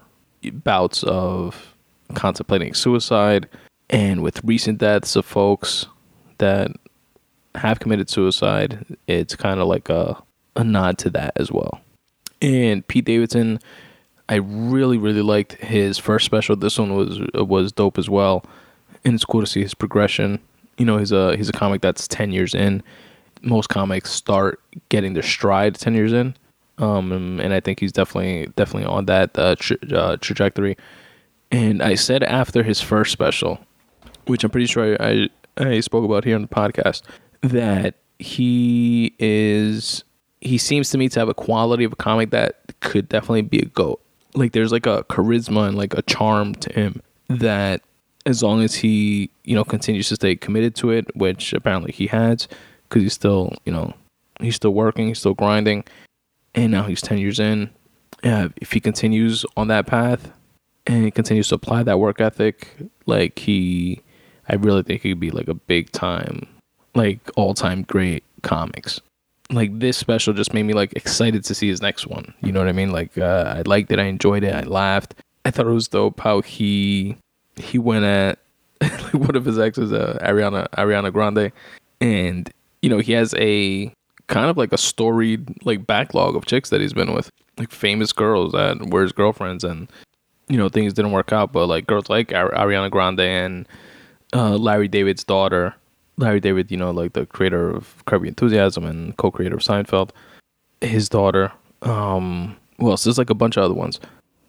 bouts 0.52 1.04
of 1.04 1.76
contemplating 2.14 2.76
suicide, 2.76 3.50
and 3.90 4.22
with 4.22 4.44
recent 4.44 4.78
deaths 4.78 5.16
of 5.16 5.26
folks 5.26 5.88
that 6.38 6.72
have 7.56 7.80
committed 7.80 8.10
suicide, 8.10 8.86
it's 9.08 9.36
kind 9.36 9.60
of 9.60 9.68
like 9.68 9.90
a 9.90 10.22
a 10.56 10.64
nod 10.64 10.98
to 11.00 11.10
that 11.10 11.34
as 11.36 11.52
well. 11.52 11.82
And 12.42 12.86
Pete 12.88 13.06
Davidson, 13.06 13.60
I 14.30 14.36
really 14.36 14.98
really 14.98 15.22
liked 15.22 15.54
his 15.54 15.98
first 15.98 16.26
special. 16.26 16.56
This 16.56 16.78
one 16.78 16.96
was 16.96 17.20
was 17.34 17.72
dope 17.72 17.98
as 17.98 18.10
well, 18.10 18.46
and 19.04 19.16
it's 19.16 19.26
cool 19.26 19.42
to 19.42 19.48
see 19.48 19.62
his 19.62 19.74
progression. 19.74 20.40
You 20.78 20.86
know, 20.86 20.98
he's 20.98 21.12
a 21.12 21.36
he's 21.36 21.50
a 21.50 21.54
comic 21.54 21.82
that's 21.82 22.08
ten 22.08 22.32
years 22.32 22.54
in. 22.54 22.84
Most 23.42 23.68
comics 23.68 24.12
start 24.12 24.60
getting 24.90 25.14
their 25.14 25.24
stride 25.24 25.76
ten 25.76 25.94
years 25.94 26.14
in, 26.14 26.36
um, 26.78 27.12
and, 27.12 27.54
I 27.54 27.60
think 27.60 27.80
he's 27.80 27.92
definitely 27.92 28.52
definitely 28.56 28.88
on 28.88 29.06
that 29.06 29.38
uh, 29.38 29.56
tra- 29.58 29.78
uh, 29.94 30.18
trajectory. 30.18 30.78
And 31.52 31.84
I 31.84 31.96
said 31.96 32.24
after 32.24 32.64
his 32.64 32.82
first 32.82 33.12
special, 33.12 33.60
which 34.26 34.44
I'm 34.44 34.50
pretty 34.50 34.66
sure 34.66 34.98
I, 35.00 35.30
I, 35.58 35.66
I 35.66 35.80
spoke 35.82 36.04
about 36.04 36.24
here 36.24 36.36
on 36.36 36.42
the 36.42 36.48
podcast, 36.48 37.04
that 37.44 37.96
he 38.18 39.14
is 39.20 40.04
he 40.42 40.58
seems 40.58 40.90
to 40.90 40.98
me 40.98 41.08
to 41.10 41.20
have 41.20 41.30
a 41.30 41.34
quality 41.34 41.84
of 41.84 41.94
a 41.94 41.96
comic 41.96 42.32
that 42.32 42.56
could 42.82 43.08
definitely 43.08 43.44
be 43.44 43.60
a 43.60 43.66
goat. 43.66 44.02
Like 44.36 44.52
there's 44.52 44.72
like 44.72 44.86
a 44.86 45.04
charisma 45.06 45.68
and 45.68 45.78
like 45.78 45.94
a 45.94 46.02
charm 46.02 46.56
to 46.56 46.74
him 46.74 47.02
that 47.30 47.82
as 48.26 48.44
long 48.44 48.62
as 48.62 48.76
he, 48.76 49.30
you 49.44 49.56
know, 49.56 49.64
continues 49.64 50.10
to 50.10 50.16
stay 50.16 50.36
committed 50.36 50.76
to 50.76 50.90
it, 50.90 51.16
which 51.16 51.54
apparently 51.54 51.92
he 51.92 52.08
has, 52.08 52.48
because 52.84 53.04
he's 53.04 53.14
still, 53.14 53.54
you 53.66 53.72
know, 53.72 53.94
he's 54.42 54.56
still 54.56 54.74
working, 54.74 55.08
he's 55.08 55.20
still 55.20 55.34
grinding, 55.34 55.86
and 56.56 56.72
now 56.72 56.84
he's 56.84 57.02
10 57.02 57.20
years 57.20 57.40
in. 57.40 57.70
Yeah, 58.22 58.50
if 58.58 58.74
he 58.74 58.80
continues 58.80 59.46
on 59.56 59.68
that 59.70 59.88
path 59.88 60.32
and 60.88 61.14
continues 61.14 61.50
to 61.50 61.56
apply 61.56 61.84
that 61.84 62.00
work 62.00 62.20
ethic, 62.20 62.68
like 63.06 63.40
he, 63.40 64.02
I 64.50 64.56
really 64.56 64.84
think 64.84 65.02
he 65.02 65.12
could 65.12 65.20
be 65.20 65.32
like 65.32 65.48
a 65.48 65.54
big 65.54 65.92
time 65.92 66.48
like 66.96 67.20
all 67.36 67.54
time 67.54 67.84
great 67.84 68.24
comics. 68.42 69.02
Like 69.50 69.80
this 69.80 69.98
special 69.98 70.34
just 70.34 70.54
made 70.54 70.64
me 70.64 70.74
like 70.74 70.94
excited 70.94 71.44
to 71.46 71.56
see 71.56 71.68
his 71.68 71.82
next 71.82 72.08
one. 72.08 72.34
You 72.42 72.52
know 72.52 72.60
what 72.60 72.70
I 72.70 72.74
mean? 72.74 72.92
Like 72.92 73.18
uh, 73.18 73.56
I 73.58 73.62
liked 73.66 73.92
it, 73.92 74.00
I 74.00 74.04
enjoyed 74.04 74.44
it, 74.44 74.54
I 74.54 74.62
laughed. 74.62 75.16
I 75.46 75.52
thought 75.52 75.68
it 75.68 75.72
was 75.72 75.88
dope 75.88 76.20
how 76.20 76.42
he 76.42 77.18
he 77.56 77.78
went 77.78 78.06
at 78.06 78.40
like 78.82 79.14
one 79.14 79.36
of 79.36 79.46
his 79.46 79.60
exes, 79.60 79.94
uh, 79.94 80.18
Ariana 80.22 80.68
Ariana 80.72 81.12
Grande, 81.12 81.52
and 82.02 82.52
you 82.82 82.90
know 82.90 83.00
he 83.00 83.14
has 83.14 83.34
a 83.38 83.94
kind 84.28 84.50
of 84.50 84.58
like 84.58 84.74
a 84.74 84.78
storied 84.78 85.48
like 85.66 85.86
backlog 85.86 86.36
of 86.36 86.46
chicks 86.46 86.70
that 86.70 86.82
he's 86.82 86.94
been 86.94 87.14
with, 87.14 87.30
like 87.58 87.72
famous 87.72 88.12
girls 88.14 88.54
that 88.54 88.90
were 88.90 89.04
his 89.04 89.12
girlfriends, 89.12 89.64
and 89.64 89.92
you 90.48 90.58
know 90.58 90.70
things 90.70 90.94
didn't 90.94 91.12
work 91.12 91.32
out, 91.32 91.52
but 91.52 91.68
like 91.68 91.88
girls 91.88 92.10
like 92.10 92.30
Ariana 92.30 92.90
Grande 92.90 93.22
and 93.22 93.68
uh, 94.34 94.56
Larry 94.58 94.88
David's 94.88 95.24
daughter 95.24 95.76
Larry 96.18 96.40
David, 96.40 96.72
you 96.72 96.78
know, 96.78 96.92
like 96.92 97.14
the 97.14 97.26
creator 97.26 97.70
of 97.70 98.04
Your 98.10 98.26
Enthusiasm 98.26 98.86
and 98.86 99.16
co-creator 99.18 99.56
of 99.56 99.62
Seinfeld, 99.62 100.12
his 100.82 101.10
daughter. 101.10 101.52
Um, 101.82 102.56
well, 102.80 102.98
so 102.98 103.10
there's 103.10 103.18
like 103.18 103.30
a 103.30 103.36
bunch 103.36 103.58
of 103.58 103.64
other 103.64 103.74
ones, 103.74 104.00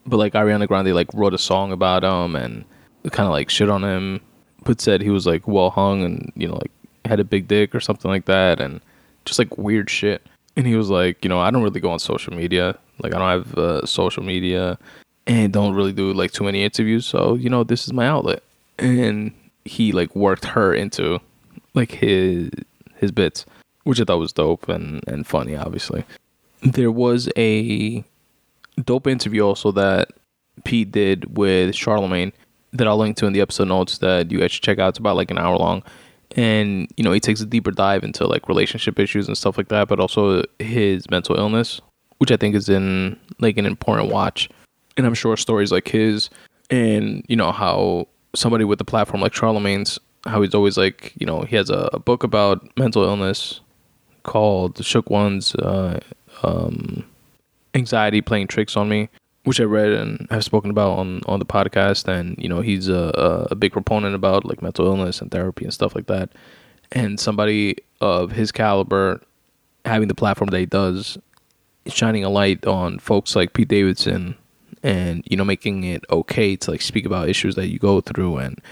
but 0.07 0.19
like 0.19 0.35
Ariana 0.35 0.69
Grande 0.69 0.95
like 0.95 1.09
wrote 1.15 1.35
a 1.35 1.39
song 1.39 1.73
about 1.73 2.05
him 2.05 2.37
and 2.37 2.65
kind 3.11 3.27
of 3.27 3.33
like 3.33 3.51
shit 3.51 3.71
on 3.71 3.83
him, 3.83 4.21
but 4.65 4.81
said 4.81 5.01
he 5.01 5.11
was 5.11 5.27
like 5.27 5.47
well 5.49 5.71
hung 5.71 6.03
and 6.03 6.33
you 6.37 6.49
know 6.49 6.55
like 6.55 6.71
had 7.05 7.21
a 7.21 7.25
big 7.25 7.49
dick 7.49 7.75
or 7.75 7.81
something 7.81 8.11
like 8.11 8.27
that, 8.27 8.61
and 8.61 8.81
just 9.25 9.39
like 9.39 9.57
weird 9.59 9.91
shit. 9.91 10.23
And 10.57 10.67
he 10.67 10.77
was 10.77 10.89
like, 10.89 11.25
you 11.25 11.29
know, 11.29 11.41
I 11.41 11.51
don't 11.51 11.63
really 11.63 11.81
go 11.81 11.91
on 11.91 11.99
social 11.99 12.33
media. 12.35 12.79
Like 13.01 13.13
I 13.15 13.19
don't 13.19 13.47
have 13.47 13.59
uh, 13.59 13.87
social 13.87 14.23
media 14.23 14.79
and 15.27 15.53
don't 15.53 15.75
really 15.75 15.93
do 15.93 16.13
like 16.13 16.31
too 16.31 16.45
many 16.45 16.63
interviews. 16.63 17.07
So 17.07 17.35
you 17.35 17.49
know, 17.49 17.65
this 17.65 17.87
is 17.87 17.93
my 17.93 18.07
outlet. 18.07 18.43
And 18.79 19.33
he 19.65 19.93
like 19.93 20.15
worked 20.15 20.45
her 20.45 20.75
into 20.75 21.21
like 21.75 21.91
his 21.93 22.51
his 22.97 23.13
bits, 23.13 23.45
which 23.85 24.01
I 24.01 24.05
thought 24.05 24.19
was 24.19 24.33
dope 24.33 24.69
and 24.69 25.03
and 25.07 25.27
funny. 25.27 25.57
Obviously, 25.57 26.05
there 26.63 26.91
was 26.91 27.29
a 27.37 28.05
dope 28.85 29.07
interview 29.07 29.43
also 29.43 29.71
that 29.73 30.09
Pete 30.65 30.91
did 30.91 31.37
with 31.37 31.75
Charlemagne 31.75 32.33
that 32.73 32.89
I'll 32.89 32.97
link 32.97 33.17
to 33.19 33.27
in 33.27 33.33
the 33.33 33.41
episode 33.41 33.69
notes 33.69 33.99
that 33.99 34.31
you 34.31 34.41
guys 34.41 34.53
should 34.53 34.63
check 34.63 34.79
out. 34.79 34.91
It's 34.91 34.99
about 34.99 35.17
like 35.17 35.31
an 35.31 35.39
hour 35.39 35.57
long. 35.57 35.83
And, 36.37 36.89
you 36.97 37.05
know, 37.05 37.13
he 37.13 37.21
takes 37.21 37.41
a 37.41 37.47
deeper 37.47 37.71
dive 37.71 38.03
into 38.03 38.27
like 38.27 38.49
relationship 38.49 38.99
issues 38.99 39.29
and 39.29 39.39
stuff 39.39 39.57
like 39.57 39.69
that, 39.69 39.87
but 39.87 40.01
also 40.01 40.43
his 40.59 41.09
mental 41.09 41.37
illness, 41.37 41.81
which 42.19 42.33
I 42.33 42.37
think 42.37 42.57
is 42.57 42.69
in 42.69 43.19
like 43.39 43.57
an 43.57 43.67
important 43.67 44.11
watch. 44.11 44.49
And 44.97 45.07
I'm 45.07 45.15
sure 45.15 45.37
stories 45.37 45.71
like 45.71 45.87
his 45.87 46.31
and, 46.71 47.25
you 47.29 47.37
know, 47.37 47.53
how 47.53 48.09
somebody 48.35 48.65
with 48.65 48.81
a 48.81 48.85
platform 48.85 49.21
like 49.21 49.35
Charlemagne's 49.35 50.01
how 50.27 50.43
he's 50.43 50.55
always 50.55 50.77
like, 50.77 51.13
you 51.19 51.27
know, 51.27 51.43
he 51.43 51.57
has 51.57 51.71
a, 51.71 51.91
a 51.93 51.99
book 51.99 52.23
about 52.23 52.77
mental 52.79 53.05
illness 53.05 53.61
called 54.23 54.83
Shook 54.85 55.11
Ones 55.11 55.55
uh, 55.57 56.01
um, 56.43 57.05
Anxiety 57.75 58.23
Playing 58.23 58.47
Tricks 58.47 58.77
on 58.77 58.89
Me, 58.89 59.09
which 59.45 59.61
I 59.61 59.65
read 59.65 59.93
and 59.93 60.27
have 60.31 60.45
spoken 60.45 60.71
about 60.71 60.99
on, 60.99 61.21
on 61.27 61.39
the 61.41 61.45
podcast. 61.45 62.09
And, 62.09 62.37
you 62.39 62.49
know, 62.49 62.63
he's 62.63 62.89
a, 62.89 63.49
a 63.51 63.55
big 63.55 63.73
proponent 63.73 64.15
about 64.15 64.45
like 64.45 64.63
mental 64.63 64.87
illness 64.87 65.21
and 65.21 65.31
therapy 65.31 65.65
and 65.65 65.75
stuff 65.75 65.95
like 65.95 66.07
that. 66.07 66.31
And 66.93 67.21
somebody 67.21 67.77
of 68.01 68.33
his 68.33 68.51
caliber 68.51 69.21
having 69.85 70.09
the 70.09 70.15
platform 70.15 70.49
that 70.51 70.59
he 70.59 70.67
does, 70.67 71.19
shining 71.87 72.25
a 72.25 72.31
light 72.31 72.67
on 72.67 72.99
folks 72.99 73.37
like 73.37 73.53
Pete 73.53 73.69
Davidson 73.69 74.37
and, 74.83 75.23
you 75.29 75.37
know, 75.37 75.45
making 75.45 75.85
it 75.85 76.03
okay 76.11 76.57
to 76.57 76.71
like 76.71 76.81
speak 76.81 77.05
about 77.05 77.29
issues 77.29 77.57
that 77.57 77.69
you 77.69 77.79
go 77.79 78.01
through 78.01 78.39
and, 78.39 78.63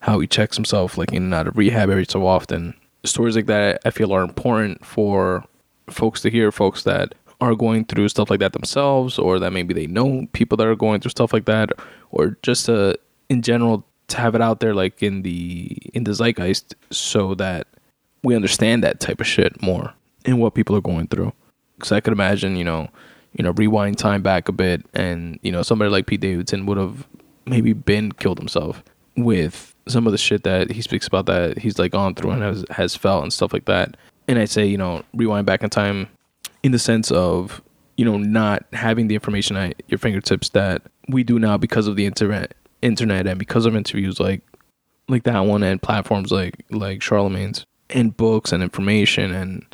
how 0.00 0.20
he 0.20 0.26
checks 0.26 0.56
himself 0.56 0.96
like 0.96 1.12
in 1.12 1.24
and 1.24 1.34
out 1.34 1.48
of 1.48 1.56
rehab 1.56 1.90
every 1.90 2.06
so 2.08 2.26
often. 2.26 2.74
Stories 3.04 3.36
like 3.36 3.46
that 3.46 3.80
I 3.84 3.90
feel 3.90 4.12
are 4.12 4.22
important 4.22 4.84
for 4.84 5.44
folks 5.90 6.20
to 6.22 6.30
hear, 6.30 6.52
folks 6.52 6.82
that 6.84 7.14
are 7.40 7.54
going 7.54 7.84
through 7.84 8.08
stuff 8.08 8.30
like 8.30 8.40
that 8.40 8.52
themselves, 8.52 9.18
or 9.18 9.38
that 9.38 9.52
maybe 9.52 9.72
they 9.72 9.86
know 9.86 10.26
people 10.32 10.56
that 10.56 10.66
are 10.66 10.74
going 10.74 11.00
through 11.00 11.10
stuff 11.10 11.32
like 11.32 11.44
that, 11.44 11.70
or 12.10 12.36
just 12.42 12.66
to, 12.66 12.98
in 13.28 13.42
general 13.42 13.84
to 14.08 14.16
have 14.16 14.34
it 14.34 14.40
out 14.40 14.60
there 14.60 14.74
like 14.74 15.02
in 15.02 15.22
the 15.22 15.76
in 15.92 16.04
the 16.04 16.14
zeitgeist 16.14 16.74
so 16.90 17.34
that 17.34 17.66
we 18.24 18.34
understand 18.34 18.82
that 18.82 19.00
type 19.00 19.20
of 19.20 19.26
shit 19.26 19.60
more 19.62 19.92
and 20.24 20.40
what 20.40 20.54
people 20.54 20.74
are 20.74 20.80
going 20.80 21.06
through. 21.06 21.32
Because 21.76 21.92
I 21.92 22.00
could 22.00 22.12
imagine, 22.12 22.56
you 22.56 22.64
know, 22.64 22.88
you 23.34 23.44
know, 23.44 23.52
rewind 23.52 23.98
time 23.98 24.22
back 24.22 24.48
a 24.48 24.52
bit, 24.52 24.84
and 24.94 25.38
you 25.42 25.52
know, 25.52 25.62
somebody 25.62 25.90
like 25.90 26.06
Pete 26.06 26.20
Davidson 26.20 26.66
would 26.66 26.78
have 26.78 27.06
maybe 27.46 27.72
been 27.72 28.12
killed 28.12 28.38
himself 28.38 28.82
with 29.16 29.74
some 29.88 30.06
of 30.06 30.12
the 30.12 30.18
shit 30.18 30.44
that 30.44 30.70
he 30.70 30.82
speaks 30.82 31.06
about 31.06 31.26
that 31.26 31.58
he's 31.58 31.78
like 31.78 31.92
gone 31.92 32.14
through 32.14 32.30
and 32.30 32.42
has 32.42 32.64
has 32.70 32.96
felt 32.96 33.22
and 33.22 33.32
stuff 33.32 33.52
like 33.52 33.64
that. 33.66 33.96
And 34.26 34.38
I'd 34.38 34.50
say, 34.50 34.66
you 34.66 34.76
know, 34.76 35.02
rewind 35.14 35.46
back 35.46 35.62
in 35.62 35.70
time 35.70 36.08
in 36.62 36.72
the 36.72 36.78
sense 36.78 37.10
of, 37.10 37.62
you 37.96 38.04
know, 38.04 38.18
not 38.18 38.64
having 38.72 39.08
the 39.08 39.14
information 39.14 39.56
at 39.56 39.82
your 39.88 39.98
fingertips 39.98 40.50
that 40.50 40.82
we 41.08 41.24
do 41.24 41.38
now 41.38 41.56
because 41.56 41.86
of 41.86 41.96
the 41.96 42.06
internet 42.06 42.54
internet 42.82 43.26
and 43.26 43.38
because 43.38 43.66
of 43.66 43.74
interviews 43.74 44.20
like 44.20 44.40
like 45.08 45.24
that 45.24 45.40
one 45.40 45.62
and 45.62 45.82
platforms 45.82 46.30
like 46.30 46.64
like 46.70 47.02
Charlemagne's 47.02 47.66
and 47.90 48.16
books 48.16 48.52
and 48.52 48.62
information 48.62 49.32
and 49.32 49.64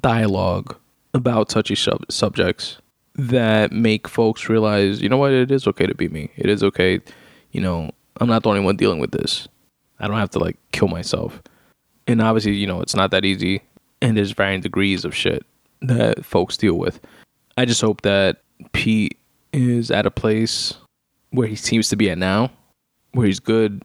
dialogue 0.00 0.76
about 1.14 1.48
touchy 1.48 1.74
sub- 1.74 2.10
subjects 2.10 2.78
that 3.14 3.72
make 3.72 4.06
folks 4.06 4.48
realize, 4.48 5.02
you 5.02 5.08
know 5.08 5.16
what, 5.16 5.32
it 5.32 5.50
is 5.50 5.66
okay 5.66 5.86
to 5.86 5.94
be 5.94 6.08
me. 6.08 6.30
It 6.36 6.48
is 6.48 6.62
okay, 6.62 7.00
you 7.52 7.60
know, 7.60 7.90
I'm 8.20 8.28
not 8.28 8.42
the 8.42 8.48
only 8.48 8.60
one 8.60 8.76
dealing 8.76 9.00
with 9.00 9.10
this. 9.10 9.48
I 10.00 10.06
don't 10.06 10.18
have 10.18 10.30
to 10.30 10.38
like 10.38 10.56
kill 10.72 10.88
myself. 10.88 11.42
And 12.06 12.22
obviously, 12.22 12.54
you 12.54 12.66
know, 12.66 12.80
it's 12.80 12.94
not 12.94 13.10
that 13.10 13.24
easy 13.24 13.62
and 14.00 14.16
there's 14.16 14.32
varying 14.32 14.60
degrees 14.60 15.04
of 15.04 15.14
shit 15.14 15.44
that 15.82 16.24
folks 16.24 16.56
deal 16.56 16.74
with. 16.74 17.00
I 17.56 17.64
just 17.64 17.80
hope 17.80 18.02
that 18.02 18.42
Pete 18.72 19.18
is 19.52 19.90
at 19.90 20.06
a 20.06 20.10
place 20.10 20.74
where 21.30 21.48
he 21.48 21.56
seems 21.56 21.88
to 21.88 21.96
be 21.96 22.10
at 22.10 22.18
now, 22.18 22.50
where 23.12 23.26
he's 23.26 23.40
good 23.40 23.82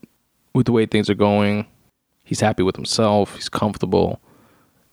with 0.54 0.66
the 0.66 0.72
way 0.72 0.86
things 0.86 1.10
are 1.10 1.14
going. 1.14 1.66
He's 2.24 2.40
happy 2.40 2.62
with 2.62 2.76
himself, 2.76 3.34
he's 3.34 3.48
comfortable, 3.48 4.20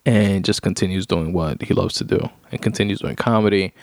and 0.06 0.44
just 0.44 0.62
continues 0.62 1.06
doing 1.06 1.34
what 1.34 1.62
he 1.62 1.74
loves 1.74 1.96
to 1.96 2.04
do 2.04 2.30
and 2.52 2.62
continues 2.62 3.00
doing 3.00 3.16
comedy 3.16 3.74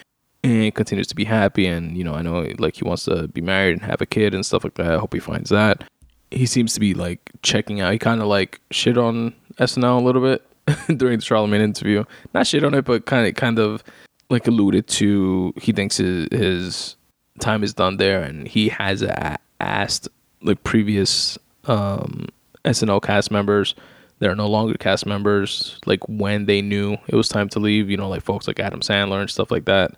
and 0.45 0.75
continues 0.75 1.07
to 1.07 1.15
be 1.15 1.25
happy. 1.25 1.67
And, 1.67 1.97
you 1.97 2.05
know, 2.05 2.15
I 2.15 2.23
know 2.23 2.53
like 2.59 2.77
he 2.77 2.85
wants 2.85 3.05
to 3.05 3.29
be 3.29 3.41
married 3.41 3.73
and 3.73 3.83
have 3.83 4.01
a 4.01 4.07
kid 4.07 4.35
and 4.35 4.45
stuff 4.45 4.65
like 4.65 4.75
that. 4.75 4.93
I 4.93 4.99
hope 4.99 5.15
he 5.15 5.21
finds 5.21 5.51
that. 5.51 5.85
He 6.31 6.47
seems 6.47 6.75
to 6.75 6.81
be 6.81 6.95
like 6.95 7.31
checking 7.43 7.81
out. 7.81 7.93
He 7.93 7.99
kind 7.99 8.21
of 8.21 8.27
like 8.27 8.61
shit 8.71 8.99
on 8.99 9.35
SNL 9.59 10.01
a 10.01 10.05
little 10.05 10.23
bit 10.23 10.45
during 10.99 11.19
the 11.19 11.25
Charlemagne 11.25 11.61
interview. 11.61 12.05
Not 12.35 12.47
shit 12.47 12.65
on 12.65 12.75
it, 12.75 12.85
but 12.85 13.07
kind 13.07 13.27
of, 13.27 13.35
kind 13.35 13.59
of 13.59 13.83
like 14.31 14.47
alluded 14.47 14.87
to 14.87 15.55
he 15.57 15.73
thinks 15.73 15.97
his, 15.97 16.29
his 16.31 16.97
time 17.41 17.63
is 17.63 17.75
done 17.75 17.97
there, 17.97 18.23
and 18.23 18.47
he 18.47 18.69
has 18.69 19.03
a- 19.03 19.39
asked 19.61 20.09
like 20.43 20.63
previous 20.65 21.39
um, 21.65 22.27
SNL 22.65 23.03
cast 23.03 23.31
members 23.31 23.75
that 24.19 24.29
are 24.29 24.35
no 24.37 24.49
longer 24.49 24.75
cast 24.75 25.07
members, 25.07 25.79
like 25.87 26.07
when 26.09 26.47
they 26.47 26.61
knew 26.61 26.97
it 27.07 27.15
was 27.15 27.29
time 27.29 27.49
to 27.51 27.59
leave. 27.61 27.89
You 27.91 27.97
know, 27.97 28.09
like 28.09 28.23
folks 28.23 28.47
like 28.47 28.61
Adam 28.61 28.81
Sandler 28.81 29.21
and 29.21 29.31
stuff 29.31 29.51
like 29.51 29.65
that, 29.65 29.93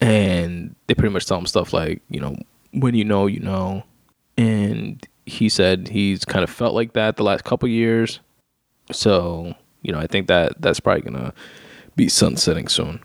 and 0.00 0.74
they 0.86 0.94
pretty 0.94 1.12
much 1.12 1.26
tell 1.26 1.38
him 1.38 1.46
stuff 1.46 1.72
like, 1.72 2.02
you 2.08 2.20
know, 2.20 2.36
when 2.72 2.94
you 2.94 3.04
know, 3.04 3.26
you 3.26 3.40
know, 3.40 3.84
and 4.36 5.06
he 5.26 5.48
said 5.48 5.88
he's 5.88 6.24
kind 6.24 6.42
of 6.42 6.50
felt 6.50 6.74
like 6.74 6.92
that 6.94 7.16
the 7.16 7.22
last 7.22 7.44
couple 7.44 7.68
years. 7.68 8.20
So, 8.92 9.54
you 9.82 9.92
know, 9.92 9.98
I 9.98 10.06
think 10.06 10.26
that 10.28 10.60
that's 10.60 10.80
probably 10.80 11.02
gonna 11.02 11.32
be 11.96 12.08
sunsetting 12.08 12.68
soon 12.68 13.00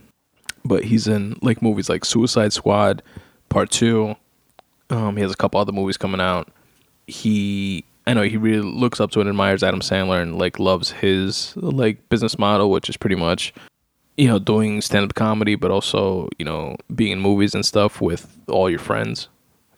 but 0.66 0.84
he's 0.84 1.08
in 1.08 1.38
like 1.42 1.62
movies 1.62 1.88
like 1.88 2.04
Suicide 2.04 2.52
Squad 2.52 3.04
Part 3.48 3.70
Two. 3.70 4.16
Um, 4.90 5.16
he 5.16 5.22
has 5.22 5.32
a 5.32 5.38
couple 5.38 5.62
other 5.62 5.72
movies 5.72 5.98
coming 5.98 6.20
out. 6.20 6.52
He, 7.08 7.86
I 8.08 8.14
know 8.14 8.24
he 8.24 8.38
really 8.38 8.62
looks 8.62 9.00
up 9.00 9.12
to 9.12 9.20
and 9.22 9.30
admires 9.30 9.64
Adam 9.64 9.80
Sandler 9.80 10.22
and 10.22 10.38
like 10.38 10.60
loves 10.60 10.92
his 10.92 11.54
like 11.56 12.10
business 12.10 12.38
model, 12.38 12.72
which 12.72 12.90
is 12.90 12.98
pretty 12.98 13.16
much, 13.16 13.54
you 14.18 14.28
know, 14.28 14.40
doing 14.40 14.82
stand 14.82 15.06
up 15.06 15.14
comedy, 15.14 15.56
but 15.56 15.72
also 15.72 16.30
you 16.40 16.46
know 16.46 16.76
being 16.94 17.12
in 17.14 17.20
movies 17.20 17.54
and 17.54 17.66
stuff 17.66 18.02
with 18.02 18.28
all 18.48 18.70
your 18.70 18.80
friends. 18.80 19.30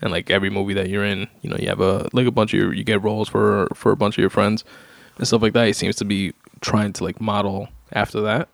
And 0.01 0.11
like 0.11 0.29
every 0.29 0.49
movie 0.49 0.73
that 0.75 0.89
you're 0.89 1.05
in, 1.05 1.27
you 1.41 1.49
know, 1.49 1.57
you 1.59 1.67
have 1.69 1.79
a 1.79 2.07
like 2.13 2.27
a 2.27 2.31
bunch 2.31 2.53
of 2.53 2.59
your 2.59 2.73
you 2.73 2.83
get 2.83 3.01
roles 3.01 3.29
for 3.29 3.67
for 3.73 3.91
a 3.91 3.95
bunch 3.95 4.17
of 4.17 4.21
your 4.21 4.29
friends 4.29 4.63
and 5.17 5.27
stuff 5.27 5.41
like 5.41 5.53
that. 5.53 5.67
He 5.67 5.73
seems 5.73 5.95
to 5.97 6.05
be 6.05 6.33
trying 6.61 6.93
to 6.93 7.03
like 7.03 7.19
model 7.19 7.69
after 7.93 8.21
that, 8.21 8.49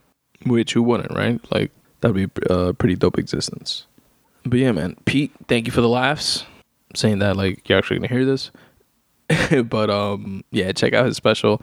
which 0.46 0.74
who 0.74 0.82
wouldn't, 0.84 1.14
right? 1.14 1.39
Like 1.52 1.72
that'd 2.02 2.16
be 2.16 2.41
a 2.50 2.74
pretty 2.74 2.96
dope 2.96 3.18
existence. 3.18 3.86
But 4.46 4.60
yeah, 4.60 4.72
man, 4.72 4.96
Pete, 5.06 5.32
thank 5.48 5.68
you 5.68 5.72
for 5.72 5.82
the 5.82 5.89
laughs. 5.89 6.46
I'm 6.91 6.96
saying 6.96 7.20
that 7.20 7.36
like 7.36 7.68
you're 7.68 7.78
actually 7.78 7.98
gonna 7.98 8.08
hear 8.08 8.26
this, 8.26 8.52
but 9.66 9.89
um, 9.89 10.44
yeah, 10.52 10.72
check 10.72 10.94
out 10.94 11.06
his 11.06 11.18
special. 11.18 11.62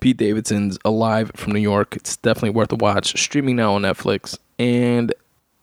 Pete 0.00 0.16
Davidson's 0.16 0.78
Alive 0.84 1.30
from 1.34 1.52
New 1.52 1.60
York. 1.60 1.96
It's 1.96 2.16
definitely 2.16 2.50
worth 2.50 2.72
a 2.72 2.76
watch. 2.76 3.20
Streaming 3.20 3.56
now 3.56 3.74
on 3.74 3.82
Netflix. 3.82 4.38
And 4.58 5.12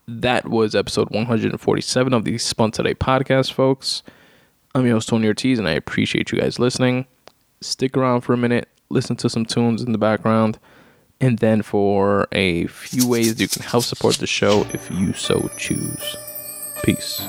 that 0.08 0.48
was 0.48 0.74
episode 0.74 1.10
147 1.10 2.12
of 2.12 2.24
the 2.24 2.38
Spun 2.38 2.70
Today 2.70 2.94
podcast, 2.94 3.52
folks. 3.52 4.02
I'm 4.74 4.84
your 4.84 4.94
host, 4.94 5.08
Tony 5.08 5.26
Ortiz, 5.26 5.58
and 5.58 5.68
I 5.68 5.72
appreciate 5.72 6.30
you 6.30 6.40
guys 6.40 6.58
listening. 6.58 7.06
Stick 7.60 7.96
around 7.96 8.20
for 8.20 8.32
a 8.32 8.36
minute, 8.36 8.68
listen 8.88 9.16
to 9.16 9.28
some 9.28 9.44
tunes 9.44 9.82
in 9.82 9.92
the 9.92 9.98
background 9.98 10.58
and 11.20 11.38
then 11.38 11.62
for 11.62 12.28
a 12.32 12.66
few 12.66 13.08
ways 13.08 13.40
you 13.40 13.48
can 13.48 13.62
help 13.62 13.84
support 13.84 14.16
the 14.16 14.26
show 14.26 14.66
if 14.72 14.90
you 14.90 15.12
so 15.12 15.50
choose. 15.56 16.16
Peace. 16.82 17.20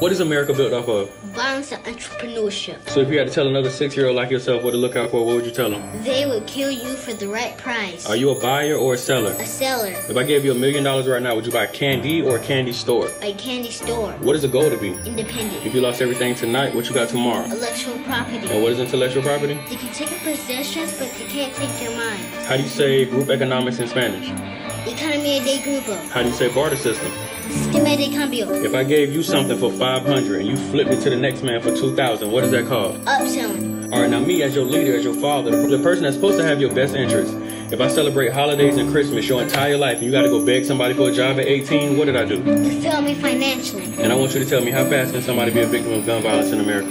What 0.00 0.12
is 0.12 0.20
America 0.20 0.52
built 0.52 0.72
off 0.72 0.88
of? 0.88 1.10
Violence 1.34 1.72
and 1.72 1.82
entrepreneurship. 1.84 2.88
So 2.90 3.00
if 3.00 3.08
you 3.08 3.18
had 3.18 3.28
to 3.28 3.32
tell 3.32 3.46
another 3.48 3.70
six-year-old 3.70 4.14
like 4.14 4.30
yourself 4.30 4.62
what 4.62 4.72
to 4.72 4.76
look 4.76 4.96
out 4.96 5.10
for, 5.10 5.24
what 5.24 5.36
would 5.36 5.46
you 5.46 5.50
tell 5.50 5.70
them? 5.70 6.02
They 6.02 6.26
will 6.26 6.42
kill 6.42 6.70
you 6.70 6.94
for 6.94 7.12
the 7.14 7.28
right 7.28 7.56
price. 7.58 8.06
Are 8.08 8.16
you 8.16 8.30
a 8.30 8.40
buyer 8.40 8.74
or 8.74 8.94
a 8.94 8.98
seller? 8.98 9.32
a 9.32 9.46
seller? 9.46 9.88
If 10.08 10.16
I 10.16 10.24
gave 10.24 10.44
you 10.44 10.52
a 10.52 10.54
million 10.54 10.84
dollars 10.84 11.06
right 11.06 11.22
now, 11.22 11.34
would 11.34 11.46
you 11.46 11.52
buy 11.52 11.66
candy 11.66 12.22
or 12.22 12.36
a 12.36 12.42
candy 12.42 12.72
store? 12.72 13.08
A 13.22 13.32
candy 13.34 13.70
store? 13.70 14.12
What 14.20 14.36
is 14.36 14.42
the 14.42 14.48
goal 14.48 14.68
to 14.68 14.76
be? 14.76 14.90
Independent? 15.08 15.64
If 15.64 15.74
you 15.74 15.80
lost 15.80 16.02
everything 16.02 16.34
tonight, 16.34 16.74
what 16.74 16.88
you 16.88 16.94
got 16.94 17.08
tomorrow? 17.08 17.44
Intellectual 17.44 17.98
property? 18.00 18.46
And 18.48 18.62
what 18.62 18.72
is 18.72 18.80
intellectual 18.80 19.22
property? 19.22 19.54
They 19.68 19.76
can 19.76 19.92
take 19.94 20.10
your 20.10 20.20
possessions, 20.20 20.92
but 20.98 21.10
they 21.18 21.26
can't 21.26 21.54
take 21.54 21.82
your 21.82 21.96
mind. 21.96 22.20
How 22.46 22.56
do 22.56 22.62
you 22.62 22.68
say 22.68 23.04
group 23.04 23.30
economics 23.30 23.78
in 23.78 23.88
Spanish? 23.88 24.28
Economía 24.88 25.44
de 25.44 25.58
grupo. 25.58 25.94
How 26.10 26.22
do 26.22 26.28
you 26.28 26.34
say 26.34 26.48
barter 26.48 26.76
system? 26.76 27.12
Sistema 27.50 27.94
de 27.94 28.08
cambio. 28.08 28.50
If 28.52 28.74
I 28.74 28.84
gave 28.84 29.12
you 29.12 29.22
something 29.22 29.58
for 29.58 29.70
500 29.70 30.40
and 30.40 30.48
you 30.48 30.56
flipped 30.70 30.90
it 30.90 31.02
to 31.02 31.10
the 31.10 31.16
next 31.16 31.42
man 31.42 31.60
for 31.60 31.76
2,000, 31.76 32.30
what 32.30 32.42
is 32.44 32.50
that 32.52 32.66
called? 32.66 32.96
Upselling. 33.04 33.92
All 33.92 34.00
right, 34.00 34.10
now 34.10 34.20
me 34.20 34.42
as 34.42 34.54
your 34.54 34.64
leader, 34.64 34.96
as 34.96 35.04
your 35.04 35.14
father, 35.14 35.50
the 35.68 35.78
person 35.82 36.04
that's 36.04 36.16
supposed 36.16 36.38
to 36.38 36.44
have 36.44 36.58
your 36.58 36.74
best 36.74 36.94
interest. 36.94 37.34
If 37.70 37.82
I 37.82 37.88
celebrate 37.88 38.32
holidays 38.32 38.78
and 38.78 38.90
Christmas 38.90 39.28
your 39.28 39.42
entire 39.42 39.76
life 39.76 39.98
and 39.98 40.06
you 40.06 40.10
got 40.10 40.22
to 40.22 40.30
go 40.30 40.44
beg 40.44 40.64
somebody 40.64 40.94
for 40.94 41.10
a 41.10 41.12
job 41.12 41.38
at 41.38 41.44
18, 41.44 41.98
what 41.98 42.06
did 42.06 42.16
I 42.16 42.24
do? 42.24 42.36
You 42.36 42.80
failed 42.80 43.04
me 43.04 43.14
financially. 43.14 43.84
And 43.98 44.10
I 44.10 44.14
want 44.14 44.32
you 44.32 44.40
to 44.42 44.48
tell 44.48 44.64
me 44.64 44.70
how 44.70 44.84
fast 44.88 45.12
can 45.12 45.20
somebody 45.20 45.52
be 45.52 45.60
a 45.60 45.66
victim 45.66 45.92
of 45.92 46.06
gun 46.06 46.22
violence 46.22 46.50
in 46.50 46.60
America? 46.60 46.88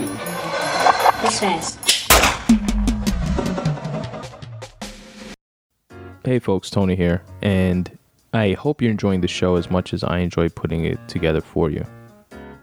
This 1.23 1.39
fast. 1.39 1.86
Hey 6.27 6.39
folks, 6.39 6.69
Tony 6.69 6.97
here, 6.97 7.23
and 7.41 7.89
I 8.33 8.51
hope 8.51 8.81
you're 8.81 8.91
enjoying 8.91 9.21
the 9.21 9.29
show 9.29 9.55
as 9.55 9.71
much 9.71 9.93
as 9.93 10.03
I 10.03 10.17
enjoy 10.17 10.49
putting 10.49 10.83
it 10.83 10.99
together 11.07 11.39
for 11.39 11.69
you. 11.69 11.85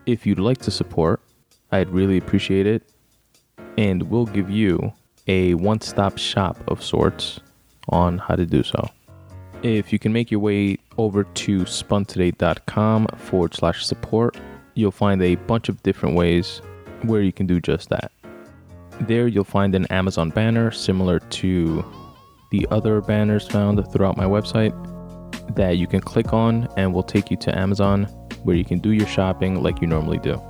If 0.05 0.27
you'd 0.27 0.39
like 0.39 0.59
to 0.59 0.71
support, 0.71 1.23
I'd 1.73 1.89
really 1.89 2.19
appreciate 2.19 2.67
it, 2.67 2.83
and 3.79 4.03
we'll 4.11 4.27
give 4.27 4.51
you 4.51 4.93
a 5.29 5.55
one 5.55 5.81
stop 5.81 6.19
shop 6.19 6.59
of 6.69 6.85
sorts 6.85 7.41
on 7.89 8.19
how 8.19 8.37
to 8.37 8.45
do 8.45 8.63
so. 8.63 8.87
If 9.63 9.95
you 9.95 9.99
can 9.99 10.13
make 10.13 10.31
your 10.31 10.41
way 10.41 10.77
over 10.99 11.25
to 11.25 11.61
spuntoday.com 11.61 13.07
forward 13.17 13.55
slash 13.55 13.87
support, 13.87 14.37
you'll 14.75 14.91
find 14.91 15.23
a 15.23 15.37
bunch 15.37 15.71
of 15.71 15.83
different 15.83 16.17
ways 16.17 16.61
where 17.01 17.23
you 17.23 17.33
can 17.33 17.47
do 17.47 17.63
just 17.63 17.89
that. 17.89 18.13
There, 19.01 19.27
you'll 19.27 19.45
find 19.45 19.75
an 19.75 19.87
Amazon 19.87 20.29
banner 20.29 20.71
similar 20.71 21.19
to 21.19 21.83
the 22.55 22.69
other 22.71 23.01
banners 23.01 23.49
found 23.49 23.85
throughout 23.93 24.17
my 24.17 24.25
website 24.25 24.73
that 25.57 25.77
you 25.77 25.89
can 25.89 26.01
click 26.01 26.33
on 26.33 26.69
and 26.77 26.95
will 26.95 27.03
take 27.03 27.29
you 27.31 27.37
to 27.37 27.59
Amazon 27.59 28.05
where 28.45 28.55
you 28.55 28.65
can 28.65 28.79
do 28.79 28.93
your 28.93 29.09
shopping 29.09 29.61
like 29.61 29.81
you 29.81 29.89
normally 29.89 30.19
do. 30.19 30.41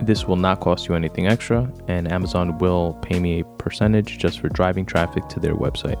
This 0.00 0.26
will 0.26 0.36
not 0.36 0.60
cost 0.60 0.86
you 0.86 0.94
anything 0.94 1.26
extra, 1.26 1.68
and 1.88 2.12
Amazon 2.12 2.56
will 2.58 2.94
pay 3.02 3.18
me 3.18 3.40
a 3.40 3.44
percentage 3.44 4.18
just 4.18 4.38
for 4.38 4.48
driving 4.48 4.86
traffic 4.86 5.26
to 5.30 5.40
their 5.40 5.54
website. 5.54 5.98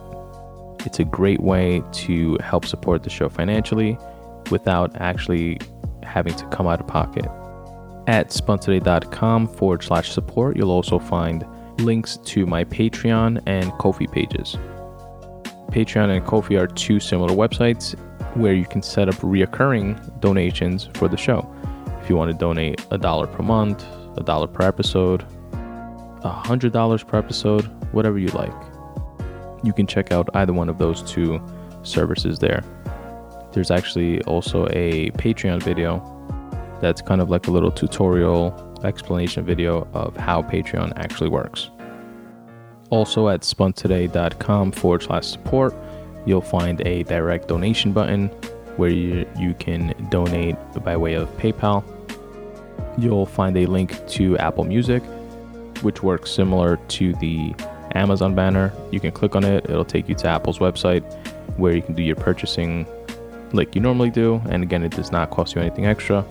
It's 0.86 1.00
a 1.00 1.04
great 1.04 1.40
way 1.40 1.82
to 2.04 2.38
help 2.40 2.64
support 2.64 3.02
the 3.02 3.10
show 3.10 3.28
financially 3.28 3.98
without 4.52 5.00
actually 5.00 5.58
having 6.04 6.34
to 6.34 6.46
come 6.46 6.68
out 6.68 6.80
of 6.80 6.86
pocket. 6.86 7.26
At 8.06 8.28
spuntoday.com 8.28 9.48
forward 9.48 9.82
slash 9.82 10.12
support, 10.12 10.56
you'll 10.56 10.70
also 10.70 11.00
find 11.00 11.44
links 11.80 12.18
to 12.18 12.46
my 12.46 12.62
Patreon 12.62 13.42
and 13.46 13.72
Ko-fi 13.72 14.06
pages. 14.06 14.56
Patreon 15.70 16.16
and 16.16 16.24
Ko-fi 16.24 16.56
are 16.56 16.66
two 16.66 16.98
similar 16.98 17.34
websites 17.34 17.98
where 18.34 18.54
you 18.54 18.64
can 18.64 18.82
set 18.82 19.08
up 19.08 19.16
reoccurring 19.16 20.20
donations 20.20 20.88
for 20.94 21.08
the 21.08 21.16
show. 21.16 21.48
If 22.02 22.08
you 22.08 22.16
want 22.16 22.30
to 22.30 22.36
donate 22.36 22.84
a 22.90 22.96
dollar 22.96 23.26
per 23.26 23.42
month, 23.42 23.84
a 24.16 24.22
dollar 24.22 24.46
per 24.46 24.66
episode, 24.66 25.26
a 26.22 26.30
hundred 26.30 26.72
dollars 26.72 27.02
per 27.02 27.18
episode, 27.18 27.66
whatever 27.92 28.18
you 28.18 28.28
like. 28.28 28.54
You 29.62 29.72
can 29.74 29.86
check 29.86 30.10
out 30.10 30.28
either 30.34 30.52
one 30.52 30.68
of 30.68 30.78
those 30.78 31.02
two 31.02 31.40
services 31.82 32.38
there. 32.38 32.64
There's 33.52 33.70
actually 33.70 34.22
also 34.22 34.66
a 34.70 35.10
Patreon 35.12 35.62
video 35.62 36.02
that's 36.80 37.02
kind 37.02 37.20
of 37.20 37.28
like 37.28 37.46
a 37.46 37.50
little 37.50 37.70
tutorial 37.70 38.54
explanation 38.84 39.44
video 39.44 39.86
of 39.92 40.16
how 40.16 40.42
Patreon 40.42 40.92
actually 40.96 41.28
works. 41.28 41.70
Also 42.90 43.28
at 43.28 43.42
spuntoday.com 43.42 44.72
forward 44.72 45.02
slash 45.02 45.26
support, 45.26 45.74
you'll 46.26 46.40
find 46.40 46.80
a 46.86 47.02
direct 47.04 47.48
donation 47.48 47.92
button 47.92 48.28
where 48.76 48.90
you, 48.90 49.28
you 49.38 49.54
can 49.54 49.94
donate 50.10 50.56
by 50.84 50.96
way 50.96 51.14
of 51.14 51.28
PayPal. 51.36 51.84
You'll 52.96 53.26
find 53.26 53.56
a 53.56 53.66
link 53.66 54.06
to 54.08 54.38
Apple 54.38 54.64
Music, 54.64 55.02
which 55.82 56.02
works 56.02 56.30
similar 56.30 56.76
to 56.76 57.12
the 57.14 57.54
Amazon 57.94 58.34
banner. 58.34 58.72
You 58.90 59.00
can 59.00 59.12
click 59.12 59.36
on 59.36 59.44
it, 59.44 59.64
it'll 59.68 59.84
take 59.84 60.08
you 60.08 60.14
to 60.16 60.28
Apple's 60.28 60.58
website 60.58 61.02
where 61.56 61.74
you 61.74 61.82
can 61.82 61.94
do 61.94 62.02
your 62.02 62.16
purchasing 62.16 62.86
like 63.52 63.74
you 63.74 63.80
normally 63.80 64.10
do. 64.10 64.40
And 64.48 64.62
again, 64.62 64.82
it 64.82 64.92
does 64.92 65.10
not 65.10 65.30
cost 65.30 65.54
you 65.54 65.60
anything 65.60 65.86
extra, 65.86 66.24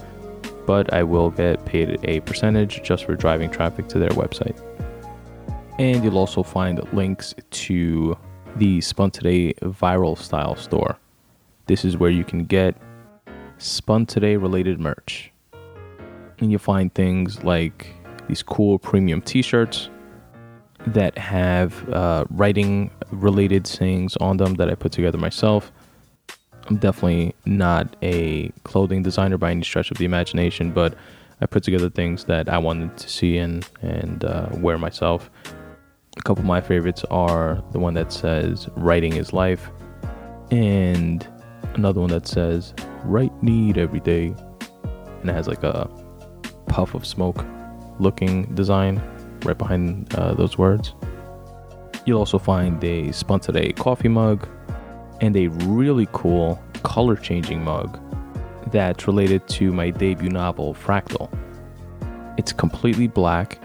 but 0.65 0.93
I 0.93 1.03
will 1.03 1.31
get 1.31 1.63
paid 1.65 1.99
a 2.03 2.21
percentage 2.21 2.81
just 2.83 3.05
for 3.05 3.15
driving 3.15 3.49
traffic 3.49 3.87
to 3.89 3.99
their 3.99 4.09
website. 4.09 4.57
And 5.79 6.03
you'll 6.03 6.17
also 6.17 6.41
find 6.41 6.81
links 6.91 7.35
to 7.51 8.17
the 8.55 8.81
Spun 8.81 9.11
Today 9.11 9.53
viral 9.61 10.17
style 10.17 10.55
store. 10.55 10.97
This 11.67 11.85
is 11.85 11.97
where 11.97 12.09
you 12.09 12.23
can 12.23 12.45
get 12.45 12.75
Spun 13.59 14.07
Today 14.07 14.37
related 14.37 14.79
merch. 14.79 15.31
And 16.39 16.49
you'll 16.49 16.59
find 16.59 16.93
things 16.93 17.43
like 17.43 17.93
these 18.27 18.41
cool 18.41 18.79
premium 18.79 19.21
t 19.21 19.41
shirts 19.41 19.89
that 20.87 21.17
have 21.17 21.87
uh, 21.89 22.25
writing 22.31 22.89
related 23.11 23.67
sayings 23.67 24.15
on 24.17 24.37
them 24.37 24.55
that 24.55 24.69
I 24.69 24.75
put 24.75 24.91
together 24.91 25.17
myself. 25.17 25.71
I'm 26.67 26.77
definitely 26.77 27.35
not 27.45 27.95
a 28.01 28.49
clothing 28.63 29.03
designer 29.03 29.37
by 29.37 29.51
any 29.51 29.63
stretch 29.63 29.91
of 29.91 29.97
the 29.97 30.05
imagination, 30.05 30.71
but 30.71 30.95
I 31.39 31.45
put 31.45 31.63
together 31.63 31.89
things 31.89 32.25
that 32.25 32.49
I 32.49 32.57
wanted 32.57 32.97
to 32.97 33.09
see 33.09 33.37
and 33.37 33.67
and 33.81 34.25
uh, 34.25 34.49
wear 34.53 34.77
myself. 34.77 35.29
A 36.17 36.21
couple 36.21 36.41
of 36.41 36.45
my 36.45 36.59
favorites 36.59 37.05
are 37.09 37.63
the 37.71 37.79
one 37.79 37.93
that 37.93 38.11
says 38.11 38.67
"Writing 38.75 39.15
is 39.15 39.31
life," 39.33 39.69
and 40.51 41.25
another 41.75 42.01
one 42.01 42.09
that 42.09 42.27
says 42.27 42.73
"Write 43.03 43.31
need 43.41 43.77
every 43.77 43.99
day," 43.99 44.35
and 45.21 45.29
it 45.29 45.33
has 45.33 45.47
like 45.47 45.63
a 45.63 45.89
puff 46.67 46.93
of 46.93 47.05
smoke 47.05 47.45
looking 47.99 48.53
design 48.55 49.01
right 49.43 49.57
behind 49.57 50.13
uh, 50.15 50.33
those 50.33 50.57
words. 50.57 50.93
You'll 52.05 52.19
also 52.19 52.39
find 52.39 52.83
a 52.83 53.11
sponsored 53.11 53.55
Today 53.55 53.71
coffee 53.73 54.09
mug 54.09 54.47
and 55.21 55.35
a 55.35 55.47
really 55.47 56.07
cool 56.11 56.61
color 56.83 57.15
changing 57.15 57.63
mug 57.63 57.99
that's 58.71 59.07
related 59.07 59.47
to 59.49 59.71
my 59.71 59.89
debut 59.89 60.29
novel, 60.29 60.73
Fractal. 60.73 61.29
It's 62.37 62.51
completely 62.51 63.07
black, 63.07 63.59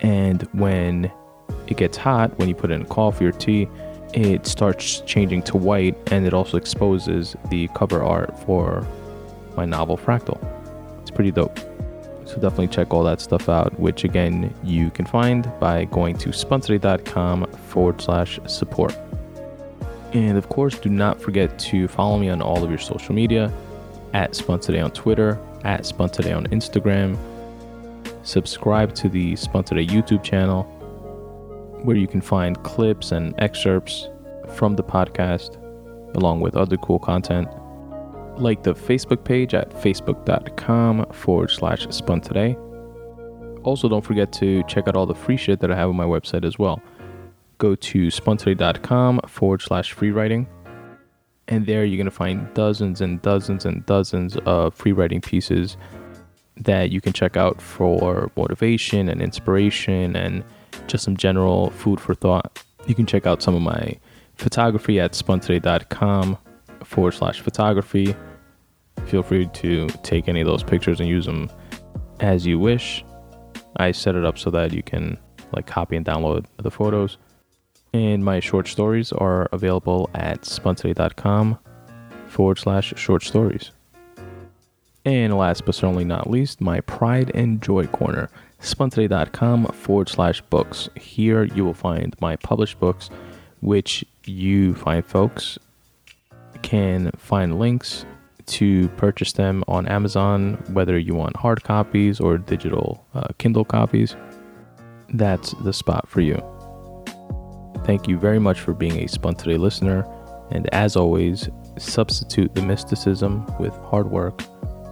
and 0.00 0.42
when 0.52 1.10
it 1.70 1.76
gets 1.76 1.96
hot, 1.96 2.36
when 2.38 2.48
you 2.48 2.54
put 2.54 2.70
it 2.70 2.74
in 2.74 2.84
coffee 2.86 3.26
or 3.26 3.32
tea, 3.32 3.68
it 4.14 4.46
starts 4.46 5.00
changing 5.00 5.42
to 5.42 5.56
white 5.56 5.96
and 6.10 6.26
it 6.26 6.32
also 6.32 6.56
exposes 6.56 7.36
the 7.50 7.68
cover 7.68 8.02
art 8.02 8.38
for 8.44 8.86
my 9.56 9.64
novel, 9.64 9.96
Fractal. 9.96 10.38
It's 11.02 11.10
pretty 11.10 11.30
dope. 11.30 11.58
So 12.24 12.34
definitely 12.34 12.68
check 12.68 12.92
all 12.92 13.04
that 13.04 13.20
stuff 13.20 13.48
out, 13.48 13.78
which 13.80 14.04
again 14.04 14.54
you 14.62 14.90
can 14.90 15.06
find 15.06 15.50
by 15.58 15.86
going 15.86 16.16
to 16.18 16.28
spuntoday.com 16.28 17.46
forward 17.68 18.00
slash 18.00 18.38
support. 18.46 18.96
And 20.12 20.38
of 20.38 20.48
course, 20.48 20.78
do 20.78 20.88
not 20.88 21.20
forget 21.20 21.58
to 21.60 21.88
follow 21.88 22.18
me 22.18 22.28
on 22.28 22.40
all 22.40 22.62
of 22.62 22.70
your 22.70 22.78
social 22.78 23.14
media 23.14 23.52
at 24.14 24.32
Spuntoday 24.32 24.82
on 24.82 24.90
Twitter, 24.90 25.38
at 25.64 25.82
Spuntoday 25.82 26.34
on 26.36 26.46
Instagram. 26.48 27.18
Subscribe 28.22 28.94
to 28.94 29.08
the 29.08 29.34
Spuntoday 29.34 29.86
YouTube 29.86 30.22
channel, 30.22 30.66
where 31.84 31.96
you 31.96 32.06
can 32.06 32.20
find 32.20 32.62
clips 32.62 33.12
and 33.12 33.34
excerpts 33.38 34.08
from 34.54 34.76
the 34.76 34.82
podcast, 34.82 35.56
along 36.16 36.40
with 36.40 36.56
other 36.56 36.76
cool 36.76 36.98
content 36.98 37.48
like 38.40 38.62
the 38.62 38.74
Facebook 38.74 39.24
page 39.24 39.54
at 39.54 39.70
facebook.com 39.70 41.06
forward 41.12 41.50
slash 41.50 41.86
spun 41.90 42.20
today. 42.20 42.56
Also, 43.64 43.88
don't 43.88 44.04
forget 44.04 44.32
to 44.32 44.62
check 44.64 44.88
out 44.88 44.96
all 44.96 45.06
the 45.06 45.14
free 45.14 45.36
shit 45.36 45.60
that 45.60 45.70
I 45.70 45.76
have 45.76 45.88
on 45.88 45.96
my 45.96 46.04
website 46.04 46.44
as 46.44 46.58
well. 46.58 46.80
Go 47.58 47.74
to 47.74 48.06
spuntoday.com 48.06 49.20
forward 49.26 49.62
slash 49.62 49.92
free 49.92 50.10
writing. 50.10 50.46
And 51.48 51.66
there 51.66 51.84
you're 51.84 51.96
going 51.96 52.04
to 52.04 52.10
find 52.10 52.52
dozens 52.54 53.00
and 53.00 53.20
dozens 53.22 53.64
and 53.64 53.84
dozens 53.86 54.36
of 54.44 54.74
free 54.74 54.92
writing 54.92 55.20
pieces 55.20 55.76
that 56.56 56.90
you 56.90 57.00
can 57.00 57.12
check 57.12 57.36
out 57.36 57.60
for 57.60 58.30
motivation 58.36 59.08
and 59.08 59.22
inspiration 59.22 60.14
and 60.14 60.44
just 60.88 61.04
some 61.04 61.16
general 61.16 61.70
food 61.70 62.00
for 62.00 62.14
thought. 62.14 62.62
You 62.86 62.94
can 62.94 63.06
check 63.06 63.26
out 63.26 63.42
some 63.42 63.54
of 63.54 63.62
my 63.62 63.96
photography 64.34 64.98
at 65.00 65.12
spuntoday.com 65.12 66.38
forward 66.84 67.12
slash 67.12 67.40
photography 67.40 68.14
feel 69.08 69.22
free 69.22 69.46
to 69.46 69.88
take 70.02 70.28
any 70.28 70.40
of 70.40 70.46
those 70.46 70.62
pictures 70.62 71.00
and 71.00 71.08
use 71.08 71.26
them 71.26 71.50
as 72.20 72.46
you 72.46 72.58
wish. 72.58 73.04
I 73.76 73.92
set 73.92 74.14
it 74.14 74.24
up 74.24 74.38
so 74.38 74.50
that 74.50 74.72
you 74.72 74.82
can 74.82 75.18
like 75.52 75.66
copy 75.66 75.96
and 75.96 76.04
download 76.04 76.46
the 76.58 76.70
photos. 76.70 77.16
And 77.94 78.24
my 78.24 78.40
short 78.40 78.68
stories 78.68 79.12
are 79.12 79.48
available 79.52 80.10
at 80.14 80.42
spuntoday.com 80.42 81.58
forward 82.26 82.58
slash 82.58 82.92
short 82.96 83.22
stories. 83.22 83.70
And 85.04 85.36
last 85.38 85.64
but 85.64 85.74
certainly 85.74 86.04
not 86.04 86.28
least, 86.28 86.60
my 86.60 86.80
pride 86.80 87.30
and 87.34 87.62
joy 87.62 87.86
corner, 87.86 88.28
spuntoday.com 88.60 89.66
forward 89.66 90.08
slash 90.08 90.40
books. 90.42 90.88
Here 90.96 91.44
you 91.44 91.64
will 91.64 91.74
find 91.74 92.14
my 92.20 92.36
published 92.36 92.78
books, 92.80 93.10
which 93.60 94.04
you 94.24 94.74
find 94.74 95.04
folks 95.04 95.58
can 96.62 97.10
find 97.16 97.58
links 97.58 98.04
to 98.46 98.88
purchase 98.90 99.32
them 99.32 99.62
on 99.68 99.86
Amazon, 99.86 100.54
whether 100.72 100.98
you 100.98 101.14
want 101.14 101.36
hard 101.36 101.62
copies 101.62 102.18
or 102.18 102.38
digital 102.38 103.04
uh, 103.14 103.28
Kindle 103.38 103.64
copies. 103.64 104.16
That's 105.10 105.52
the 105.62 105.72
spot 105.72 106.08
for 106.08 106.20
you. 106.20 106.42
Thank 107.84 108.08
you 108.08 108.18
very 108.18 108.38
much 108.38 108.60
for 108.60 108.74
being 108.74 108.98
a 108.98 109.06
Spun 109.06 109.34
Today 109.34 109.56
listener. 109.56 110.06
And 110.50 110.72
as 110.74 110.96
always, 110.96 111.48
substitute 111.78 112.54
the 112.54 112.62
mysticism 112.62 113.46
with 113.58 113.74
hard 113.76 114.10
work 114.10 114.42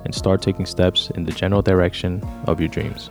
and 0.05 0.14
start 0.14 0.41
taking 0.41 0.67
steps 0.67 1.11
in 1.11 1.25
the 1.25 1.33
general 1.33 1.62
direction 1.62 2.23
of 2.47 2.61
your 2.61 2.69
dreams. 2.69 3.11